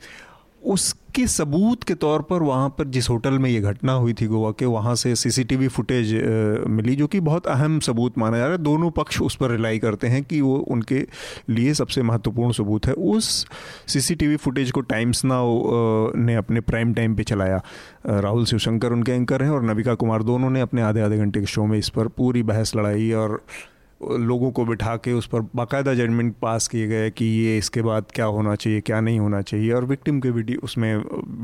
[0.67, 4.51] उसके सबूत के तौर पर वहाँ पर जिस होटल में ये घटना हुई थी गोवा
[4.51, 6.13] के, वहाँ से सीसीटीवी फुटेज
[6.69, 9.79] मिली, जो कि बहुत अहम सबूत माना जा रहा है। दोनों पक्ष उस पर रिलाई
[9.79, 11.07] करते हैं कि वो उनके
[11.51, 13.47] लिए सबसे महत्वपूर्ण सबूत है। उस
[13.87, 17.63] सीसीटीवी फुटेज को टाइम्स नाउ ने अपने प्राइम टाइम पे चलाया।
[18.07, 21.47] राहुल शिवशंकर उनके एंकर हैं और नविका कुमार दोनों ने अपने आधे आधे घंटे के
[21.47, 23.41] शो में इस पर पूरी बहस लड़ाई और
[24.01, 28.07] लोगों को बिठा के उस पर बाकायदा जजमेंट पास किए गए कि ये इसके बाद
[28.15, 30.97] क्या होना चाहिए, क्या नहीं होना चाहिए, और विक्टिम के वीडियो उसमें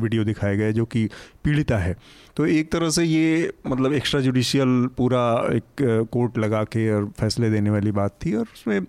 [0.02, 1.08] वीडियो दिखाए गए जो कि
[1.44, 1.96] पीड़िता है।
[2.36, 5.22] तो एक तरह से ये मतलब एक्स्ट्रा जुडिशियल पूरा
[5.52, 8.84] एक कोर्ट लगा के और फैसले देने वाली बात थी और उसमें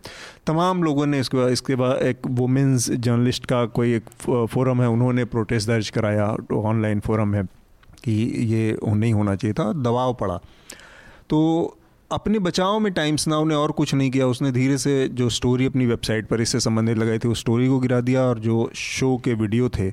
[0.47, 4.09] तमाम लोगों ने इसके बाद इसके बाद एक वुमेंस जर्नलिस्ट का कोई एक
[4.49, 7.43] फोरम है, उन्होंने प्रोटेस्ट दर्ज कराया ऑनलाइन फोरम है
[8.03, 8.11] कि
[8.45, 10.37] ये नहीं होना चाहिए था, दबाव पड़ा।
[11.29, 11.39] तो
[12.11, 15.65] अपने बचाव में टाइम्स नाउ ने और कुछ नहीं किया। उसने धीरे से जो स्टोरी
[15.65, 19.15] अपनी वेबसाइट पर इससे संबंधित लगाई थी, उस स्टोरी को गिरा दिया और जो शो
[19.25, 19.89] के वीडियो थे,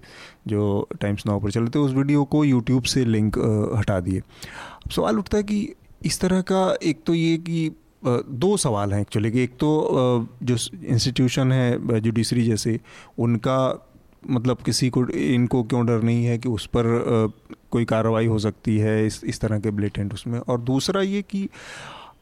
[0.46, 3.38] जो टाइम्स नाउ पर चले थे उस वीडियो को यूट्यूब से लिंक
[3.78, 7.70] हटा दिए। अब सवाल उठता है कि इस तरह का एक तो ये कि
[8.04, 12.78] दो सवाल हैं एक्चुअली कि एक तो जो इंस्टीट्यूशन है जुडिशरी जैसे,
[13.18, 13.86] उनका
[14.30, 17.32] मतलब किसी को, इनको क्यों डर नहीं है कि उस पर
[17.70, 20.38] कोई कार्रवाई हो सकती है इस इस तरह के ब्लेटेंट उसमें?
[20.38, 21.48] और दूसरा ये कि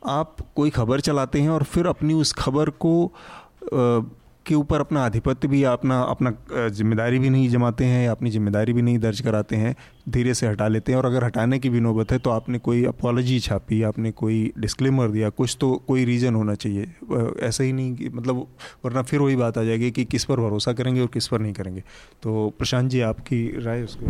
[0.03, 3.13] आप कोई खबर चलाते हैं और फिर अपनी उस खबर को
[4.47, 6.33] के ऊपर अपना आधिपत्य भी अपना अपना
[6.69, 9.75] ज़िम्मेदारी भी नहीं जमाते हैं या अपनी ज़िम्मेदारी भी नहीं दर्ज कराते हैं,
[10.09, 12.85] धीरे से हटा लेते हैं। और अगर हटाने की भी नौबत है तो आपने कोई
[12.85, 16.87] अपॉलॉजी छापी, आपने कोई डिस्क्लेमर दिया, कुछ तो कोई रीज़न होना चाहिए।
[17.43, 18.47] ऐसा ही नहीं मतलब
[18.85, 21.53] वरना फिर वही बात आ जाएगी कि किस पर भरोसा करेंगे और किस पर नहीं
[21.53, 21.83] करेंगे।
[22.23, 24.07] तो प्रशांत जी, आपकी राय उसके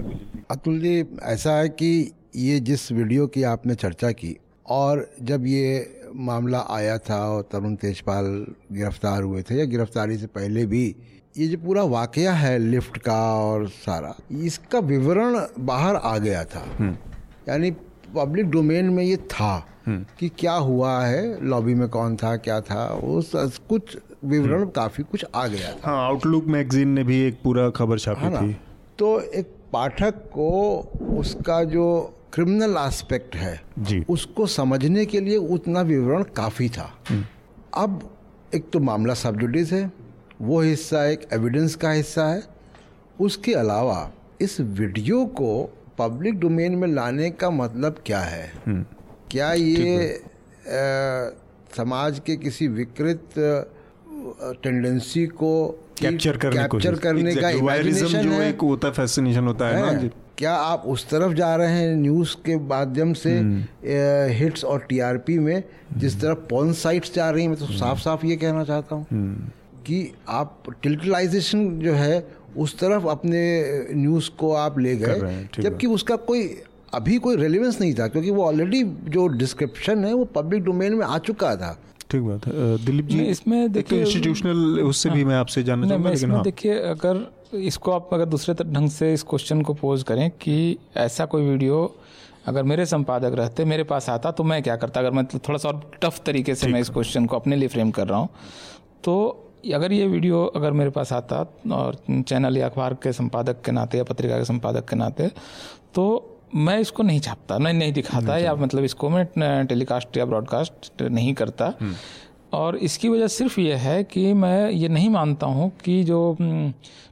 [0.50, 4.36] अतुल जी, ऐसा है कि ये जिस वीडियो की आपने चर्चा की
[4.68, 8.24] और जब ये मामला आया था और तरुण तेजपाल
[8.72, 10.84] गिरफ़्तार हुए थे या गिरफ्तारी से पहले भी
[11.34, 16.64] ये जो पूरा वाकया है लिफ्ट का और सारा इसका विवरण बाहर आ गया था
[16.78, 16.96] हम्म।
[17.48, 17.70] यानी
[18.14, 19.52] पब्लिक डोमेन में ये था
[19.86, 23.22] हम्म। कि क्या हुआ है लॉबी में कौन था क्या था वो
[23.68, 27.68] कुछ विवरण हम्म। काफ़ी कुछ आ गया था हाँ आउटलुक मैगजीन ने भी एक पूरा
[27.70, 28.56] खबर छापी थी
[28.98, 30.50] तो एक पाठक को
[31.18, 31.88] उसका जो
[32.32, 36.90] क्रिमिनल एस्पेक्ट है। जी। उसको समझने के लिए उतना विवरण काफ़ी था।
[37.74, 38.10] अब
[38.54, 39.90] एक तो मामला सब्जुडिस है
[40.40, 42.42] वो हिस्सा एक एविडेंस का हिस्सा है।
[43.20, 44.10] उसके अलावा
[44.40, 45.50] इस वीडियो को
[45.98, 48.52] पब्लिक डोमेन में लाने का मतलब क्या है?
[49.30, 51.30] क्या ये आ,
[51.76, 53.34] समाज के किसी विकृत
[54.62, 55.50] टेंडेंसी को
[56.00, 60.52] कैप्चर करने कैप्चर करने का वायरिज्म जो एक होता फैसिनेशन होता है है। ना क्या
[60.54, 63.30] आप उस तरफ़ जा रहे हैं न्यूज़ के माध्यम से
[64.34, 65.62] हिट्स और टीआरपी में?
[65.96, 69.06] जिस तरफ़ पॉन साइट्स जा रही हैं मैं तो साफ़ साफ़ ये कहना चाहता हूँ
[69.86, 72.26] कि आप टिल्टलाइजेशन जो है
[72.56, 73.40] उस तरफ़ अपने
[73.94, 76.48] न्यूज़ को आप ले गए जबकि उसका कोई
[76.94, 81.04] अभी कोई रेलिवेंस नहीं था क्योंकि वो ऑलरेडी जो डिस्क्रिप्शन है वो पब्लिक डोमेन में
[81.06, 81.78] आ चुका था।
[82.10, 86.10] ठीक बात है। दिलीप जी इसमें तो देखिए इंस्टीट्यूशनल उससे भी मैं आपसे जानना चाहूँगा
[86.10, 90.30] लेकिन हाँ। देखिए अगर इसको आप अगर दूसरे ढंग से इस क्वेश्चन को पोज करें
[90.30, 91.96] कि ऐसा कोई वीडियो
[92.46, 95.00] अगर मेरे संपादक रहते मेरे पास आता तो मैं क्या करता?
[95.00, 97.90] अगर मैं थोड़ा सा और टफ तरीके से मैं इस क्वेश्चन को अपने लिए फ्रेम
[97.90, 98.28] कर रहा हूँ
[99.04, 99.44] तो
[99.74, 103.98] अगर ये वीडियो अगर मेरे पास आता और चैनल या अखबार के संपादक के नाते
[103.98, 105.28] या पत्रिका के संपादक के नाते
[105.94, 110.24] तो मैं इसको नहीं छापता मैं नहीं दिखाता नहीं या मतलब इसको मैं टेलीकास्ट या
[110.24, 111.74] ब्रॉडकास्ट नहीं करता।
[112.52, 116.36] और इसकी वजह सिर्फ़ ये है कि मैं ये नहीं मानता हूँ कि जो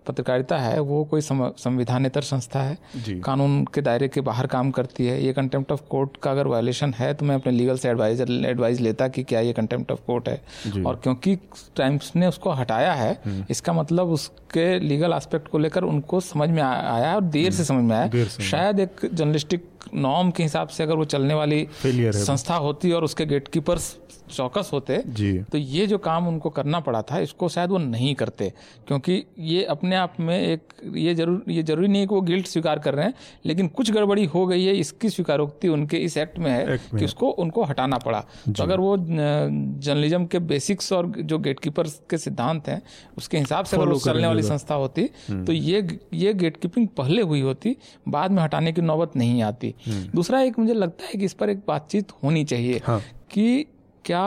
[0.07, 2.79] पत्रकारिता है वो कोई संविधानेतर संस्था है।
[3.21, 6.95] कानून के दायरे के बाहर काम करती है। ये कंटेम्प्ट ऑफ़ कोर्ट का अगर वायलेशन
[6.99, 10.29] है तो मैं अपने लीगल से एडवाइजर एडवाइस लेता कि क्या ये कंटेम्प्ट ऑफ़ कोर्ट
[10.29, 10.41] है।
[10.85, 11.37] और क्योंकि
[11.77, 16.63] टाइम्स ने उसको हटाया है इसका मतलब उसके लीगल एस्पेक्ट को लेकर उनको समझ में
[16.63, 20.95] आया और देर से समझ में आया। शायद एक जर्नलिस्टिक नॉर्म के हिसाब से अगर
[20.95, 23.97] वो चलने वाली संस्था होती और उसके गेटकीपर्स
[24.31, 28.15] चौकस होते जी तो ये जो काम उनको करना पड़ा था इसको शायद वो नहीं
[28.15, 28.53] करते
[28.89, 32.47] क्योंकि ये अपने आप में एक ये ज़रूर ये ज़रूरी नहीं है कि वो गिल्ट
[32.47, 33.15] स्वीकार कर रहे हैं
[33.47, 36.99] लेकिन कुछ गड़बड़ी हो गई है इसकी स्वीकारोक्ति उनके इस एक्ट में है एक्ट में।
[37.01, 42.19] कि उसको उनको हटाना पड़ा तो अगर वो जर्नलिज्म के बेसिक्स और जो गेटकीपर के
[42.19, 42.81] सिद्धांत हैं
[43.17, 47.41] उसके हिसाब से अगर चलने वाली संस्था होती हम्म। तो ये ये गेटकीपिंग पहले हुई
[47.41, 47.77] होती
[48.09, 51.33] बाद में हटाने की नौबत नहीं आती हम्म। दूसरा एक मुझे लगता है कि इस
[51.35, 53.01] पर एक बातचीत होनी चाहिए हाँ।
[53.31, 53.67] कि
[54.07, 54.25] क्या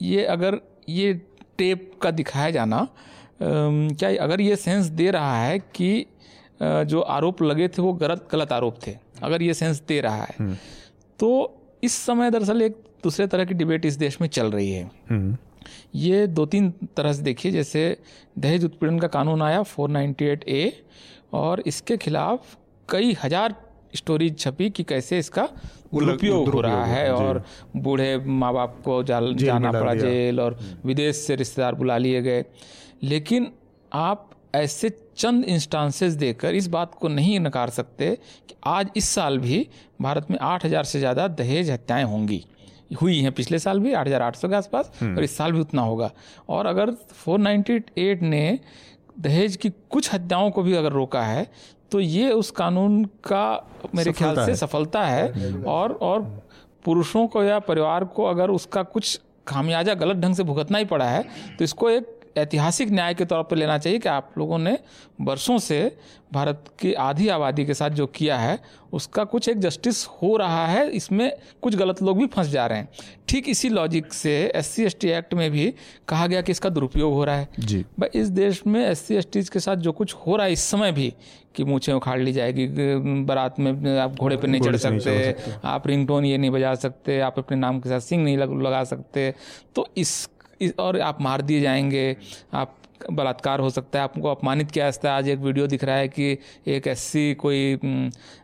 [0.00, 0.60] ये अगर
[0.90, 1.12] ये
[1.58, 2.86] टेप का दिखाया जाना
[3.42, 6.06] क्या अगर ये सेंस दे रहा है कि
[6.62, 10.34] जो आरोप लगे थे वो गलत गलत आरोप थे अगर ये सेंस दे रहा है
[10.38, 10.56] हम्म।
[11.18, 11.30] तो
[11.82, 15.36] इस समय दरअसल एक दूसरे तरह की डिबेट इस देश में चल रही है हम्म।
[15.96, 17.84] ये दो तीन तरह से देखिए जैसे
[18.38, 20.72] दहेज उत्पीड़न का कानून आया 498 ए
[21.34, 22.56] और इसके खिलाफ
[22.88, 23.54] कई हज़ार
[23.94, 25.48] स्टोरीज छपी कि कैसे इसका
[25.94, 27.42] दुरुपयोग हो रहा है और
[27.76, 32.44] बूढ़े माँ बाप को जाना पड़ा जेल और विदेश से रिश्तेदार बुला लिए गए।
[33.02, 33.52] लेकिन
[33.92, 38.10] आप ऐसे चंद इंस्टांसेस देकर इस बात को नहीं नकार सकते
[38.48, 39.66] कि आज इस साल भी
[40.02, 42.44] भारत में आठ हज़ार से ज़्यादा दहेज हत्याएँ होंगी।
[43.02, 45.52] हुई हैं पिछले साल भी आठ हज़ार आठ सौ के आसपास हम्म। और इस साल
[45.52, 46.10] भी उतना होगा।
[46.48, 48.58] और अगर 498 ने
[49.20, 51.46] दहेज की कुछ हत्याओं को भी अगर रोका है
[51.90, 53.46] तो ये उस कानून का
[53.94, 56.22] मेरे ख्याल से सफलता है। और और
[56.84, 61.08] पुरुषों को या परिवार को अगर उसका कुछ खामियाजा गलत ढंग से भुगतना ही पड़ा
[61.08, 61.22] है
[61.58, 64.76] तो इसको एक ऐतिहासिक न्याय के तौर पर लेना चाहिए कि आप लोगों ने
[65.20, 65.80] वर्षों से
[66.32, 68.58] भारत की आधी आबादी के साथ जो किया है
[68.92, 71.30] उसका कुछ एक जस्टिस हो रहा है इसमें
[71.62, 72.88] कुछ गलत लोग भी फंस जा रहे हैं।
[73.28, 75.72] ठीक इसी लॉजिक से एस सी एक्ट में भी
[76.08, 79.42] कहा गया कि इसका दुरुपयोग हो रहा है। जी। भाई इस देश में एस सी
[79.42, 81.12] के साथ जो कुछ हो रहा है इस समय भी
[81.58, 82.66] कि मूछें उखाड़ ली जाएगी
[83.24, 87.38] बारात में आप घोड़े पर नहीं चढ़ सकते आप रिंगटोन ये नहीं बजा सकते आप
[87.38, 89.32] अपने नाम के साथ सिंग नहीं लगा सकते।
[89.74, 90.28] तो इस
[90.78, 92.16] और आप मार दिए जाएँगे
[92.54, 92.74] आप
[93.12, 96.08] बलात्कार हो सकता है आपको अपमानित किया जाता है। आज एक वीडियो दिख रहा है
[96.08, 97.74] कि एक ऐसी कोई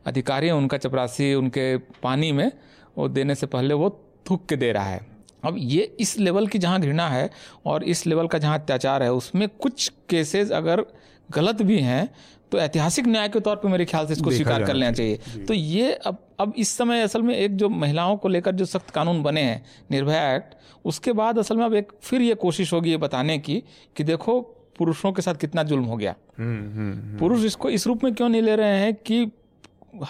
[0.07, 2.51] अधिकारी है उनका चपरासी उनके पानी में
[2.99, 3.89] वो देने से पहले वो
[4.31, 5.01] थूक के दे रहा है।
[5.45, 7.31] अब ये इस लेवल की जहाँ घृणा है
[7.67, 10.85] और इस लेवल का जहाँ अत्याचार है उसमें कुछ केसेस अगर
[11.31, 12.09] गलत भी हैं
[12.55, 15.55] तो ऐतिहासिक न्याय के तौर पर मेरे ख्याल से इसको स्वीकार कर लेना चाहिए। तो
[15.55, 19.23] ये अब अब इस समय असल में एक जो महिलाओं को लेकर जो सख्त कानून
[19.23, 22.97] बने हैं निर्भया एक्ट उसके बाद असल में अब एक फिर ये कोशिश होगी ये
[22.97, 23.63] बताने की
[23.97, 24.41] कि देखो
[24.79, 28.15] पुरुषों के साथ कितना जुल्म हो गया। हम्म, हम्म, हम्म। पुरुष इसको इस रूप में
[28.15, 29.27] क्यों नहीं ले रहे हैं कि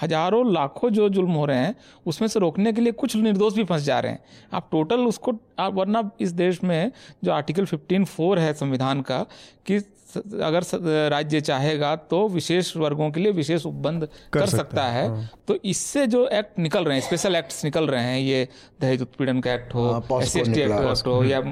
[0.02, 1.74] हज़ारों लाखों जो जुल्म हो रहे हैं
[2.06, 4.20] उसमें से रोकने के लिए कुछ निर्दोष भी फंस जा रहे हैं।
[4.52, 6.92] आप टोटल उसको आप वरना इस देश में
[7.24, 9.18] जो आर्टिकल 15 फोर है संविधान का
[9.66, 9.78] कि
[10.16, 10.64] अगर
[11.10, 15.28] राज्य चाहेगा तो विशेष वर्गों के लिए विशेष उपबंध कर, कर सकता, सकता है हाँ।
[15.48, 18.48] तो इससे जो एक्ट निकल रहे हैं स्पेशल एक्ट्स निकल रहे हैं ये
[18.80, 21.42] दहेज उत्पीड़न का एक्ट हो एस टी एक्ट हो या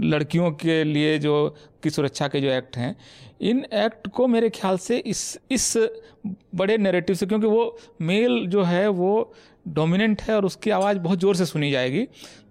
[0.00, 1.34] लड़कियों के लिए जो
[1.82, 2.96] की सुरक्षा के जो एक्ट हैं
[3.40, 5.76] इन एक्ट को मेरे ख्याल से इस इस
[6.54, 9.12] बड़े नैरेटिव से क्योंकि वो मेल जो है वो
[9.68, 12.06] डोमिनेंट है और उसकी आवाज़ बहुत ज़ोर से सुनी जाएगी।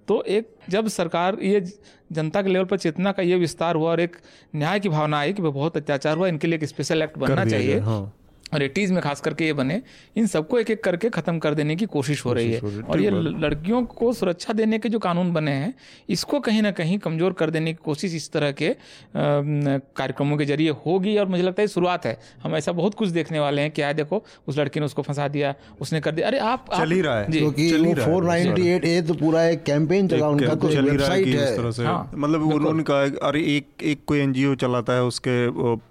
[0.07, 1.59] तो एक जब सरकार ये
[2.11, 4.15] जनता के लेवल पर चेतना का ये विस्तार हुआ और एक
[4.55, 7.79] न्याय की भावना आई कि बहुत अत्याचार हुआ इनके लिए एक स्पेशल एक्ट बनना चाहिए
[7.79, 8.01] हाँ।
[8.53, 9.81] और एटीज़ में खास करके ये बने
[10.17, 13.09] इन सबको एक एक करके ख़त्म कर देने की कोशिश हो रही है। और ये
[13.11, 15.73] लड़कियों को सुरक्षा देने के जो कानून बने हैं
[16.09, 18.69] इसको कहीं ना कहीं कमज़ोर कर देने की कोशिश इस तरह के
[19.15, 23.39] कार्यक्रमों के ज़रिए होगी। और मुझे लगता है शुरुआत है। हम ऐसा बहुत कुछ देखने
[23.39, 26.65] वाले हैं क्या देखो उस लड़की ने उसको फंसा दिया उसने कर दिया। अरे आप
[26.73, 30.55] चल ही रहा है। क्योंकि फोर नाइनटी एट ए तो पूरा एक कैंपेन चला उनका
[30.55, 35.37] तो वेबसाइट है। हाँ। मतलब उन्होंने कहा अरे एक एक कोई एनजीओ चलाता है उसके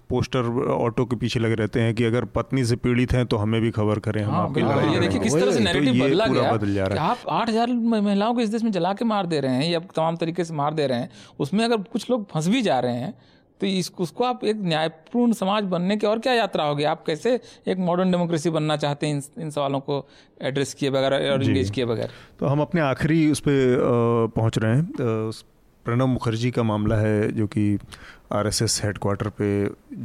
[0.09, 3.59] पोस्टर ऑटो के पीछे लगे रहते हैं कि अगर पत्नी से पीड़ित हैं तो हमें
[3.61, 6.27] भी खबर करें हम हाँ, आपकी लड़ाई ये देखिए किस तरह से नैरेटिव तो बदला
[6.27, 7.71] गया। बदल जा रहा है। आप आठ हज़ार
[8.01, 10.53] महिलाओं को इस देश में जला के मार दे रहे हैं या तमाम तरीके से
[10.53, 13.13] मार दे रहे हैं उसमें अगर कुछ लोग फंस भी जा रहे हैं
[13.61, 16.83] तो इस उसको आप एक न्यायपूर्ण समाज बनने की और क्या यात्रा होगी?
[16.85, 20.05] आप कैसे एक मॉडर्न डेमोक्रेसी बनना चाहते हैं इन इन सवालों को
[20.41, 22.11] एड्रेस किए बगैर और इंगेज किए बगैर?
[22.39, 25.31] तो हम अपने आखिरी उस पर पहुँच रहे हैं।
[25.85, 27.77] प्रणब मुखर्जी का मामला है जो कि
[28.33, 29.49] आरएसएस हेडक्वार्टर पे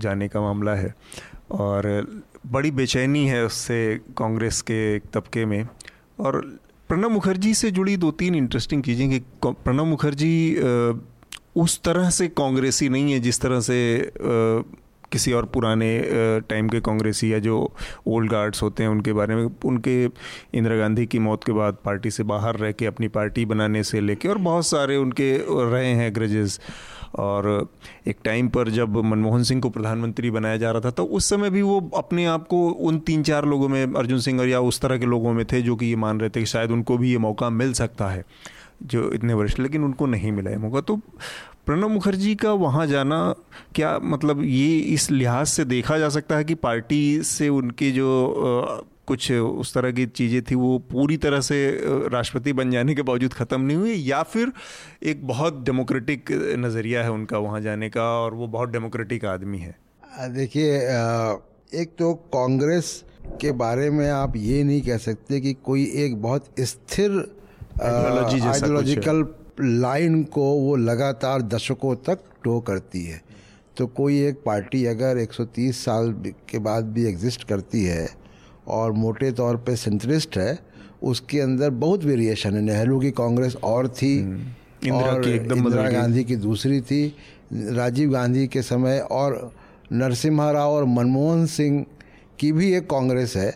[0.01, 0.95] जाने का मामला है।
[1.53, 1.87] और
[2.45, 5.67] बड़ी बेचैनी है उससे कांग्रेस के एक तबके में।
[6.21, 6.41] और
[6.89, 10.35] प्रणब मुखर्जी से जुड़ी दो तीन इंटरेस्टिंग चीज़ें कि प्रणब मुखर्जी
[11.57, 13.79] उस तरह से कांग्रेसी नहीं है जिस तरह से
[15.13, 15.89] किसी और पुराने
[16.49, 17.57] टाइम के कांग्रेसी या जो
[18.07, 22.11] ओल्ड गार्ड्स होते हैं उनके बारे में। उनके इंदिरा गांधी की मौत के बाद पार्टी
[22.11, 25.37] से बाहर रह के अपनी पार्टी बनाने से लेके और बहुत सारे उनके
[25.71, 26.59] रहे हैं ग्रजेस
[27.19, 27.69] और
[28.07, 31.51] एक टाइम पर जब मनमोहन सिंह को प्रधानमंत्री बनाया जा रहा था तो उस समय
[31.51, 34.81] भी वो अपने आप को उन तीन चार लोगों में, अर्जुन सिंह और या उस
[34.81, 37.11] तरह के लोगों में थे जो कि ये मान रहे थे कि शायद उनको भी
[37.11, 38.25] ये मौका मिल सकता है,
[38.83, 40.97] जो इतने वर्ष लेकिन उनको नहीं मिला है मौका। तो
[41.67, 43.35] प्रणब मुखर्जी का वहाँ जाना
[43.75, 48.87] क्या मतलब ये इस लिहाज से देखा जा सकता है कि पार्टी से उनके जो
[49.09, 51.57] कुछ उस तरह की चीज़ें थी वो पूरी तरह से
[52.13, 54.53] राष्ट्रपति बन जाने के बावजूद ख़त्म नहीं हुई या फिर
[55.03, 59.75] एक बहुत डेमोक्रेटिक नज़रिया है उनका वहाँ जाने का और वो बहुत डेमोक्रेटिक आदमी है।
[60.35, 60.77] देखिए
[61.73, 62.93] एक तो कांग्रेस
[63.41, 67.11] के बारे में आप ये नहीं कह सकते कि कोई एक बहुत स्थिर
[67.83, 69.25] आइडियोलॉजिकल
[69.61, 73.21] लाइन को वो लगातार दशकों तक टो करती है।
[73.77, 76.13] तो कोई एक पार्टी अगर 130 साल
[76.51, 78.09] के बाद भी एग्जिस्ट करती है
[78.67, 80.59] और मोटे तौर पे सेंट्रिस्ट है
[81.03, 86.37] उसके अंदर बहुत वेरिएशन है। नेहरू की कांग्रेस और थी हम्म। और इंदिरा गांधी की
[86.37, 87.07] दूसरी थी।
[87.53, 89.53] राजीव गांधी के समय और
[89.93, 91.85] नरसिम्हा राव और मनमोहन सिंह
[92.39, 93.55] की भी एक कांग्रेस है।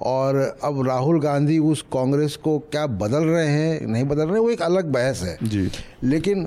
[0.00, 4.50] और अब राहुल गांधी उस कांग्रेस को क्या बदल रहे हैं नहीं बदल रहे वो
[4.50, 5.70] एक अलग बहस है। जी।
[6.04, 6.46] लेकिन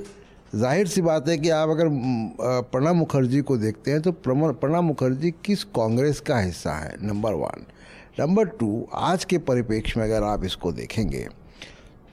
[0.55, 1.87] ज़ाहिर सी बात है कि आप अगर
[2.71, 7.65] प्रणब मुखर्जी को देखते हैं तो प्रणब मुखर्जी किस कांग्रेस का हिस्सा है नंबर वन।
[8.19, 11.27] नंबर टू आज के परिप्रेक्ष्य में अगर आप इसको देखेंगे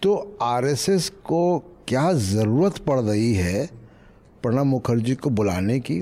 [0.03, 3.67] तो आरएसएस को क्या ज़रूरत पड़ रही है
[4.43, 6.01] प्रणब मुखर्जी को बुलाने की?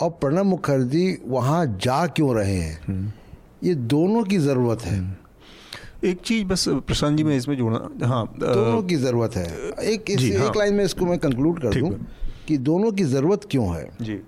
[0.00, 2.80] और प्रणब मुखर्जी वहाँ जा क्यों रहे हैं?
[2.88, 3.12] हम्म।
[3.64, 8.26] ये दोनों की ज़रूरत है। हम्म। एक चीज़ बस प्रशांत जी मैं इसमें जोड़ना हाँ
[8.38, 9.46] दोनों की ज़रूरत है।
[9.92, 12.06] एक इस, हाँ, एक लाइन में इसको मैं कंक्लूड कर दूँ
[12.48, 14.20] कि दोनों की ज़रूरत क्यों है। जी।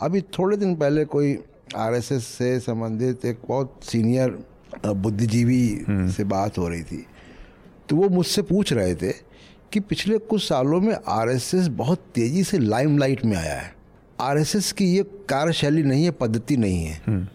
[0.00, 1.38] अभी थोड़े दिन पहले कोई
[1.76, 4.44] आरएसएस से संबंधित एक बहुत सीनियर
[4.86, 7.06] बुद्धिजीवी हम्म। से बात हो रही थी।
[7.88, 9.12] तो वो मुझसे पूछ रहे थे
[9.72, 13.74] कि पिछले कुछ सालों में आरएसएस बहुत तेज़ी से लाइमलाइट में आया है।
[14.20, 17.28] आरएसएस की ये कार्यशैली नहीं है पद्धति नहीं है। हम्म।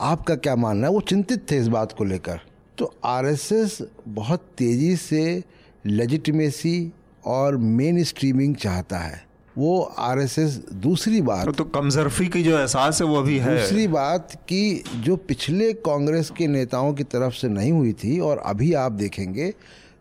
[0.00, 0.92] आपका क्या मानना है?
[0.92, 2.40] वो चिंतित थे इस बात को लेकर।
[2.78, 3.78] तो आरएसएस
[4.08, 5.44] बहुत तेज़ी से
[5.86, 6.92] लेजिटिमेसी
[7.26, 13.06] और मेन स्ट्रीमिंग चाहता है। वो आरएसएस दूसरी बात तो कमजरफी की जो एहसास है
[13.06, 17.72] वो अभी है। दूसरी बात कि जो पिछले कांग्रेस के नेताओं की तरफ़ से नहीं
[17.72, 19.52] हुई थी और अभी आप देखेंगे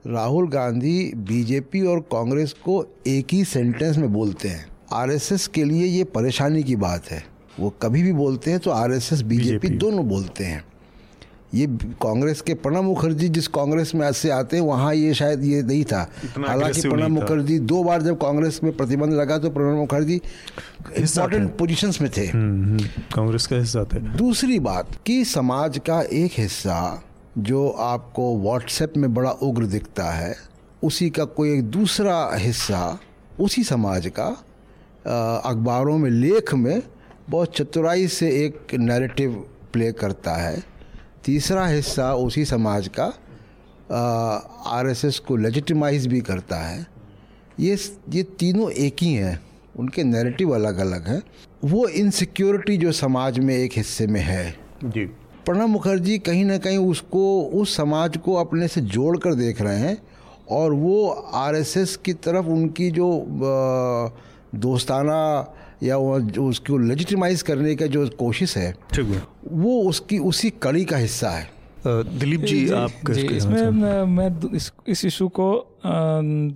[0.08, 5.86] राहुल गांधी बीजेपी और कांग्रेस को एक ही सेंटेंस में बोलते हैं। आरएसएस के लिए
[5.86, 7.24] ये परेशानी की बात है।
[7.60, 10.64] वो कभी भी बोलते हैं तो आरएसएस बीजेपी दोनों बोलते हैं।
[11.54, 11.68] ये
[12.02, 15.62] कांग्रेस के प्रणब मुखर्जी जिस कांग्रेस में आज से आते हैं वहाँ ये शायद ये
[15.64, 16.10] नहीं था।
[16.48, 20.16] हालाँकि प्रणब मुखर्जी दो बार जब कांग्रेस में प्रतिबंध लगा तो प्रणब मुखर्जी
[20.98, 22.80] इम्पोर्टेंट पोजिशन में। थे। हम्म, हम्म,
[23.16, 27.04] कांग्रेस का हिस्सा थे। दूसरी बात कि समाज का एक हिस्सा
[27.38, 30.36] जो आपको व्हाट्सएप में बड़ा उग्र दिखता है
[30.84, 33.00] उसी का कोई एक दूसरा हिस्सा
[33.40, 34.26] उसी समाज का
[35.46, 36.84] अखबारों में लेख में
[37.30, 40.73] बहुत चतुराई से एक नैरेटिव प्ले करता है।
[41.26, 43.06] तीसरा हिस्सा उसी समाज का
[44.68, 46.86] आरएसएस को लेजिटिमाइज भी करता है।
[47.60, 47.78] ये
[48.10, 49.40] ये तीनों एक ही हैं
[49.80, 51.22] उनके नैरेटिव अलग अलग हैं।
[51.64, 55.06] वो इनसिक्योरिटी जो समाज में एक हिस्से में है। जी।
[55.46, 59.80] प्रणब मुखर्जी कहीं ना कहीं उसको उस समाज को अपने से जोड़ कर देख रहे
[59.80, 59.98] हैं
[60.52, 63.10] और वो आरएसएस की तरफ़ उनकी जो
[64.56, 65.20] दोस्ताना
[65.84, 69.22] या वो जो उसको लेजिटिमाइज करने का जो कोशिश है ठीक है।
[69.52, 71.50] वो उसकी उसी कड़ी का हिस्सा है।
[71.88, 75.78] दिलीप जी, जी आप जी, इसमें मैं, मैं इस इस इशू को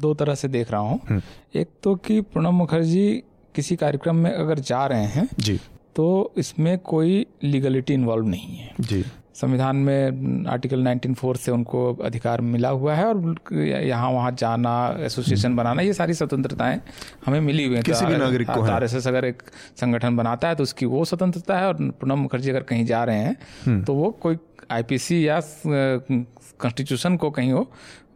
[0.01, 1.21] दो तरह से देख रहा हूँ। हम्म।
[1.59, 3.23] एक तो कि प्रणब मुखर्जी
[3.55, 5.59] किसी कार्यक्रम में अगर जा रहे हैं जी।
[5.95, 9.03] तो इसमें कोई लीगलिटी इन्वॉल्व नहीं है। जी।
[9.37, 15.47] संविधान में आर्टिकल 19.4 से उनको अधिकार मिला हुआ है और यहाँ वहाँ जाना एसोसिएशन
[15.47, 16.79] हम्म। बनाना ये सारी स्वतंत्रताएँ
[17.25, 19.43] हमें मिली हुई हैं किसी भी नागरिक को आर एस एस अगर एक
[19.77, 23.17] संगठन बनाता है तो उसकी वो स्वतंत्रता है और प्रणब मुखर्जी अगर कहीं जा रहे
[23.17, 23.35] हैं
[23.65, 24.37] हम्म। तो वो कोई
[24.71, 27.69] आईपीसी या कॉन्स्टिट्यूशन को कहीं वो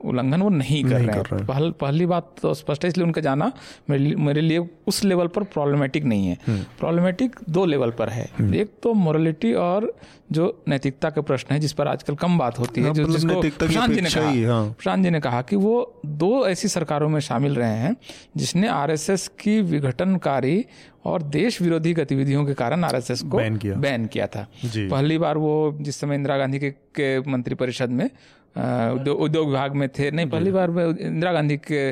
[0.06, 3.22] उल्लंघन वो नहीं कर नहीं रहे हैं। पहल, पहली बात तो स्पष्ट है इसलिए उनका
[3.22, 3.52] जाना
[3.90, 8.30] मेरे, मेरे लिए उस लेवल पर प्रॉब्लमेटिक नहीं है। प्रॉब्लमेटिक हम्म। दो लेवल पर है।
[8.40, 9.94] हम्म। एक तो मोरलिटी और
[10.32, 13.42] जो नैतिकता के प्रश्न है जिस पर आजकल कम बात होती है हाँ, जो जिसको
[13.42, 17.20] प्रशांत जी ने कहा हाँ। प्रशांत जी ने कहा कि वो दो ऐसी सरकारों में
[17.20, 17.96] शामिल रहे हैं
[18.38, 20.66] जिसने आरएसएस की विघटनकारी
[21.06, 25.38] और देश विरोधी गतिविधियों के कारण आरएसएस को बैन किया। बैन किया था। पहली बार
[25.38, 28.10] वो जिस समय इंदिरा गांधी के, के मंत्रिपरिषद में
[28.56, 31.90] उद्योग विभाग में थे। नहीं पहली बार इंदिरा गांधी के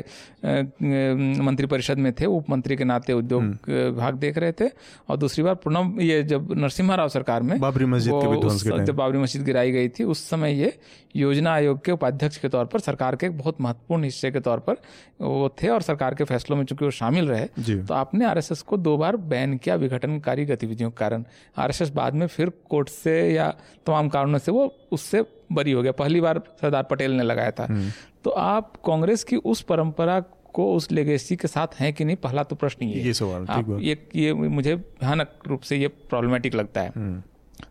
[1.42, 4.68] मंत्रिपरिषद में थे। उप मंत्री के नाते उद्योग हम्म। विभाग देख रहे थे।
[5.08, 9.18] और दूसरी बार प्रणब ये जब नरसिम्हा राव सरकार में बाबरी मस्जिद के जब बाबरी
[9.18, 10.72] मस्जिद गिराई गई थी उस समय ये
[11.16, 14.58] योजना आयोग के उपाध्यक्ष के तौर पर सरकार के एक बहुत महत्वपूर्ण हिस्से के तौर
[14.58, 14.76] पर
[15.20, 17.46] वो थे और सरकार के फैसलों में चूँकि वो शामिल रहे
[17.82, 21.24] तो आपने आरएसएस को दो बार बैन किया विघटनकारी गतिविधियों के कारण।
[21.58, 23.54] आरएसएस बाद में फिर कोर्ट से या
[23.86, 27.64] तमाम कारणों से वो उससे बरी हो गया। पहली बार सरदार पटेल ने लगाया था।
[27.64, 27.90] हम्म।
[28.24, 30.20] तो आप कांग्रेस की उस परंपरा
[30.54, 33.78] को उस लेगेसी के साथ हैं कि नहीं पहला तो प्रश्न ये ये सवाल आप
[33.80, 37.22] ये ये मुझे भयानक रूप से ये प्रॉब्लमेटिक लगता है। हम्म।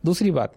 [0.05, 0.53] दूसरी बात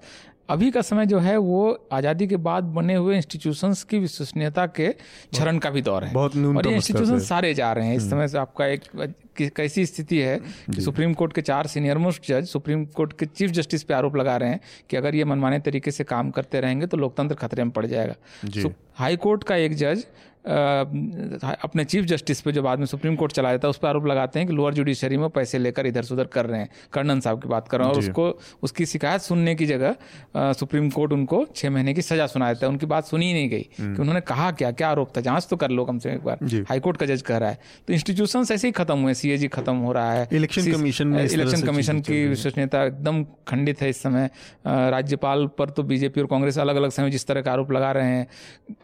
[0.49, 4.89] अभी का समय जो है वो आज़ादी के बाद बने हुए इंस्टीट्यूशंस की विश्वसनीयता के
[4.89, 8.11] क्षरण का भी दौर है। बहुत और ये इंस्टीट्यूशन सारे जा रहे हैं। इस हम्म।
[8.11, 10.39] समय से आपका एक कैसी स्थिति है
[10.71, 14.17] कि सुप्रीम कोर्ट के चार सीनियर मोस्ट जज सुप्रीम कोर्ट के चीफ जस्टिस पे आरोप
[14.17, 17.65] लगा रहे हैं कि अगर ये मनमाने तरीके से काम करते रहेंगे तो लोकतंत्र खतरे
[17.65, 20.05] में पड़ जाएगा। हाई कोर्ट का एक जज
[20.45, 24.07] अपने चीफ जस्टिस पे जो बाद में सुप्रीम कोर्ट चला जाता है उस पर आरोप
[24.07, 27.21] लगाते हैं कि लोअर जुडिशरी में पैसे लेकर इधर से उधर कर रहे हैं। कर्नन
[27.21, 28.27] साहब की बात कर रहे हैं और उसको
[28.63, 32.73] उसकी शिकायत सुनने की जगह सुप्रीम कोर्ट उनको छह महीने की सजा सुना देता है।
[32.73, 35.47] उनकी बात सुनी ही नहीं गई हम्म। कि उन्होंने कहा क्या क्या आरोप था। जाँच
[35.51, 37.93] तो कर लो कम से कम एक बार। हाईकोर्ट का जज कह रहा है। तो
[37.93, 42.25] इंस्टीट्यूशन ऐसे ही खत्म हुए सी खत्म हो रहा है। इलेक्शन कमीशन इलेक्शन कमीशन की
[42.27, 44.31] विश्वसनीयता एकदम खंडित है इस समय।
[44.67, 48.09] राज्यपाल पर तो बीजेपी और कांग्रेस अलग अलग समय जिस तरह के आरोप लगा रहे
[48.09, 48.27] हैं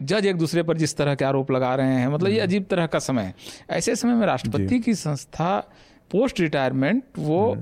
[0.03, 2.87] जज एक दूसरे पर जिस तरह के आरोप लगा रहे हैं। मतलब ये अजीब तरह
[2.87, 3.33] का समय है।
[3.69, 5.57] ऐसे समय में राष्ट्रपति की संस्था
[6.11, 7.55] पोस्ट रिटायरमेंट वो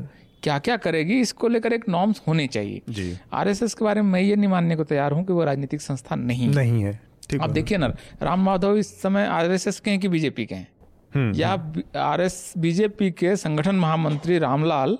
[0.44, 4.36] क्या क्या करेगी इसको लेकर एक नॉर्म्स होने चाहिए। आरएसएस के बारे में मैं ये
[4.36, 7.00] नहीं मानने को तैयार हूँ कि वो राजनीतिक संस्था नहीं नहीं है।
[7.42, 7.88] अब देखिए ना
[8.22, 10.68] राम माधव इस समय आरएसएस के हैं कि बीजेपी के हैं?
[11.16, 14.98] हम्म, या आर एस बीजेपी के संगठन महामंत्री रामलाल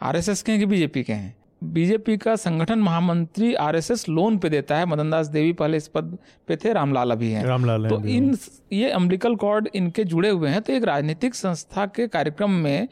[0.00, 1.34] आरएसएस के हैं कि बीजेपी के हैं?
[1.62, 6.16] बीजेपी का संगठन महामंत्री आरएसएस लोन पे देता है। मदनदास देवी पहले इस पद
[6.48, 8.36] पे थे रामलाल अभी हैं। रामलाल तो इन
[8.72, 12.88] ये अम्बिकल कॉर्ड इनके जुड़े हुए हैं। तो एक राजनीतिक संस्था के कार्यक्रम में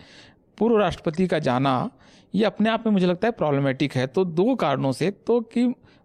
[0.59, 1.91] पूर्व राष्ट्रपति का जाना
[2.35, 5.65] ये अपने आप में मुझे लगता है प्रॉब्लमेटिक है। तो दो कारणों से तो कि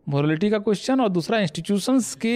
[0.10, 2.34] मोरलिटी का क्वेश्चन और दूसरा इंस्टीट्यूशंस के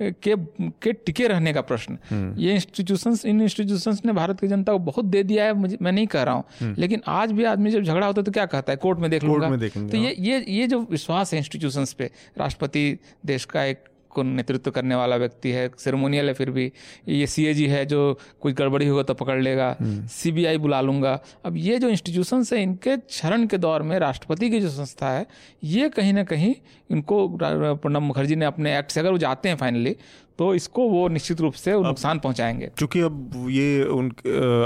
[0.00, 0.34] के
[0.82, 4.78] के टिके रहने का प्रश्न हम्म। ये इंस्टीट्यूशंस इन इंस्टीट्यूशंस ने भारत की जनता को
[4.86, 7.70] बहुत दे दिया है मुझे मैं नहीं कह रहा हूँ हम्म। लेकिन आज भी आदमी
[7.70, 10.44] जब झगड़ा होता है तो क्या कहता है कोर्ट में देख लूँगा तो ये। ये
[10.50, 12.86] ये जो विश्वास है इंस्टीट्यूशंस पे राष्ट्रपति
[13.26, 13.84] देश का एक
[14.16, 16.70] को नेतृत्व करने वाला व्यक्ति है सेरेमोनियल है फिर भी।
[17.08, 19.76] ये सीएजी है जो कुछ गड़बड़ी होगा तो पकड़ लेगा।
[20.12, 24.60] सीबीआई बुला लूँगा। अब ये जो इंस्टीट्यूशन है इनके क्षरण के दौर में राष्ट्रपति की
[24.60, 25.26] जो संस्था है
[25.64, 26.54] ये कहीं ना कहीं
[26.90, 29.96] इनको प्रणब मुखर्जी ने अपने एक्ट से अगर वो जाते हैं फाइनली
[30.38, 34.10] तो इसको वो निश्चित रूप से नुकसान पहुंचाएँगे। क्योंकि अब ये उन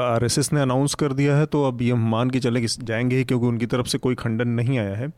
[0.03, 3.47] आरएसएस ने अनाउंस कर दिया है तो अब ये मान के चले जाएँगे ही क्योंकि
[3.47, 5.09] उनकी तरफ़ से कोई खंडन नहीं आया है।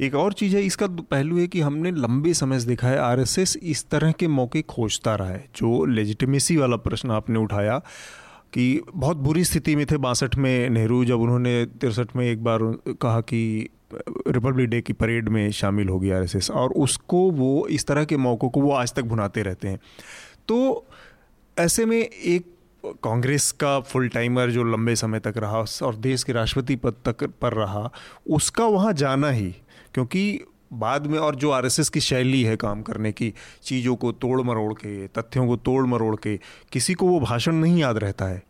[0.00, 3.56] एक और चीज़ है इसका पहलू है कि हमने लंबे समय से देखा है आरएसएस
[3.56, 7.78] इस तरह के मौके खोजता रहा है जो लेजिटिमेसी वाला प्रश्न आपने उठाया
[8.52, 12.58] कि बहुत बुरी स्थिति में थे बासठ में नेहरू जब उन्होंने तिरसठ में एक बार
[13.02, 18.04] कहा कि रिपब्लिक डे की परेड में शामिल होगी आरएसएस और उसको वो इस तरह
[18.04, 19.78] के मौक़ों को वो आज तक भुनाते रहते हैं।
[20.48, 20.86] तो
[21.58, 22.46] ऐसे में एक
[23.04, 27.24] कांग्रेस का फुल टाइमर जो लंबे समय तक रहा और देश के राष्ट्रपति पद तक
[27.24, 27.90] पर रहा,
[28.30, 29.54] उसका वहाँ जाना ही,
[29.94, 30.40] क्योंकि
[30.72, 34.72] बाद में और जो आरएसएस की शैली है काम करने की, चीज़ों को तोड़ मरोड़
[34.72, 36.36] के, तथ्यों को तोड़ मरोड़ के,
[36.72, 38.42] किसी को वो भाषण नहीं याद रहता है।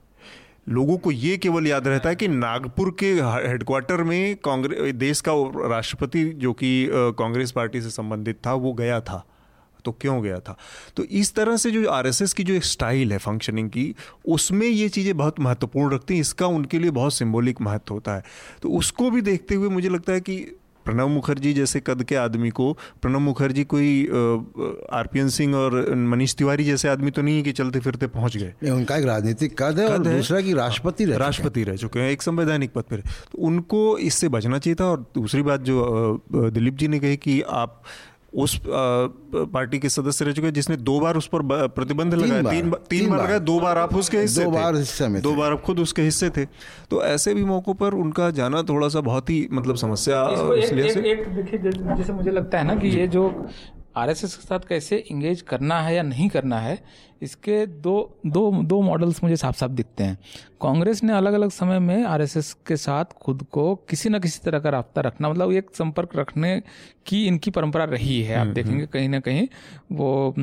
[0.67, 3.13] लोगों को ये केवल याद रहता है कि नागपुर के
[3.49, 5.33] हेडक्वार्टर में कांग्रेस देश का
[5.69, 9.25] राष्ट्रपति जो कि कांग्रेस पार्टी से संबंधित था, वो गया था।
[9.85, 10.57] तो क्यों गया था?
[10.97, 13.95] तो इस तरह से जो आरएसएस की जो एक स्टाइल है फंक्शनिंग की,
[14.29, 18.23] उसमें ये चीज़ें बहुत महत्वपूर्ण रखती हैं। इसका उनके लिए बहुत सिंबॉलिक महत्व होता है।
[18.63, 20.37] तो उसको भी देखते हुए मुझे लगता है कि
[20.85, 22.73] प्रणब मुखर्जी जैसे कद के आदमी को
[23.03, 24.05] प्रणब मुखर्जी कोई
[24.93, 28.71] आरपीएन सिंह और मनीष तिवारी जैसे आदमी तो नहीं है कि चलते फिरते पहुँच गए?
[28.71, 32.23] उनका एक राजनीतिक कद है और दूसरा कि राष्ट्रपति रह राष्ट्रपति रह चुके हैं एक
[32.23, 36.89] संवैधानिक पद पर। तो उनको इससे बचना चाहिए था और दूसरी बात जो दिलीप जी
[36.89, 37.83] ने कही कि आप
[38.35, 42.81] उस पार्टी के सदस्य रह चुके जिसने दो बार उस पर प्रतिबंध लगाया। तीन बार
[42.91, 45.61] तीन बार लगाया। दो बार आप उसके हिस्से दो बार हिस्से में दो बार आप
[45.63, 46.45] खुद उसके हिस्से थे।
[46.91, 50.23] तो ऐसे भी मौकों पर उनका जाना थोड़ा सा बहुत ही मतलब समस्या
[50.55, 53.29] इसलिए से एक देखिए जैसे मुझे लगता है ना कि ये जो
[54.01, 56.79] आरएसएस के साथ कैसे इंगेज करना है या नहीं करना है
[57.23, 57.95] इसके दो
[58.27, 60.19] दो दो मॉडल्स मुझे साफ़ साफ़ दिखते हैं
[60.63, 64.59] कांग्रेस ने अलग अलग समय में आरएसएस के साथ खुद को किसी न किसी तरह
[64.59, 66.61] का रबता रखना मतलब एक संपर्क रखने
[67.07, 69.47] की इनकी परंपरा रही है आप हम्म, देखेंगे हम्म। कहीं ना कहीं
[69.93, 70.35] वो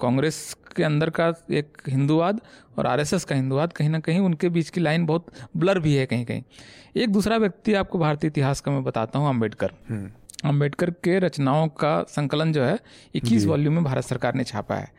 [0.00, 2.40] कांग्रेस के अंदर का एक हिंदूवाद
[2.78, 5.26] और आरएसएस का हिंदूवाद कहीं ना कहीं उनके बीच की लाइन बहुत
[5.56, 6.42] ब्लर भी है कहीं कहीं
[6.96, 10.10] एक दूसरा व्यक्ति आपको भारतीय इतिहास का मैं बताता हूँ अंबेडकर हम्म।
[10.44, 12.78] अंबेडकर के रचनाओं का संकलन जो है
[13.14, 14.90] इक्कीस वॉल्यूम में भारत सरकार ने छापा है।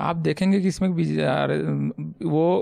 [0.00, 0.88] आप देखेंगे कि इसमें
[2.24, 2.58] वो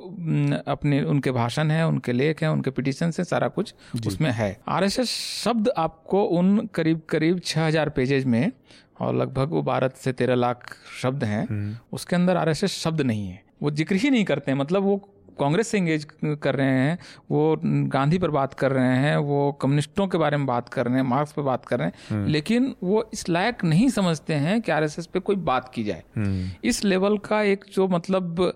[0.67, 3.75] अपने उनके भाषण हैं उनके लेख हैं उनके पिटिशन हैं सारा कुछ
[4.07, 5.11] उसमें है। आरएसएस
[5.45, 8.53] शब्द आपको उन करीब करीब छः हज़ार पेजेज में
[9.01, 13.29] और लगभग वो बारह से तेरह लाख शब्द हैं हम्म। उसके अंदर आरएसएस शब्द नहीं
[13.29, 14.97] है। वो ज़िक्र ही नहीं करते हैं मतलब वो
[15.39, 16.07] कांग्रेस से इंगेज
[16.43, 16.99] कर रहे हैं
[17.31, 17.57] वो
[17.89, 21.03] गांधी पर बात कर रहे हैं वो कम्युनिस्टों के बारे में बात कर रहे हैं
[21.05, 24.73] मार्क्स पर बात कर रहे हैं हम्म। लेकिन वो इस लायक नहीं समझते हैं कि
[24.73, 28.53] आरएसएस पे कोई बात की जाए हम्म। इस लेवल का एक जो मतलब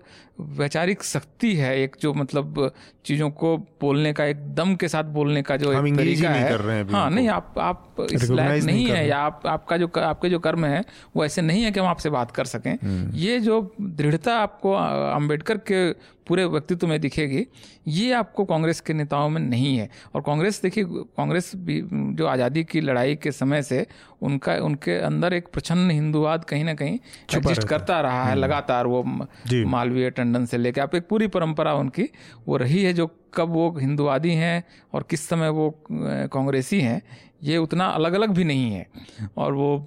[0.59, 2.70] वैचारिक शक्ति है एक जो मतलब
[3.05, 6.61] चीज़ों को बोलने का एक दम के साथ बोलने का जो एक तरीका है। कर
[6.61, 9.91] रहे हैं हाँ नहीं आप आप इस लायक नहीं नहीं है या आप आपका जो
[9.99, 10.84] आपके जो कर्म है
[11.16, 14.72] वो ऐसे नहीं है कि हम आपसे बात कर सकें। हम्म। ये जो दृढ़ता आपको
[14.72, 15.91] अंबेडकर के
[16.26, 17.47] पूरे व्यक्तित्व में दिखेगी
[17.88, 20.84] ये आपको कांग्रेस के नेताओं में नहीं है। और कांग्रेस देखिए
[21.16, 21.80] कांग्रेस भी
[22.16, 23.86] जो आज़ादी की लड़ाई के समय से
[24.22, 26.99] उनका उनके अंदर एक प्रचंड हिंदूवाद कहीं ना कहीं
[27.34, 29.03] एग्जिस्ट करता रहा है हम्म। लगातार वो
[29.66, 32.03] मालवीय टंडन से लेकर आप एक पूरी परंपरा उनकी,
[32.49, 34.64] वो रही है जो कब वो हिंदुवादी हैं
[34.95, 37.03] और किस समय वो कांग्रेसी हैं
[37.43, 38.86] ये उतना अलग अलग भी नहीं है।
[39.36, 39.86] और वो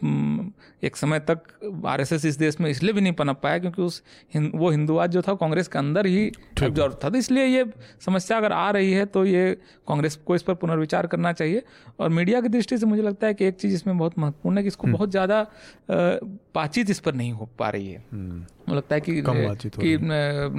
[0.83, 4.01] एक समय तक आरएसएस इस देश में इसलिए भी नहीं पनप पाया क्योंकि उस
[4.33, 6.25] हिं, वो हिंदुवाद जो था कांग्रेस के अंदर ही
[6.63, 7.65] एब्जॉर्व था। तो इसलिए ये
[8.05, 9.51] समस्या अगर आ रही है तो ये
[9.87, 11.63] कांग्रेस को इस पर पुनर्विचार करना चाहिए।
[11.99, 14.63] और मीडिया की दृष्टि से मुझे लगता है कि एक चीज़ इसमें बहुत महत्वपूर्ण है
[14.63, 15.45] कि इसको हम्म। बहुत ज़्यादा
[15.89, 19.21] बातचीत इस पर नहीं हो पा रही है। हम्म। मुझे लगता है कि
[19.77, 19.95] कि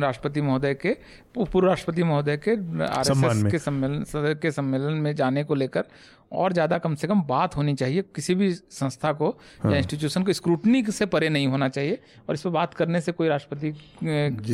[0.01, 0.92] राष्ट्रपति महोदय के
[1.34, 2.51] पूर्व राष्ट्रपति महोदय के
[2.84, 5.84] आरएसएस के सम्मेलन के सम्मेलन में जाने को लेकर
[6.32, 9.28] और ज़्यादा कम से कम बात होनी चाहिए किसी भी संस्था को
[9.62, 11.98] हाँ। या इंस्टीट्यूशन को। स्क्रूटनी से परे नहीं होना चाहिए
[12.28, 13.70] और इस पर बात करने से कोई राष्ट्रपति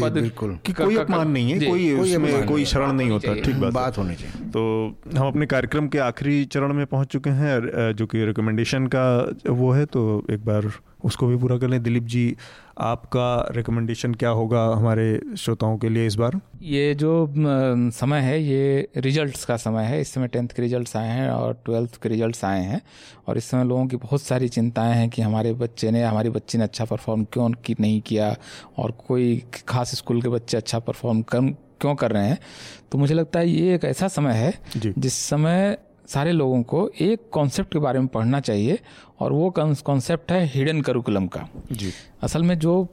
[0.00, 0.18] पद
[0.66, 4.14] की कोई अपमान नहीं है कोई उसमें कोई शरण नहीं होता ठीक बात बात होनी
[4.16, 4.62] चाहिए। तो
[5.16, 9.04] हम अपने कार्यक्रम के आखिरी चरण में पहुँच चुके हैं जो कि रिकमेंडेशन का
[9.48, 10.70] वो है तो एक बार
[11.04, 12.24] उसको भी पूरा कर लें। दिलीप जी
[12.80, 16.40] आपका रिकमेंडेशन क्या होगा हमारे श्रोताओं के लिए इस बार?
[16.62, 17.34] ये जो
[17.90, 21.62] समय है ये रिजल्ट्स का समय है। इस समय टेंथ के रिजल्ट्स आए हैं और
[21.64, 22.80] ट्वेल्थ के रिजल्ट्स आए हैं।
[23.28, 26.58] और इस समय लोगों की बहुत सारी चिंताएँ हैं कि हमारे बच्चे ने हमारी बच्ची
[26.58, 28.36] ने अच्छा परफॉर्म क्यों की नहीं किया?
[28.78, 31.40] और कोई खास स्कूल के बच्चे अच्छा परफॉर्म कर
[31.80, 32.38] क्यों कर रहे हैं?
[32.92, 34.54] तो मुझे लगता है ये एक ऐसा समय है
[34.98, 35.78] जिस समय
[36.10, 38.78] सारे लोगों को एक कॉन्सेप्ट के बारे में पढ़ना चाहिए
[39.20, 41.92] और वो कॉन्सेप्ट है हिडन करिकुलम का। जी।
[42.22, 42.86] असल में जो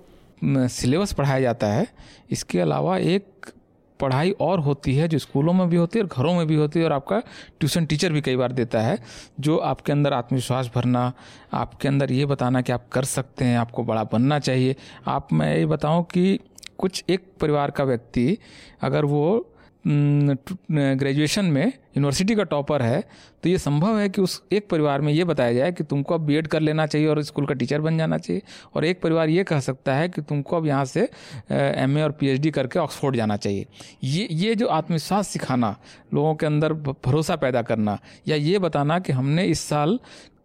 [0.43, 1.87] सिलेबस पढ़ाया जाता है
[2.31, 3.51] इसके अलावा एक
[3.99, 6.79] पढ़ाई और होती है जो स्कूलों में भी होती है और घरों में भी होती
[6.79, 7.19] है और आपका
[7.59, 8.97] ट्यूशन टीचर भी कई बार देता है
[9.39, 11.11] जो आपके अंदर आत्मविश्वास भरना
[11.53, 14.75] आपके अंदर ये बताना कि आप कर सकते हैं आपको बड़ा बनना चाहिए।
[15.07, 16.39] आप मैं ये बताऊँ कि
[16.77, 18.37] कुछ एक परिवार का व्यक्ति
[18.81, 19.53] अगर वो
[19.85, 23.01] ग्रेजुएशन में यूनिवर्सिटी का टॉपर है
[23.43, 26.21] तो ये संभव है कि उस एक परिवार में ये बताया जाए कि तुमको अब
[26.21, 28.41] बी कर लेना चाहिए और स्कूल का टीचर बन जाना चाहिए।
[28.75, 31.07] और एक परिवार ये कह सकता है कि तुमको अब यहाँ से
[31.51, 33.65] एमए और पीएचडी करके ऑक्सफोर्ड जाना चाहिए।
[34.03, 35.75] ये ये जो आत्मविश्वास सिखाना,
[36.13, 37.97] लोगों के अंदर भरोसा पैदा करना,
[38.27, 39.99] या ये बताना कि हमने इस साल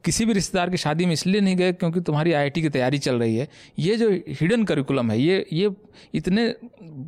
[0.04, 3.18] किसी भी रिश्तेदार की शादी में इसलिए नहीं गए क्योंकि तुम्हारी आईआईटी की तैयारी चल
[3.18, 3.48] रही है
[3.78, 5.70] ये जो हिडन करिकुलम है ये ये
[6.14, 6.54] इतने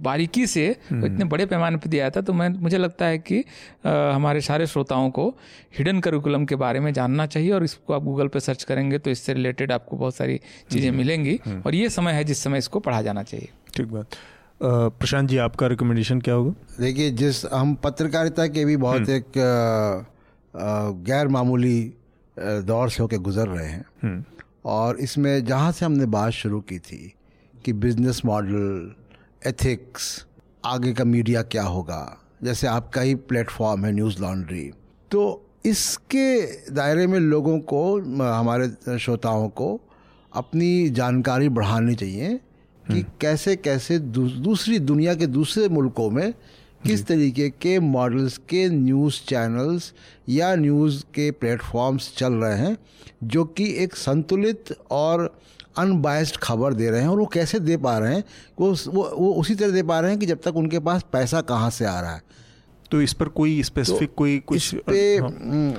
[0.03, 3.41] बारीकी से हम्म। इतने बड़े पैमाने पर दिया था तो मैं मुझे लगता है कि
[3.87, 5.29] आ, हमारे सारे श्रोताओं को
[5.79, 9.11] हिडन करिकुलम के बारे में जानना चाहिए और इसको आप गूगल पर सर्च करेंगे तो
[9.11, 10.41] इससे रिलेटेड आपको बहुत सारी
[10.71, 14.17] चीज़ें मिलेंगी हम्म। और ये समय है जिस समय इसको पढ़ा जाना चाहिए ठीक बात
[14.61, 20.05] प्रशांत जी आपका रिकमेंडेशन क्या होगा देखिए जिस हम पत्रकारिता के भी बहुत हम्म। एक
[21.05, 21.77] गैर मामूली
[22.37, 24.25] दौर से होकर गुजर रहे हैं हम्म।
[24.65, 27.15] और इसमें जहाँ से हमने बात शुरू की थी
[27.55, 28.95] कि बिज़नेस मॉडल
[29.47, 30.25] एथिक्स
[30.65, 32.01] आगे का मीडिया क्या होगा
[32.43, 34.71] जैसे आपका ही प्लेटफॉर्म है न्यूज़ लॉन्ड्री
[35.11, 35.25] तो
[35.67, 36.27] इसके
[36.73, 37.83] दायरे में लोगों को
[38.23, 39.69] हमारे श्रोताओं को
[40.33, 46.33] अपनी जानकारी बढ़ानी चाहिए कि हम्म। कैसे कैसे दूसरी दुनिया के दूसरे मुल्कों में
[46.87, 49.93] किस तरीके के मॉडल्स के न्यूज़ चैनल्स
[50.29, 52.77] या न्यूज़ के प्लेटफॉर्म्स चल रहे हैं
[53.25, 55.39] जो कि एक संतुलित और
[55.79, 58.25] अनबायस्ड खबर दे रहे हैं और वो कैसे दे पा रहे हैं
[58.61, 61.41] वो वो वो उसी तरह दे पा रहे हैं कि जब तक उनके पास पैसा
[61.41, 62.23] कहाँ से आ रहा है।
[62.91, 65.75] तो इस पर कोई स्पेसिफिक तो कोई कुछ इस पे हाँ। हम्म,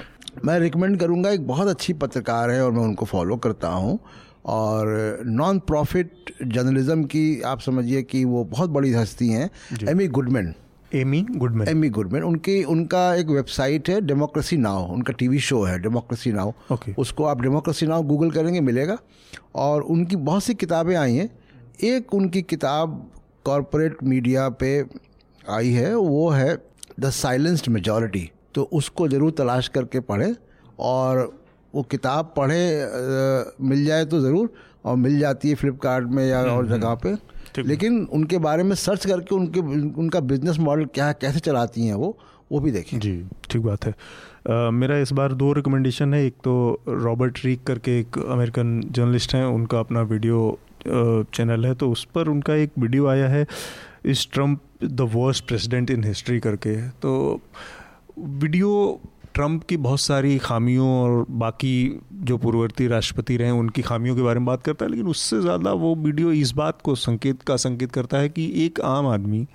[0.46, 4.00] मैं रिकमेंड करूँगा एक बहुत अच्छी पत्रकार है और मैं उनको फॉलो करता हूँ
[4.46, 9.50] और नॉन प्रॉफिट जर्नलिज्म की आप समझिए कि वो बहुत बड़ी हस्ती हैं
[9.90, 10.54] Amy Goodman
[10.96, 15.78] Amy Goodman Amy Goodman उनकी उनका एक वेबसाइट है डेमोक्रेसी नाउ उनका टीवी शो है
[15.80, 16.94] डेमोक्रेसी नाउ okay.
[16.98, 18.98] उसको आप डेमोक्रेसी नाउ गूगल करेंगे मिलेगा।
[19.56, 21.30] और उनकी बहुत सी किताबें आई हैं।
[21.84, 23.02] एक उनकी किताब
[23.46, 24.72] कॉरपोरेट मीडिया पे
[25.52, 26.56] आई है वो है
[27.00, 30.34] द साइलेंस्ड मेजॉरिटी तो उसको ज़रूर तलाश करके पढ़ें
[30.80, 31.20] और
[31.74, 32.62] वो किताब पढ़े
[33.62, 34.54] मिल जाए तो ज़रूर।
[34.86, 37.14] और मिल जाती है फ्लिपकार्ट में या और हम्म, जगह पे।
[37.60, 39.60] लेकिन उनके बारे में सर्च करके उनके
[40.02, 42.18] उनका बिज़नेस मॉडल क्या है कैसे चलाती हैं वो
[42.52, 43.16] वो भी देखें। जी
[43.50, 48.00] ठीक बात है। uh, मेरा इस बार दो रिकमेंडेशन है एक तो रॉबर्ट रीक करके
[48.00, 50.58] एक अमेरिकन जर्नलिस्ट हैं उनका अपना वीडियो
[51.34, 53.46] चैनल है तो उस पर उनका एक वीडियो आया है
[54.06, 57.42] इस Trump the worst president in history करके। तो
[58.20, 58.70] वीडियो
[59.36, 61.76] ट्रंप की बहुत सारी खामियों और बाकी
[62.26, 65.72] जो पूर्ववर्ती राष्ट्रपति रहे उनकी खामियों के बारे में बात करता है, लेकिन उससे ज़्यादा
[65.74, 69.46] वो वीडियो इस बात को संकेत, का संकेत करता है कि एक आम आदमी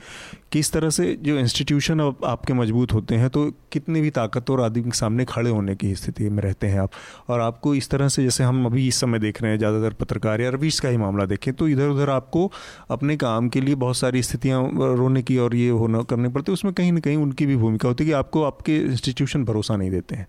[0.53, 4.83] किस तरह से जो इंस्टीट्यूशन अब आपके मज़बूत होते हैं तो कितने भी ताकतवर आदमी
[4.83, 6.91] के सामने खड़े होने की स्थिति में रहते हैं आप।
[7.29, 10.41] और आपको इस तरह से जैसे हम अभी इस समय देख रहे हैं, ज़्यादातर पत्रकार
[10.41, 12.51] या रवीश का ही मामला देखें तो इधर उधर आपको
[12.91, 14.63] अपने काम के लिए बहुत सारी स्थितियाँ
[14.97, 17.89] रोने की और ये होना करने पड़ती है, उसमें कहीं ना कहीं उनकी भी भूमिका
[17.89, 20.27] होती है कि आपको आपके इंस्टीट्यूशन भरोसा नहीं देते हैं।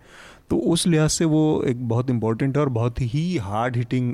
[0.49, 4.13] तो उस लिहाज से वो एक बहुत इंपॉर्टेंट है और बहुत ही हार्ड हिटिंग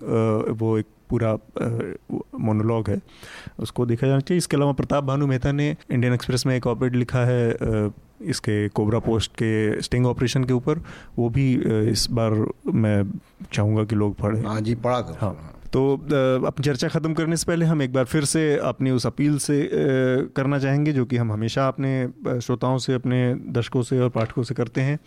[0.59, 1.33] वो एक पूरा
[2.39, 2.99] मोनोलॉग है।
[3.59, 6.95] उसको देखा जाना चाहिए। इसके अलावा प्रताप भानु मेहता ने इंडियन एक्सप्रेस में एक ऑपरेट
[6.95, 7.91] लिखा है
[8.21, 10.81] इसके कोबरा पोस्ट के स्टिंग ऑपरेशन के ऊपर।
[11.17, 11.53] वो भी
[11.91, 13.03] इस बार मैं
[13.53, 15.81] चाहूँगा कि लोग पढ़ें। हाँ जी पढ़ा हाँ। तो
[16.47, 19.57] अपनी चर्चा ख़त्म करने से पहले हम एक बार फिर से अपनी उस अपील से
[20.35, 24.55] करना चाहेंगे जो कि हम हमेशा अपने श्रोताओं से, अपने दर्शकों से और पाठकों से
[24.55, 24.97] करते हैं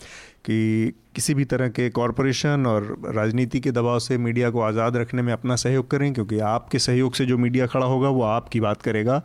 [0.45, 5.23] कि किसी भी तरह के कॉरपोरेशन और राजनीति के दबाव से मीडिया को आज़ाद रखने
[5.23, 8.83] में अपना सहयोग करें, क्योंकि आपके सहयोग से जो मीडिया खड़ा होगा वो आपकी बात
[8.83, 9.23] करेगा।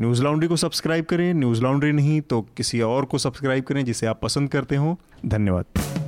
[0.00, 4.06] न्यूज़ लॉन्ड्री को सब्सक्राइब करें, न्यूज़ लॉन्ड्री नहीं तो किसी और को सब्सक्राइब करें जिसे
[4.06, 4.96] आप पसंद करते हो।
[5.26, 6.07] धन्यवाद।